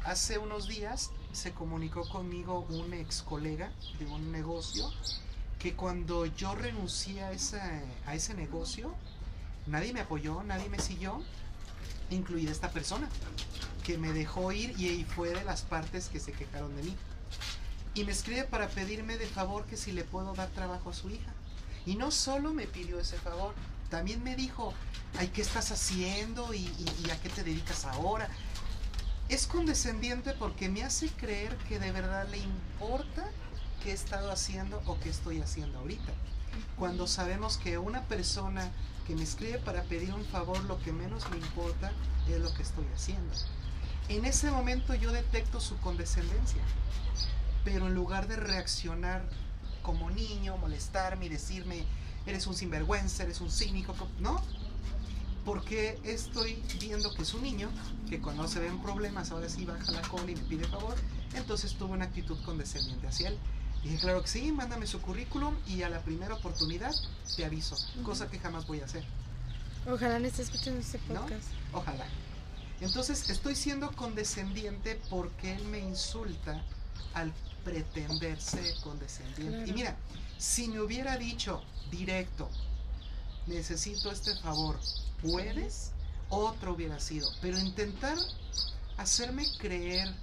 [0.04, 4.90] Hace unos días se comunicó conmigo un ex colega de un negocio
[5.60, 8.94] que cuando yo renuncié a, ese negocio,
[9.66, 11.24] nadie me apoyó, nadie me siguió,
[12.10, 13.10] incluida esta persona,
[13.84, 16.96] que me dejó ir y fue de las partes que se quejaron de mí.
[17.94, 21.10] Y me escribe para pedirme de favor que si le puedo dar trabajo a su
[21.10, 21.34] hija.
[21.86, 23.56] Y no solo me pidió ese favor,
[23.90, 24.74] también me dijo,
[25.18, 26.54] ay, ¿qué estás haciendo?
[26.54, 28.30] ¿Y, y, y a qué te dedicas ahora?
[29.30, 33.30] Es condescendiente porque me hace creer que de verdad le importa
[33.84, 36.14] qué he estado haciendo o qué estoy haciendo ahorita.
[36.78, 38.70] Cuando sabemos que una persona
[39.06, 41.92] que me escribe para pedir un favor, lo que menos le importa
[42.28, 43.34] es lo que estoy haciendo.
[44.10, 46.62] En ese momento yo detecto su condescendencia,
[47.66, 49.22] pero en lugar de reaccionar
[49.82, 51.84] como niño, molestarme y decirme,
[52.26, 54.42] eres un sinvergüenza, eres un cínico, ¿no?
[55.44, 57.70] Porque estoy viendo que es un niño,
[58.10, 60.96] que cuando se ven problemas, ahora sí baja la cola y me pide favor,
[61.36, 63.38] entonces tuve una actitud condescendiente hacia él.
[63.84, 66.94] Dije, claro que sí, mándame su currículum y a la primera oportunidad
[67.36, 68.04] te aviso, uh -huh.
[68.04, 69.06] cosa que jamás voy a hacer.
[69.90, 71.50] Ojalá no esté escuchando este podcast.
[71.72, 71.80] ¿No?
[71.80, 72.06] Ojalá.
[72.82, 76.64] Entonces estoy siendo condescendiente porque él me insulta
[77.14, 77.34] al
[77.64, 79.50] pretender ser condescendiente.
[79.50, 79.68] Claro.
[79.68, 79.98] Y mira,
[80.38, 82.50] si me hubiera dicho directo,
[83.48, 84.80] necesito este favor,
[85.22, 85.92] ¿puedes?
[86.30, 87.30] Otro hubiera sido.
[87.42, 88.18] Pero intentar
[88.98, 90.14] hacerme creer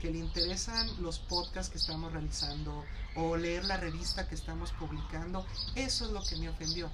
[0.00, 2.84] que le interesan los podcasts que estamos realizando
[3.16, 5.46] o leer la revista que estamos publicando,
[5.76, 6.90] eso es lo que me ofendió.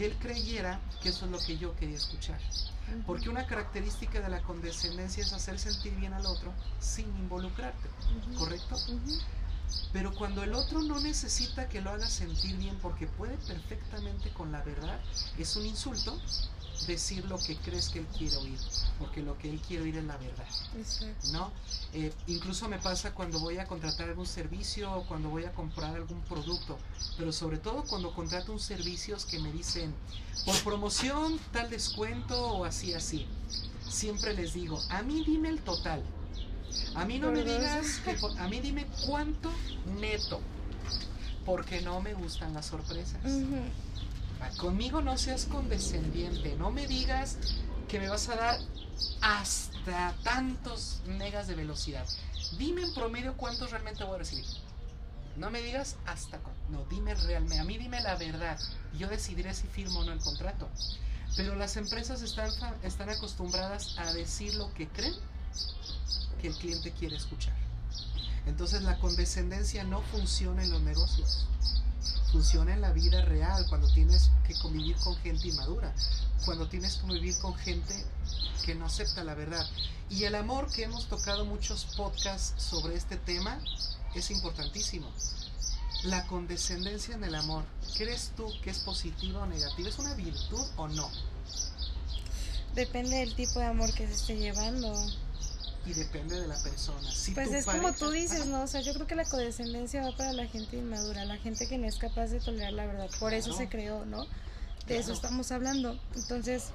[0.00, 2.40] Que él creyera que eso es lo que yo quería escuchar.
[3.06, 7.86] Porque una característica de la condescendencia es hacer sentir bien al otro sin involucrarte,
[8.38, 8.76] ¿correcto?
[9.92, 14.52] Pero cuando el otro no necesita que lo haga sentir bien porque puede perfectamente con
[14.52, 14.98] la verdad,
[15.36, 16.18] es un insulto
[16.86, 18.58] decir lo que crees que él quiere oír,
[18.98, 20.46] porque lo que él quiere oír es la verdad,
[20.76, 21.28] Exacto.
[21.32, 21.50] ¿no?
[21.92, 25.94] Eh, incluso me pasa cuando voy a contratar algún servicio o cuando voy a comprar
[25.94, 26.78] algún producto,
[27.18, 29.94] pero sobre todo cuando contrato un servicios que me dicen
[30.44, 33.26] por promoción tal descuento o así así.
[33.88, 36.02] Siempre les digo, a mí dime el total.
[36.94, 39.50] A mí no me digas que a mí dime cuánto
[40.00, 40.40] neto,
[41.44, 43.20] porque no me gustan las sorpresas.
[43.24, 43.62] Uh -huh.
[44.58, 47.38] Conmigo no seas condescendiente, no me digas
[47.88, 48.58] que me vas a dar
[49.20, 52.06] hasta tantos megas de velocidad.
[52.58, 54.44] Dime en promedio cuántos realmente voy a recibir.
[55.36, 58.58] No me digas hasta no, dime realmente, a mí dime la verdad.
[58.98, 60.68] Yo decidiré si firmo o no el contrato.
[61.36, 62.50] Pero las empresas están,
[62.82, 65.14] están acostumbradas a decir lo que creen
[66.40, 67.54] que el cliente quiere escuchar.
[68.46, 71.46] Entonces la condescendencia no funciona en los negocios
[72.32, 75.94] funciona en la vida real, cuando tienes que convivir con gente inmadura,
[76.44, 77.94] cuando tienes que convivir con gente
[78.64, 79.66] que no acepta la verdad.
[80.08, 83.60] Y el amor, que hemos tocado muchos podcasts sobre este tema,
[84.14, 85.10] es importantísimo.
[86.04, 87.64] La condescendencia en el amor,
[87.96, 89.88] ¿crees tú que es positiva o negativa?
[89.88, 91.10] ¿Es una virtud o no?
[92.74, 94.94] Depende del tipo de amor que se esté llevando
[95.86, 97.10] y depende de la persona.
[97.10, 98.62] Si pues es pareja, como tú dices, ¿no?
[98.62, 101.78] O sea, yo creo que la condescendencia va para la gente inmadura, la gente que
[101.78, 103.06] no es capaz de tolerar la verdad.
[103.18, 103.36] Por claro.
[103.36, 104.24] eso se creó, ¿no?
[104.24, 104.28] De
[104.86, 105.00] claro.
[105.00, 105.98] eso estamos hablando.
[106.14, 106.70] Entonces,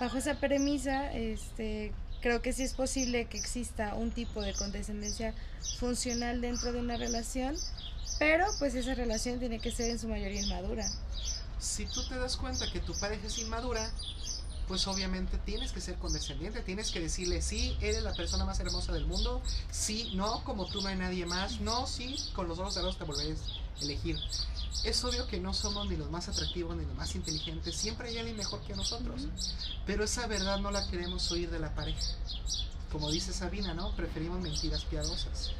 [0.00, 5.34] bajo esa premisa, este, creo que sí es posible que exista un tipo de condescendencia
[5.78, 7.56] funcional dentro de una relación,
[8.18, 10.88] pero pues esa relación tiene que ser en su mayoría inmadura.
[11.60, 13.90] Si tú te das cuenta que tu pareja es inmadura,
[14.68, 18.92] pues obviamente tienes que ser condescendiente, tienes que decirle, sí, eres la persona más hermosa
[18.92, 22.74] del mundo, sí, no, como tú no hay nadie más, no, sí, con los ojos
[22.74, 24.16] cerrados te volverás a elegir.
[24.84, 28.18] Es obvio que no somos ni los más atractivos ni los más inteligentes, siempre hay
[28.18, 29.26] alguien mejor que nosotros,
[29.86, 32.00] pero esa verdad no la queremos oír de la pareja.
[32.92, 33.94] Como dice Sabina, ¿no?
[33.96, 35.52] Preferimos mentiras piadosas.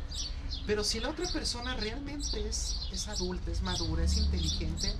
[0.66, 4.94] Pero si la otra persona realmente es, es adulta, es madura, es inteligente,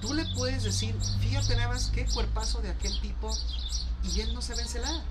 [0.00, 3.30] tú le puedes decir, fíjate nada más qué cuerpazo de aquel tipo
[4.02, 5.04] y él no se vencerá.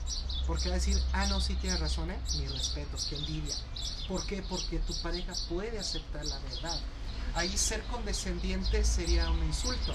[0.48, 2.20] Porque va a decir, ah, no, sí tienes razón, ¿eh?
[2.38, 3.56] Mis respetos, qué envidia.
[4.10, 4.44] ¿Por qué?
[4.44, 6.80] Porque tu pareja puede aceptar la verdad.
[7.36, 9.94] ahí ser condescendiente sería un insulto.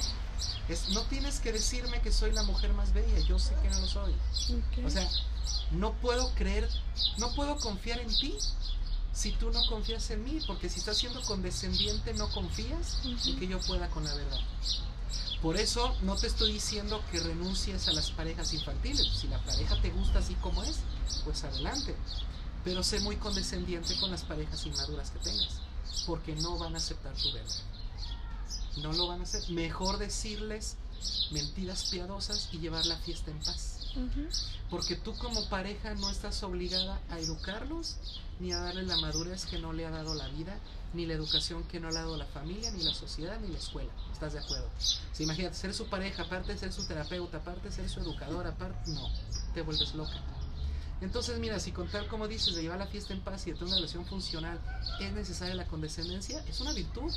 [0.68, 3.80] Es, no tienes que decirme que soy la mujer más bella, yo sé que no
[3.80, 4.14] lo soy.
[4.84, 5.06] O sea,
[5.70, 6.68] no puedo creer,
[7.18, 8.34] no puedo confiar en ti
[9.12, 13.38] si tú no confías en mí, porque si estás siendo condescendiente no confías en Ujú.
[13.38, 14.40] que yo pueda con la verdad.
[15.42, 19.06] Por eso no te estoy diciendo que renuncies a las parejas infantiles.
[19.16, 20.78] Si la pareja te gusta así como es,
[21.24, 21.94] pues adelante.
[22.64, 25.60] Pero sé muy condescendiente con las parejas inmaduras que tengas,
[26.06, 27.54] porque no van a aceptar tu verdad.
[28.82, 29.48] No lo van a hacer.
[29.50, 30.76] Mejor decirles
[31.30, 33.78] mentiras piadosas y llevar la fiesta en paz.
[34.70, 37.96] Porque tú como pareja no estás obligada a educarlos
[38.40, 40.58] ni a darle la madurez que no le ha dado la vida,
[40.94, 43.58] ni la educación que no le ha dado la familia, ni la sociedad, ni la
[43.58, 43.90] escuela.
[44.12, 44.68] ¿Estás de acuerdo?
[45.12, 48.46] Si imagínate, ser su pareja, aparte de ser su terapeuta, aparte de ser su educador,
[48.46, 49.10] aparte, no,
[49.54, 50.22] te vuelves loca.
[51.00, 53.56] Entonces, mira, si con tal como dices de llevar la fiesta en paz y de
[53.56, 54.58] tener una relación funcional
[55.00, 57.12] es necesaria la condescendencia, es una virtud.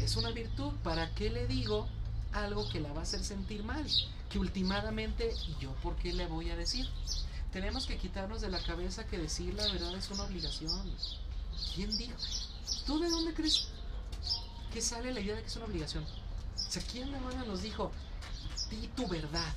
[0.00, 0.72] Es una virtud.
[0.82, 1.88] ¿Para qué le digo
[2.32, 3.86] algo que la va a hacer sentir mal?
[4.28, 6.86] Que últimamente, ¿y yo por qué le voy a decir?
[7.52, 10.92] Tenemos que quitarnos de la cabeza que decir la verdad es una obligación.
[11.74, 12.16] ¿Quién dijo?
[12.86, 13.68] ¿Tú de dónde crees
[14.72, 16.04] que sale la idea de que es una obligación?
[16.04, 17.90] O sea, ¿quién la mano nos dijo?
[18.70, 19.54] Di tu verdad,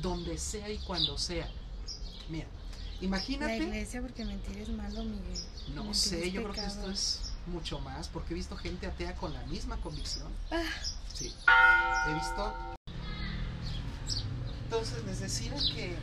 [0.00, 1.48] donde sea y cuando sea.
[2.28, 2.46] Mira,
[3.00, 3.56] La imagínate.
[3.58, 5.38] iglesia porque mentir es malo, Miguel.
[5.74, 9.14] No Mentir sé, yo creo que esto es mucho más, porque he visto gente atea
[9.16, 10.32] con la misma convicción.
[10.50, 10.62] Ah.
[11.12, 11.32] Sí,
[12.08, 12.54] he visto.
[14.64, 15.96] Entonces les decía que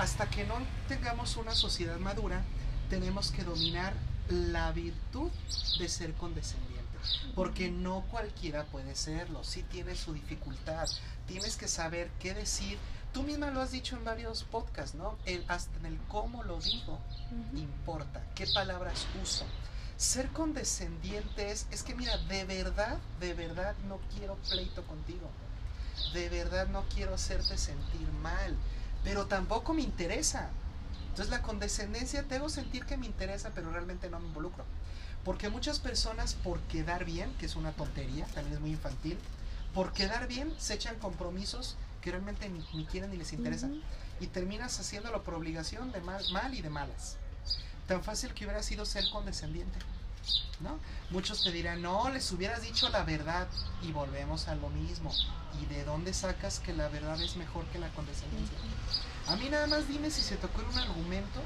[0.00, 0.54] hasta que no
[0.88, 2.42] tengamos una sociedad madura,
[2.88, 3.92] tenemos que dominar
[4.30, 5.30] la virtud
[5.78, 6.80] de ser condescendiente.
[7.34, 10.88] Porque no cualquiera puede serlo, sí tiene su dificultad.
[11.26, 12.78] Tienes que saber qué decir.
[13.12, 15.18] Tú misma lo has dicho en varios podcasts, ¿no?
[15.26, 16.98] El, hasta en el cómo lo digo
[17.54, 19.44] importa, qué palabras uso.
[19.98, 25.28] Ser condescendiente es, es que mira, de verdad, de verdad no quiero pleito contigo.
[26.14, 28.56] De verdad no quiero hacerte sentir mal,
[29.04, 30.50] pero tampoco me interesa.
[31.08, 34.64] Entonces la condescendencia hago sentir que me interesa, pero realmente no me involucro.
[35.24, 39.18] Porque muchas personas por quedar bien, que es una tontería, también es muy infantil,
[39.74, 43.80] por quedar bien se echan compromisos que realmente ni, ni quieren ni les interesan Ujú.
[44.20, 47.16] y terminas haciéndolo por obligación de mal, mal y de malas.
[47.86, 49.78] Tan fácil que hubiera sido ser condescendiente.
[50.60, 50.78] ¿No?
[51.10, 53.48] Muchos te dirán, no, les hubieras dicho la verdad
[53.82, 55.10] y volvemos a lo mismo.
[55.60, 58.58] ¿Y de dónde sacas que la verdad es mejor que la condescendencia?
[59.26, 61.40] A mí nada más dime si se ocurre un argumento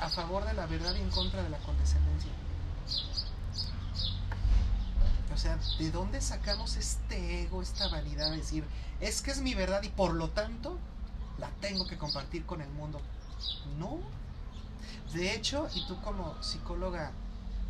[0.00, 2.30] a favor de la verdad y en contra de la condescendencia.
[5.32, 8.64] O sea, ¿de dónde sacamos este ego, esta vanidad de decir,
[9.00, 10.78] es que es mi verdad y por lo tanto
[11.38, 13.00] la tengo que compartir con el mundo?
[13.78, 13.98] No.
[15.12, 17.12] De hecho, y tú como psicóloga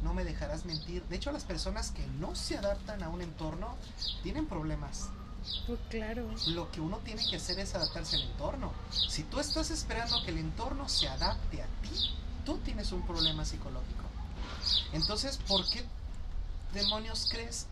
[0.04, 3.74] no me dejarás mentir, de hecho las personas que no se adaptan a un entorno
[4.22, 5.08] tienen problemas.
[5.66, 6.30] Pues claro.
[6.48, 8.72] Lo que uno tiene que hacer es adaptarse al entorno.
[8.90, 12.10] Si tú estás esperando que el entorno se adapte a ti,
[12.44, 14.04] tú tienes un problema psicológico.
[14.92, 15.84] Entonces, ¿por qué
[16.72, 17.66] demonios crees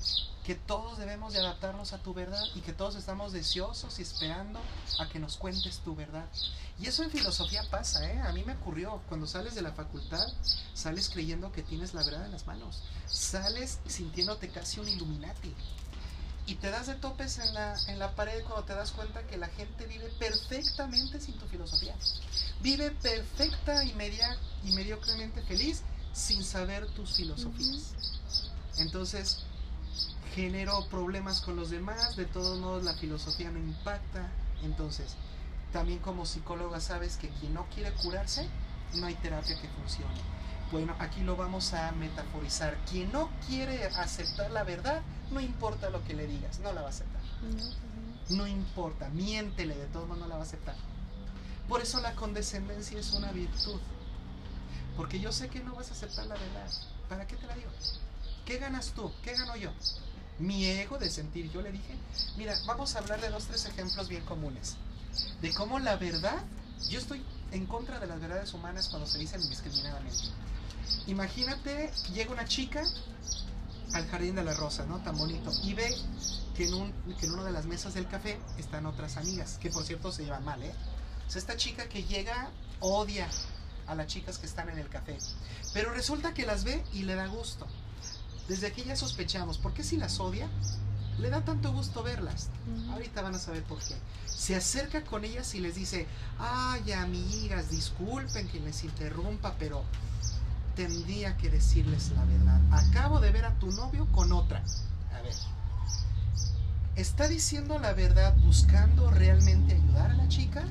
[0.44, 4.60] que todos debemos de adaptarnos a tu verdad y que todos estamos deseosos y esperando
[4.98, 6.26] a que nos cuentes tu verdad?
[6.80, 8.18] Y eso en filosofía pasa, ¿eh?
[8.20, 10.26] A mí me ocurrió, cuando sales de la facultad,
[10.74, 12.82] sales creyendo que tienes la verdad en las manos.
[13.06, 15.54] Sales sintiéndote casi un Illuminati.
[16.46, 19.36] Y te das de topes en la, en la pared cuando te das cuenta que
[19.36, 21.94] la gente vive perfectamente sin tu filosofía.
[22.60, 25.82] Vive perfecta y, media, y mediocremente feliz
[26.12, 27.94] sin saber tus filosofías.
[28.78, 29.44] Entonces,
[30.34, 34.30] genero problemas con los demás, de todos modos la filosofía no impacta.
[34.62, 35.16] Entonces,
[35.72, 38.48] también como psicóloga sabes que quien no quiere curarse,
[38.94, 40.20] no hay terapia que funcione.
[40.70, 42.76] Bueno, aquí lo vamos a metaforizar.
[42.90, 46.86] Quien no quiere aceptar la verdad, no importa lo que le digas, no la va
[46.88, 47.20] a aceptar.
[47.42, 48.30] No, pues.
[48.30, 50.76] No importa, miéntele, de todos modos no la va a aceptar.
[51.68, 53.80] Por eso la condescendencia es una virtud.
[54.96, 56.70] Porque yo sé que no vas a aceptar la verdad.
[57.08, 57.70] ¿Para qué te la digo?
[58.44, 59.12] ¿Qué ganas tú?
[59.22, 59.70] ¿Qué gano yo?
[60.38, 61.50] Mi ego de sentir.
[61.50, 61.94] Yo le dije,
[62.36, 64.76] mira, vamos a hablar de dos, tres ejemplos bien comunes.
[65.40, 66.42] De cómo la verdad,
[66.88, 67.22] yo estoy
[67.52, 70.24] en contra de las verdades humanas cuando se dicen indiscriminadamente.
[71.06, 72.82] Imagínate, llega una chica
[73.92, 75.00] al jardín de la rosa, ¿no?
[75.02, 75.52] Tan bonito.
[75.62, 75.94] Y ve
[76.56, 79.70] que en, un, que en una de las mesas del café están otras amigas, que
[79.70, 80.74] por cierto se llevan mal, ¿eh?
[81.26, 82.50] O sea, esta chica que llega
[82.80, 83.28] odia
[83.86, 85.18] a las chicas que están en el café.
[85.72, 87.66] Pero resulta que las ve y le da gusto.
[88.48, 90.48] Desde aquí ya sospechamos, ¿por qué si las odia?
[91.18, 92.48] Le da tanto gusto verlas.
[92.66, 92.92] Ujú.
[92.92, 93.94] Ahorita van a saber por qué.
[94.26, 96.06] Se acerca con ellas y les dice,
[96.38, 99.84] ay amigas, disculpen que les interrumpa, pero
[100.74, 102.60] tendría que decirles la verdad.
[102.72, 104.62] Acabo de ver a tu novio con otra.
[105.16, 105.34] A ver.
[106.96, 110.64] ¿Está diciendo la verdad buscando realmente ayudar a la chica?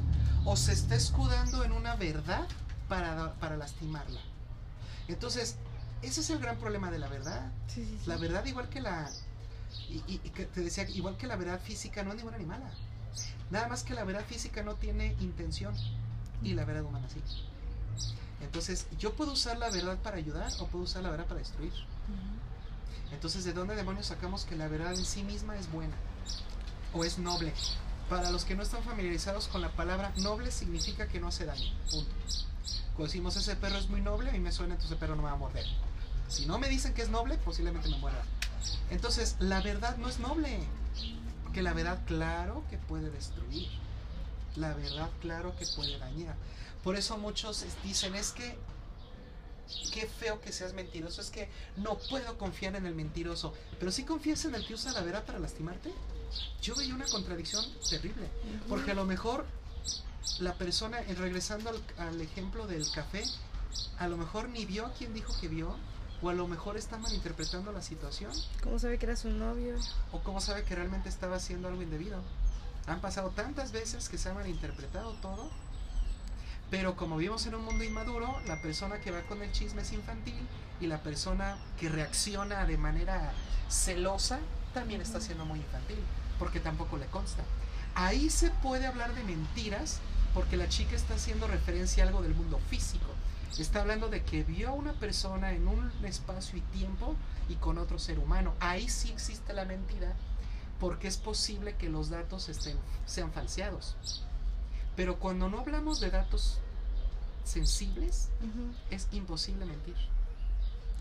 [0.44, 2.48] ¿O se está escudando en una verdad
[2.88, 4.20] para, para lastimarla?
[5.08, 5.56] Entonces,
[6.02, 7.52] ese es el gran problema de la verdad.
[7.68, 8.10] Sí, sí, sí.
[8.10, 9.10] La verdad, igual que la.
[9.90, 12.38] Y, y- y que te decía, igual que la verdad física, no es ni buena
[12.38, 12.70] ni mala.
[13.50, 15.74] Nada más que la verdad física no tiene intención
[16.42, 17.22] y la verdad humana sí.
[18.42, 21.74] Entonces, yo puedo usar la verdad para ayudar o puedo usar la verdad para destruir.
[23.12, 25.96] Entonces, ¿de dónde demonios sacamos que la verdad en sí misma es buena
[26.94, 27.54] o es noble?
[28.10, 31.72] Para los que no están familiarizados con la palabra noble significa que no hace daño.
[31.92, 32.12] Punto.
[32.96, 35.22] Cuando decimos ese perro es muy noble, a mí me suena entonces ese perro no
[35.24, 35.66] me va a morder.
[36.32, 38.24] Si no me dicen que es noble, posiblemente me muera.
[38.90, 40.60] Entonces, la verdad no es noble.
[41.44, 43.68] Porque la verdad, claro que puede destruir.
[44.56, 46.38] La verdad, claro que puede dañar.
[46.86, 48.58] Por eso muchos dicen, es que,
[49.94, 53.54] qué feo que seas mentiroso, es que no puedo confiar en el mentiroso.
[53.78, 55.92] Pero si confías en el que usa la verdad para lastimarte,
[56.62, 58.30] yo veía una contradicción terrible.
[58.70, 59.46] Porque a lo mejor
[60.40, 63.26] la persona, regresando al, al ejemplo del café,
[64.00, 65.76] a lo mejor ni vio a quien dijo que vio,
[66.22, 68.32] o a lo mejor está malinterpretando la situación,
[68.64, 69.76] ¿Cómo sabe que era su novio?
[70.12, 72.20] o cómo sabe que realmente estaba haciendo algo indebido.
[72.88, 75.50] Han pasado tantas veces que se ha malinterpretado todo,
[76.70, 79.92] pero como vivimos en un mundo inmaduro, la persona que va con el chisme es
[79.92, 80.48] infantil
[80.80, 83.34] y la persona que reacciona de manera
[83.70, 84.40] celosa
[84.74, 85.98] también está siendo muy infantil,
[86.40, 87.44] porque tampoco le consta.
[87.94, 90.00] Ahí se puede hablar de mentiras
[90.34, 93.06] porque la chica está haciendo referencia a algo del mundo físico.
[93.58, 97.16] Está hablando de que vio a una persona en un espacio y tiempo
[97.50, 98.54] y con otro ser humano.
[98.60, 100.14] Ahí sí existe la mentira
[100.80, 103.96] porque es posible que los datos estén, sean falseados.
[104.96, 106.58] Pero cuando no hablamos de datos
[107.44, 108.72] sensibles, Ujú.
[108.90, 109.96] es imposible mentir.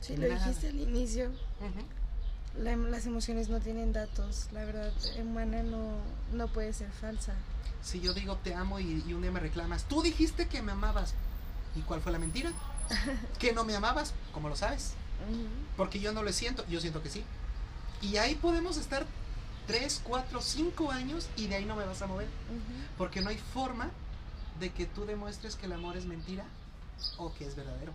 [0.00, 0.44] Sí, lo Nada.
[0.44, 1.28] dijiste al inicio.
[1.28, 2.62] Ujú.
[2.62, 4.48] La- las emociones no tienen datos.
[4.52, 5.92] La verdad humana no,
[6.32, 7.34] no puede ser falsa.
[7.82, 10.72] Si yo digo te amo y, y un día me reclamas, tú dijiste que me
[10.72, 11.14] amabas.
[11.74, 12.52] ¿Y cuál fue la mentira?
[13.38, 14.94] que no me amabas, como lo sabes.
[15.76, 17.24] Porque yo no lo siento, yo siento que sí.
[18.02, 19.06] Y ahí podemos estar
[19.66, 22.28] 3, 4, 5 años y de ahí no me vas a mover.
[22.96, 23.90] Porque no hay forma
[24.58, 26.44] de que tú demuestres que el amor es mentira
[27.18, 27.92] o que es verdadero.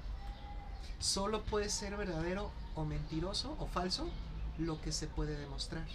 [0.99, 4.09] Solo puede ser verdadero o mentiroso o falso
[4.57, 5.85] lo que se puede demostrar.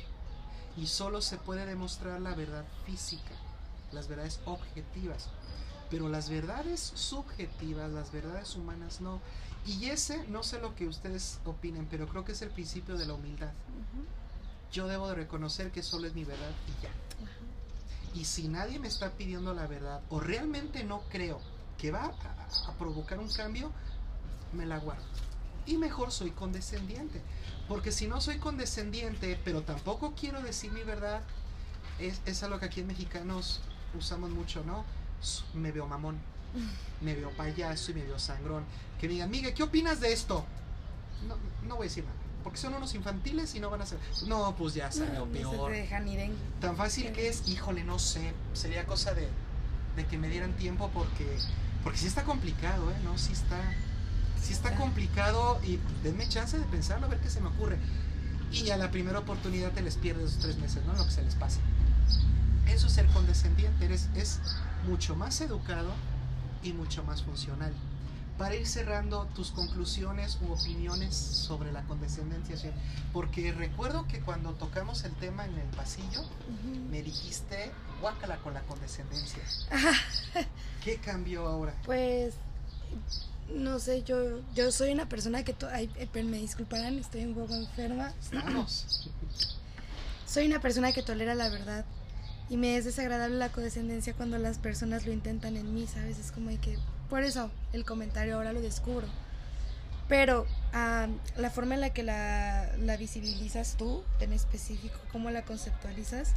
[0.76, 3.34] Y solo se puede demostrar la verdad física,
[3.92, 5.28] las verdades objetivas.
[5.90, 9.20] Pero las verdades subjetivas, las verdades humanas no.
[9.66, 13.06] Y ese, no sé lo que ustedes opinen, pero creo que es el principio de
[13.06, 13.52] la humildad.
[14.72, 16.90] Yo debo de reconocer que solo es mi verdad y ya.
[18.14, 21.40] Y si nadie me está pidiendo la verdad o realmente no creo
[21.78, 23.70] que va a, a provocar un cambio,
[24.52, 25.04] me la guardo.
[25.66, 27.20] Y mejor soy condescendiente.
[27.68, 31.22] Porque si no soy condescendiente, pero tampoco quiero decir mi verdad,
[31.98, 33.60] es, es algo que aquí en mexicanos
[33.96, 34.84] usamos mucho, ¿no?
[35.54, 36.18] Me veo mamón,
[37.00, 38.64] me veo payaso y me veo sangrón.
[39.00, 40.44] Que me digan, Miguel, ¿qué opinas de esto?
[41.26, 41.36] No,
[41.66, 42.16] no voy a decir nada.
[42.42, 43.98] Porque son unos infantiles y no van a ser.
[44.26, 45.70] No, pues ya salió No, no se peor.
[45.72, 46.34] te dejan ir en...
[46.60, 49.28] Tan fácil que es, híjole, no sé, sería cosa de,
[49.96, 51.26] de que me dieran tiempo porque
[51.82, 52.94] porque sí está complicado, ¿eh?
[53.04, 53.58] No, sí está
[54.40, 57.78] sí está complicado y pues, denme chance de pensarlo, a ver qué se me ocurre.
[58.52, 60.94] Y a la primera oportunidad te les pierdes tres meses, ¿no?
[60.94, 61.60] Lo que se les pase.
[62.68, 64.40] Eso es ser condescendiente, eres, es
[64.88, 65.90] mucho más educado
[66.62, 67.72] y mucho más funcional.
[68.38, 72.56] Para ir cerrando tus conclusiones u opiniones sobre la condescendencia,
[73.12, 76.24] porque recuerdo que cuando tocamos el tema en el pasillo,
[76.90, 77.70] me dijiste,
[78.00, 79.42] guácala con la condescendencia.
[80.82, 81.74] ¿Qué cambió ahora?
[81.84, 82.34] Pues,
[83.54, 85.54] no sé, yo, yo soy una persona que...
[85.70, 88.14] Ay, eh, me disculparán, estoy un poco enferma.
[88.22, 89.10] Estamos.
[90.26, 91.84] Soy una persona que tolera la verdad
[92.50, 96.18] y me es desagradable la condescendencia cuando las personas lo intentan en mí, ¿sabes?
[96.18, 96.76] Es como de que,
[97.08, 99.06] por eso el comentario ahora lo descubro.
[100.08, 101.06] Pero ah,
[101.36, 106.32] la forma en la que la, la visibilizas tú, en específico, cómo la conceptualizas,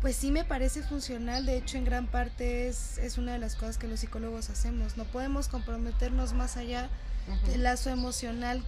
[0.00, 1.46] pues sí me parece funcional.
[1.46, 4.96] De hecho, en gran parte es, es una de las cosas que los psicólogos hacemos.
[4.96, 6.90] No podemos comprometernos más allá
[7.46, 8.62] del lazo emocional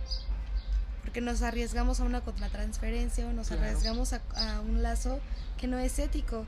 [1.03, 3.63] porque nos arriesgamos a una contratransferencia o nos Claro.
[3.65, 5.19] arriesgamos a, a un lazo
[5.59, 6.47] que no es ético.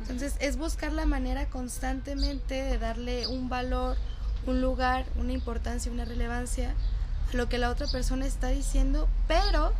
[0.00, 3.96] Entonces es buscar la manera constantemente de darle un valor,
[4.46, 6.74] un lugar, una importancia, una relevancia
[7.32, 9.72] a lo que la otra persona está diciendo, pero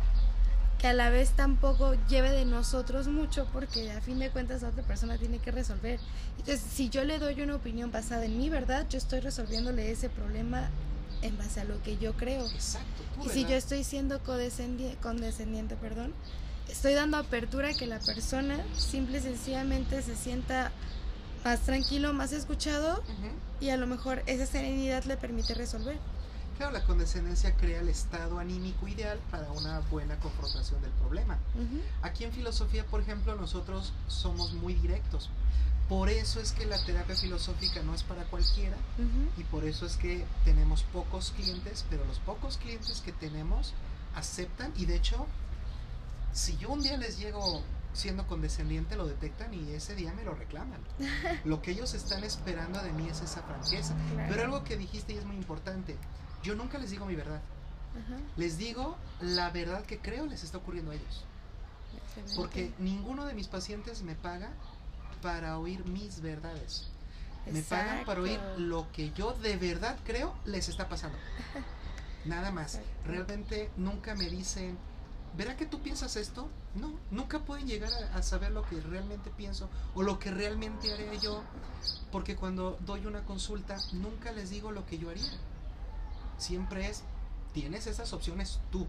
[0.79, 4.69] que a la vez tampoco lleve de nosotros mucho porque a fin de cuentas la
[4.69, 5.99] otra persona tiene que resolver.
[6.39, 10.09] Entonces si yo le doy una opinión basada en mi verdad, yo estoy resolviéndole ese
[10.09, 10.69] problema
[11.21, 12.45] en base a lo que yo creo.
[12.49, 13.03] Exacto.
[13.25, 16.13] Y si yo estoy siendo condescendi- condescendiente, perdón,
[16.69, 20.71] estoy dando apertura a que la persona simple y sencillamente se sienta
[21.43, 23.29] más tranquilo, más escuchado Ujú.
[23.61, 25.97] y a lo mejor esa serenidad le permite resolver.
[26.57, 31.37] Claro, la condescendencia crea el estado anímico ideal para una buena confrontación del problema.
[31.53, 31.81] Ujú.
[32.01, 35.29] Aquí en filosofía, por ejemplo, nosotros somos muy directos.
[35.89, 39.29] Por eso es que la terapia filosófica no es para cualquiera Ujú.
[39.39, 43.73] y por eso es que tenemos pocos clientes, pero los pocos clientes que tenemos
[44.15, 45.27] aceptan y de hecho,
[46.35, 47.63] si yo un día les llego
[47.93, 50.81] siendo condescendiente, lo detectan y ese día me lo reclaman.
[51.45, 53.95] Lo que ellos están esperando de mí es esa franqueza.
[54.13, 54.29] Claro.
[54.29, 55.95] Pero algo que dijiste y es muy importante,
[56.43, 57.41] yo nunca les digo mi verdad,
[57.93, 58.19] Ajá.
[58.35, 61.23] les digo la verdad que creo les está ocurriendo a ellos.
[61.95, 62.33] Excelente.
[62.35, 64.49] Porque ninguno de mis pacientes me paga
[65.21, 66.89] para oír mis verdades.
[67.49, 71.17] Me pagan para oír lo que yo de verdad creo les está pasando.
[72.25, 72.81] Nada más.
[73.05, 74.77] Realmente nunca me dicen,
[75.37, 76.49] ¿verá que tú piensas esto?
[76.75, 80.93] No, nunca pueden llegar a, a saber lo que realmente pienso o lo que realmente
[80.93, 81.43] haré yo.
[82.11, 85.31] Porque cuando doy una consulta, nunca les digo lo que yo haría.
[86.37, 87.03] Siempre es,
[87.53, 88.87] tienes esas opciones tú.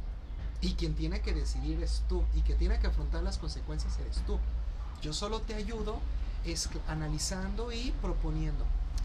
[0.60, 2.24] Y quien tiene que decidir es tú.
[2.34, 4.38] Y que tiene que afrontar las consecuencias eres tú.
[5.02, 6.00] Yo solo te ayudo
[6.46, 8.64] es analizando y proponiendo.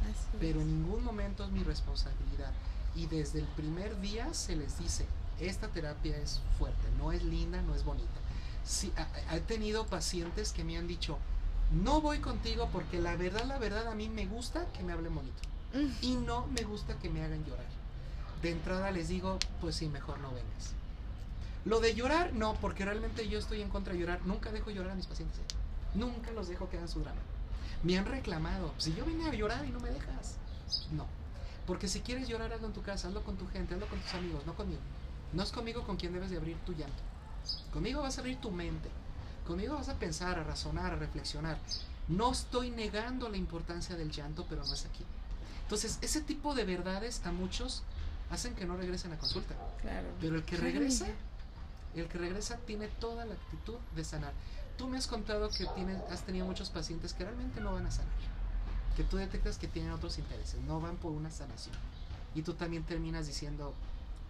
[0.09, 2.51] Así Pero en ningún momento es mi responsabilidad.
[2.95, 5.05] Y desde el primer día se les dice,
[5.39, 8.09] esta terapia es fuerte, no es linda, no es bonita.
[8.63, 8.93] Sí,
[9.31, 11.17] he tenido pacientes que me han dicho,
[11.71, 15.15] no voy contigo porque la verdad, la verdad, a mí me gusta que me hablen
[15.15, 15.41] bonito.
[15.73, 17.65] Mm, Y no me gusta que me hagan llorar.
[18.41, 20.73] De entrada les digo, pues sí, mejor no vengas.
[21.63, 24.19] Lo de llorar, no, porque realmente yo estoy en contra de llorar.
[24.25, 25.39] Nunca dejo llorar a mis pacientes.
[25.39, 25.43] ¿eh?
[25.93, 27.21] Nunca los dejo que hagan su drama.
[27.83, 30.37] Me han reclamado, si yo vine a llorar y no me dejas.
[30.91, 31.05] No.
[31.67, 34.13] Porque si quieres llorar, hazlo en tu casa, hazlo con tu gente, hazlo con tus
[34.15, 34.81] amigos, no conmigo.
[35.33, 37.01] No es conmigo con quien debes de abrir tu llanto.
[37.73, 38.89] Conmigo vas a abrir tu mente.
[39.47, 41.57] Conmigo vas a pensar, a razonar, a reflexionar.
[42.07, 45.05] No estoy negando la importancia del llanto, pero no es aquí.
[45.63, 47.83] Entonces, ese tipo de verdades a muchos
[48.29, 49.55] hacen que no regresen a consulta.
[49.81, 50.07] Claro.
[50.19, 51.07] Pero el que regresa,
[51.95, 54.33] el que regresa tiene toda la actitud de sanar.
[54.77, 57.91] Tú me has contado que tienes, has tenido muchos pacientes que realmente no van a
[57.91, 58.11] sanar.
[58.95, 61.75] Que tú detectas que tienen otros intereses, no van por una sanación.
[62.35, 63.73] Y tú también terminas diciendo,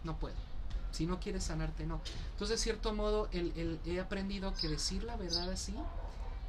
[0.04, 0.51] no puedo.
[0.92, 2.02] Si no quieres sanarte, no.
[2.34, 5.74] Entonces, de cierto modo, el, el- he aprendido que decir la verdad así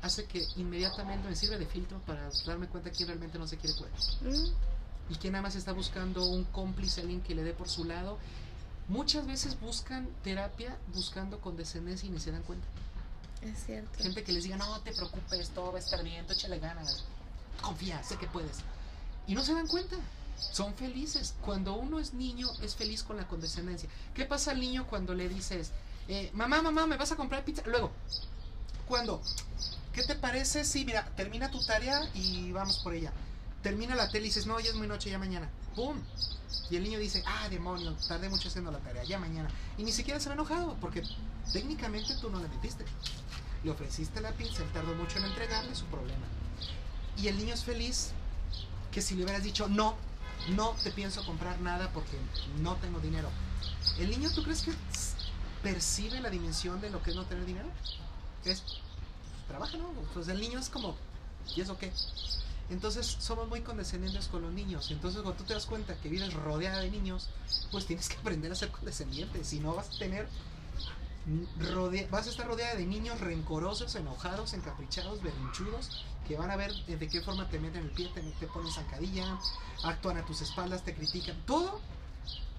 [0.02, 3.77] hace que inmediatamente me sirve de filtro para darme cuenta quién realmente no se quiere
[3.77, 3.93] curar
[4.23, 7.85] Mm, y que nada más está buscando un cómplice, alguien que le dé por su
[7.85, 8.19] lado.
[8.89, 12.66] Muchas veces buscan terapia buscando condescendencia y ni se dan cuenta.
[13.43, 14.02] es cierto.
[14.02, 17.05] Gente que les diga, no te preocupes, todo va a estar bien, tú échale ganas,
[17.62, 18.59] confía, sé que puedes.
[19.28, 19.97] Y no se dan cuenta,
[20.36, 21.34] son felices.
[21.40, 23.88] Cuando uno es niño, es feliz con la condescendencia.
[24.14, 25.72] ¿Qué pasa al niño cuando le dices,
[26.09, 27.62] eh, mamá, mamá, ¿me vas a comprar pizza?
[27.66, 27.90] Luego,
[28.86, 29.22] ¿cuándo?
[29.92, 30.64] ¿Qué te parece?
[30.64, 33.12] Sí, mira, termina tu tarea y vamos por ella.
[33.62, 35.48] Termina la tele y dices, no, ya es muy noche, ya mañana.
[35.76, 35.98] ¡Pum!
[36.70, 39.50] Y el niño dice, ah, demonio, tardé mucho haciendo la tarea, ya mañana.
[39.78, 41.02] Y ni siquiera se ve enojado, porque
[41.52, 42.84] técnicamente tú no le metiste.
[43.62, 46.26] Le ofreciste la pizza, él tardó mucho en entregarle su problema.
[47.16, 48.10] Y el niño es feliz
[48.90, 49.96] que si le hubieras dicho, no,
[50.51, 52.16] no te pienso comprar nada porque
[52.60, 53.28] no tengo dinero.
[53.98, 54.73] ¿El niño tú crees que
[55.62, 57.69] percibe la dimensión de lo que es no tener dinero?
[58.44, 58.62] Es,
[59.48, 59.90] trabaja, ¿no?
[60.14, 60.97] Pues el niño es como,
[61.55, 61.93] ¿y eso qué?
[62.70, 64.90] Entonces somos muy condescendientes con los niños.
[64.90, 67.28] Entonces cuando tú te das cuenta que vives rodeada de niños,
[67.70, 69.44] pues tienes que aprender a ser condescendiente.
[69.44, 70.28] Si no vas a tener
[71.59, 76.73] rodea- vas a estar rodeada de niños rencorosos, enojados, encaprichados, berrinchudos, que van a ver
[76.73, 79.39] de qué forma te meten el pie, te, te ponen zancadilla,
[79.85, 81.36] actúan a tus espaldas, te critican.
[81.47, 81.81] Todo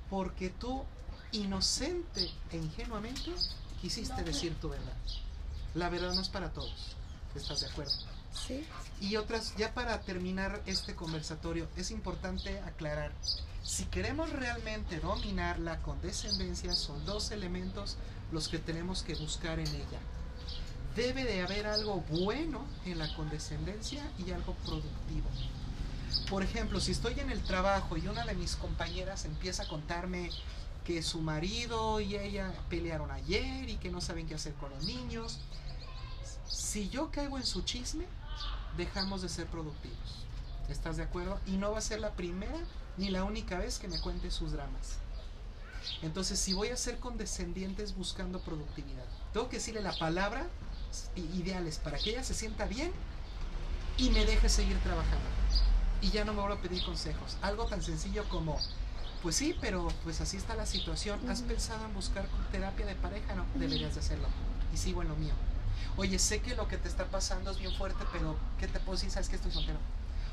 [0.10, 0.84] porque tú,
[1.31, 3.31] inocente e ingenuamente,
[3.81, 4.95] quisiste decir tu verdad.
[5.73, 6.95] La verdad no es para todos.
[7.35, 7.94] ¿Estás de acuerdo?
[8.34, 8.65] Sí.
[9.02, 13.11] Y otras, ya para terminar este conversatorio, es importante aclarar,
[13.64, 17.95] si queremos realmente dominar la condescendencia, son dos elementos
[18.31, 19.99] los que tenemos que buscar en ella.
[20.95, 25.27] Debe de haber algo bueno en la condescendencia y algo productivo.
[26.29, 30.29] Por ejemplo, si estoy en el trabajo y una de mis compañeras empieza a contarme
[30.85, 34.83] que su marido y ella pelearon ayer y que no saben qué hacer con los
[34.83, 35.39] niños,
[36.47, 38.05] si yo caigo en su chisme,
[38.77, 40.25] dejamos de ser productivos.
[40.69, 41.39] ¿Estás de acuerdo?
[41.47, 42.59] Y no va a ser la primera
[42.97, 44.97] ni la única vez que me cuente sus dramas.
[46.01, 50.47] Entonces, si voy a ser condescendientes buscando productividad, tengo que decirle la palabra
[51.15, 52.91] ideales para que ella se sienta bien
[53.97, 55.25] y me deje seguir trabajando.
[56.01, 57.37] Y ya no me voy a pedir consejos.
[57.41, 58.57] Algo tan sencillo como,
[59.21, 61.17] Pues sí, pero pues así está la situación.
[61.29, 63.35] ¿Has pensado en buscar terapia de pareja?
[63.35, 64.27] No, deberías de hacerlo.
[64.73, 65.33] Y sigo en lo mío.
[65.95, 68.97] Oye, sé que lo que te está pasando es bien fuerte, pero ¿qué te puedo
[68.97, 69.11] decir?
[69.11, 69.77] Sabes que estoy soltero.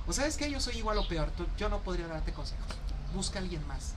[0.09, 1.31] O sabes que yo soy igual o peor.
[1.31, 2.67] Tú- yo no podría darte consejos.
[3.15, 3.93] Busca a alguien más.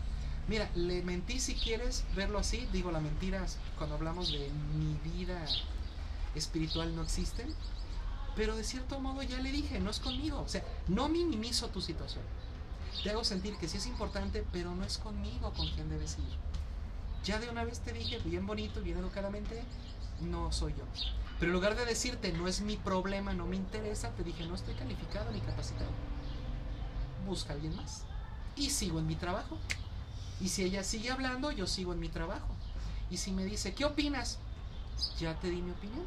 [0.48, 2.68] Mira, le mentí si quieres verlo así.
[2.72, 3.44] Digo, la mentira
[3.80, 5.44] cuando hablamos de mi vida
[6.36, 7.54] espiritual no existen.
[8.36, 10.40] Pero de cierto modo ya le dije, no es conmigo.
[10.42, 12.24] O sea, no minimizo tu situación.
[13.04, 16.38] Te hago sentir que sí es importante, pero no es conmigo con quien debes ir.
[17.24, 19.64] Ya de una vez te dije, bien bonito, bien educadamente,
[20.22, 20.84] no soy yo.
[21.40, 24.56] Pero en lugar de decirte, no es mi problema, no me interesa, te dije, no
[24.56, 25.90] estoy calificado ni capacitado.
[27.26, 28.04] Busca a alguien más.
[28.56, 29.58] Y sigo en mi trabajo.
[30.40, 32.56] Y si ella sigue hablando, yo sigo en mi trabajo.
[33.10, 34.40] Y si me dice, ¿qué opinas?
[35.20, 36.06] Ya te di mi opinión.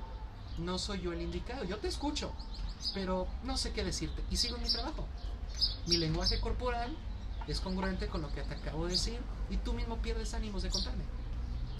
[0.59, 1.65] No soy yo el indicado.
[1.65, 2.33] Yo te escucho.
[2.95, 4.23] Pero no sé qué decirte.
[4.31, 5.07] Y sigo en mi trabajo.
[5.87, 6.95] Mi lenguaje corporal
[7.47, 9.19] es congruente con lo que te acabo de decir.
[9.51, 11.05] Y tú mismo pierdes ánimos de contarme.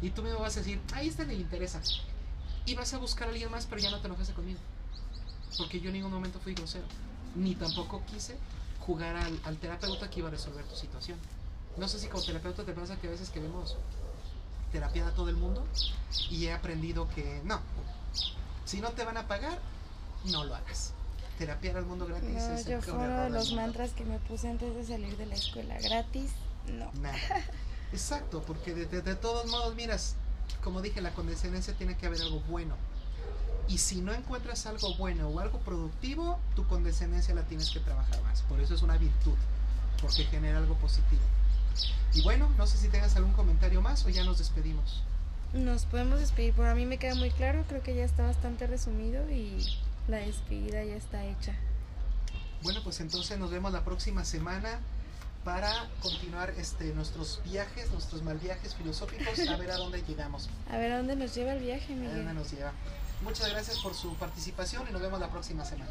[0.03, 1.81] Y tú mismo vas a decir, ahí ni le interesa.
[2.67, 4.61] Y vas a buscar a alguien más, pero ya no te enojaste conmigo.
[5.57, 6.85] Porque yo en ningún momento fui grosero.
[7.35, 8.37] Ni tampoco quise
[8.81, 11.19] jugar al, al terapeuta que iba a resolver tu situación.
[11.77, 13.77] No sé si como terapeuta te pasa que a veces que vemos
[14.73, 15.65] terapia a todo el mundo
[16.31, 17.61] y he aprendido que no.
[18.67, 19.59] Si no te van a pagar,
[20.25, 20.93] no lo hagas.
[21.39, 24.49] Terapiar al mundo gratis No, es yo fue uno de los mantras que me puse
[24.49, 25.79] antes de salir de la escuela.
[25.81, 26.33] Gratis,
[26.67, 26.91] no.
[27.01, 27.17] Nada.
[27.93, 30.17] Exacto, porque de, de- de todos modos, miras,
[30.65, 32.75] como dije, la condescendencia tiene que haber algo bueno.
[33.69, 38.21] Y si no encuentras algo bueno o algo productivo, tu condescendencia la tienes que trabajar
[38.23, 38.43] más.
[38.43, 39.35] Por eso es una virtud,
[40.01, 41.23] porque genera algo positivo.
[42.15, 45.03] Y bueno, no sé si tengas algún comentario más o ya nos despedimos.
[45.57, 48.67] Nos podemos despedir, por a mí me queda muy claro, creo que ya está bastante
[48.67, 49.65] resumido y
[50.07, 51.55] la despedida ya está hecha.
[52.63, 54.81] Bueno, pues entonces nos vemos la próxima semana
[55.45, 55.73] para
[56.03, 60.93] continuar este, nuestros viajes, nuestros mal viajes filosóficos, a ver a dónde llegamos, A ver
[60.93, 62.35] a dónde nos lleva el viaje, a dónde Miguel.
[62.35, 62.73] nos lleva.
[63.23, 65.91] Muchas gracias por su participación y nos vemos la próxima semana.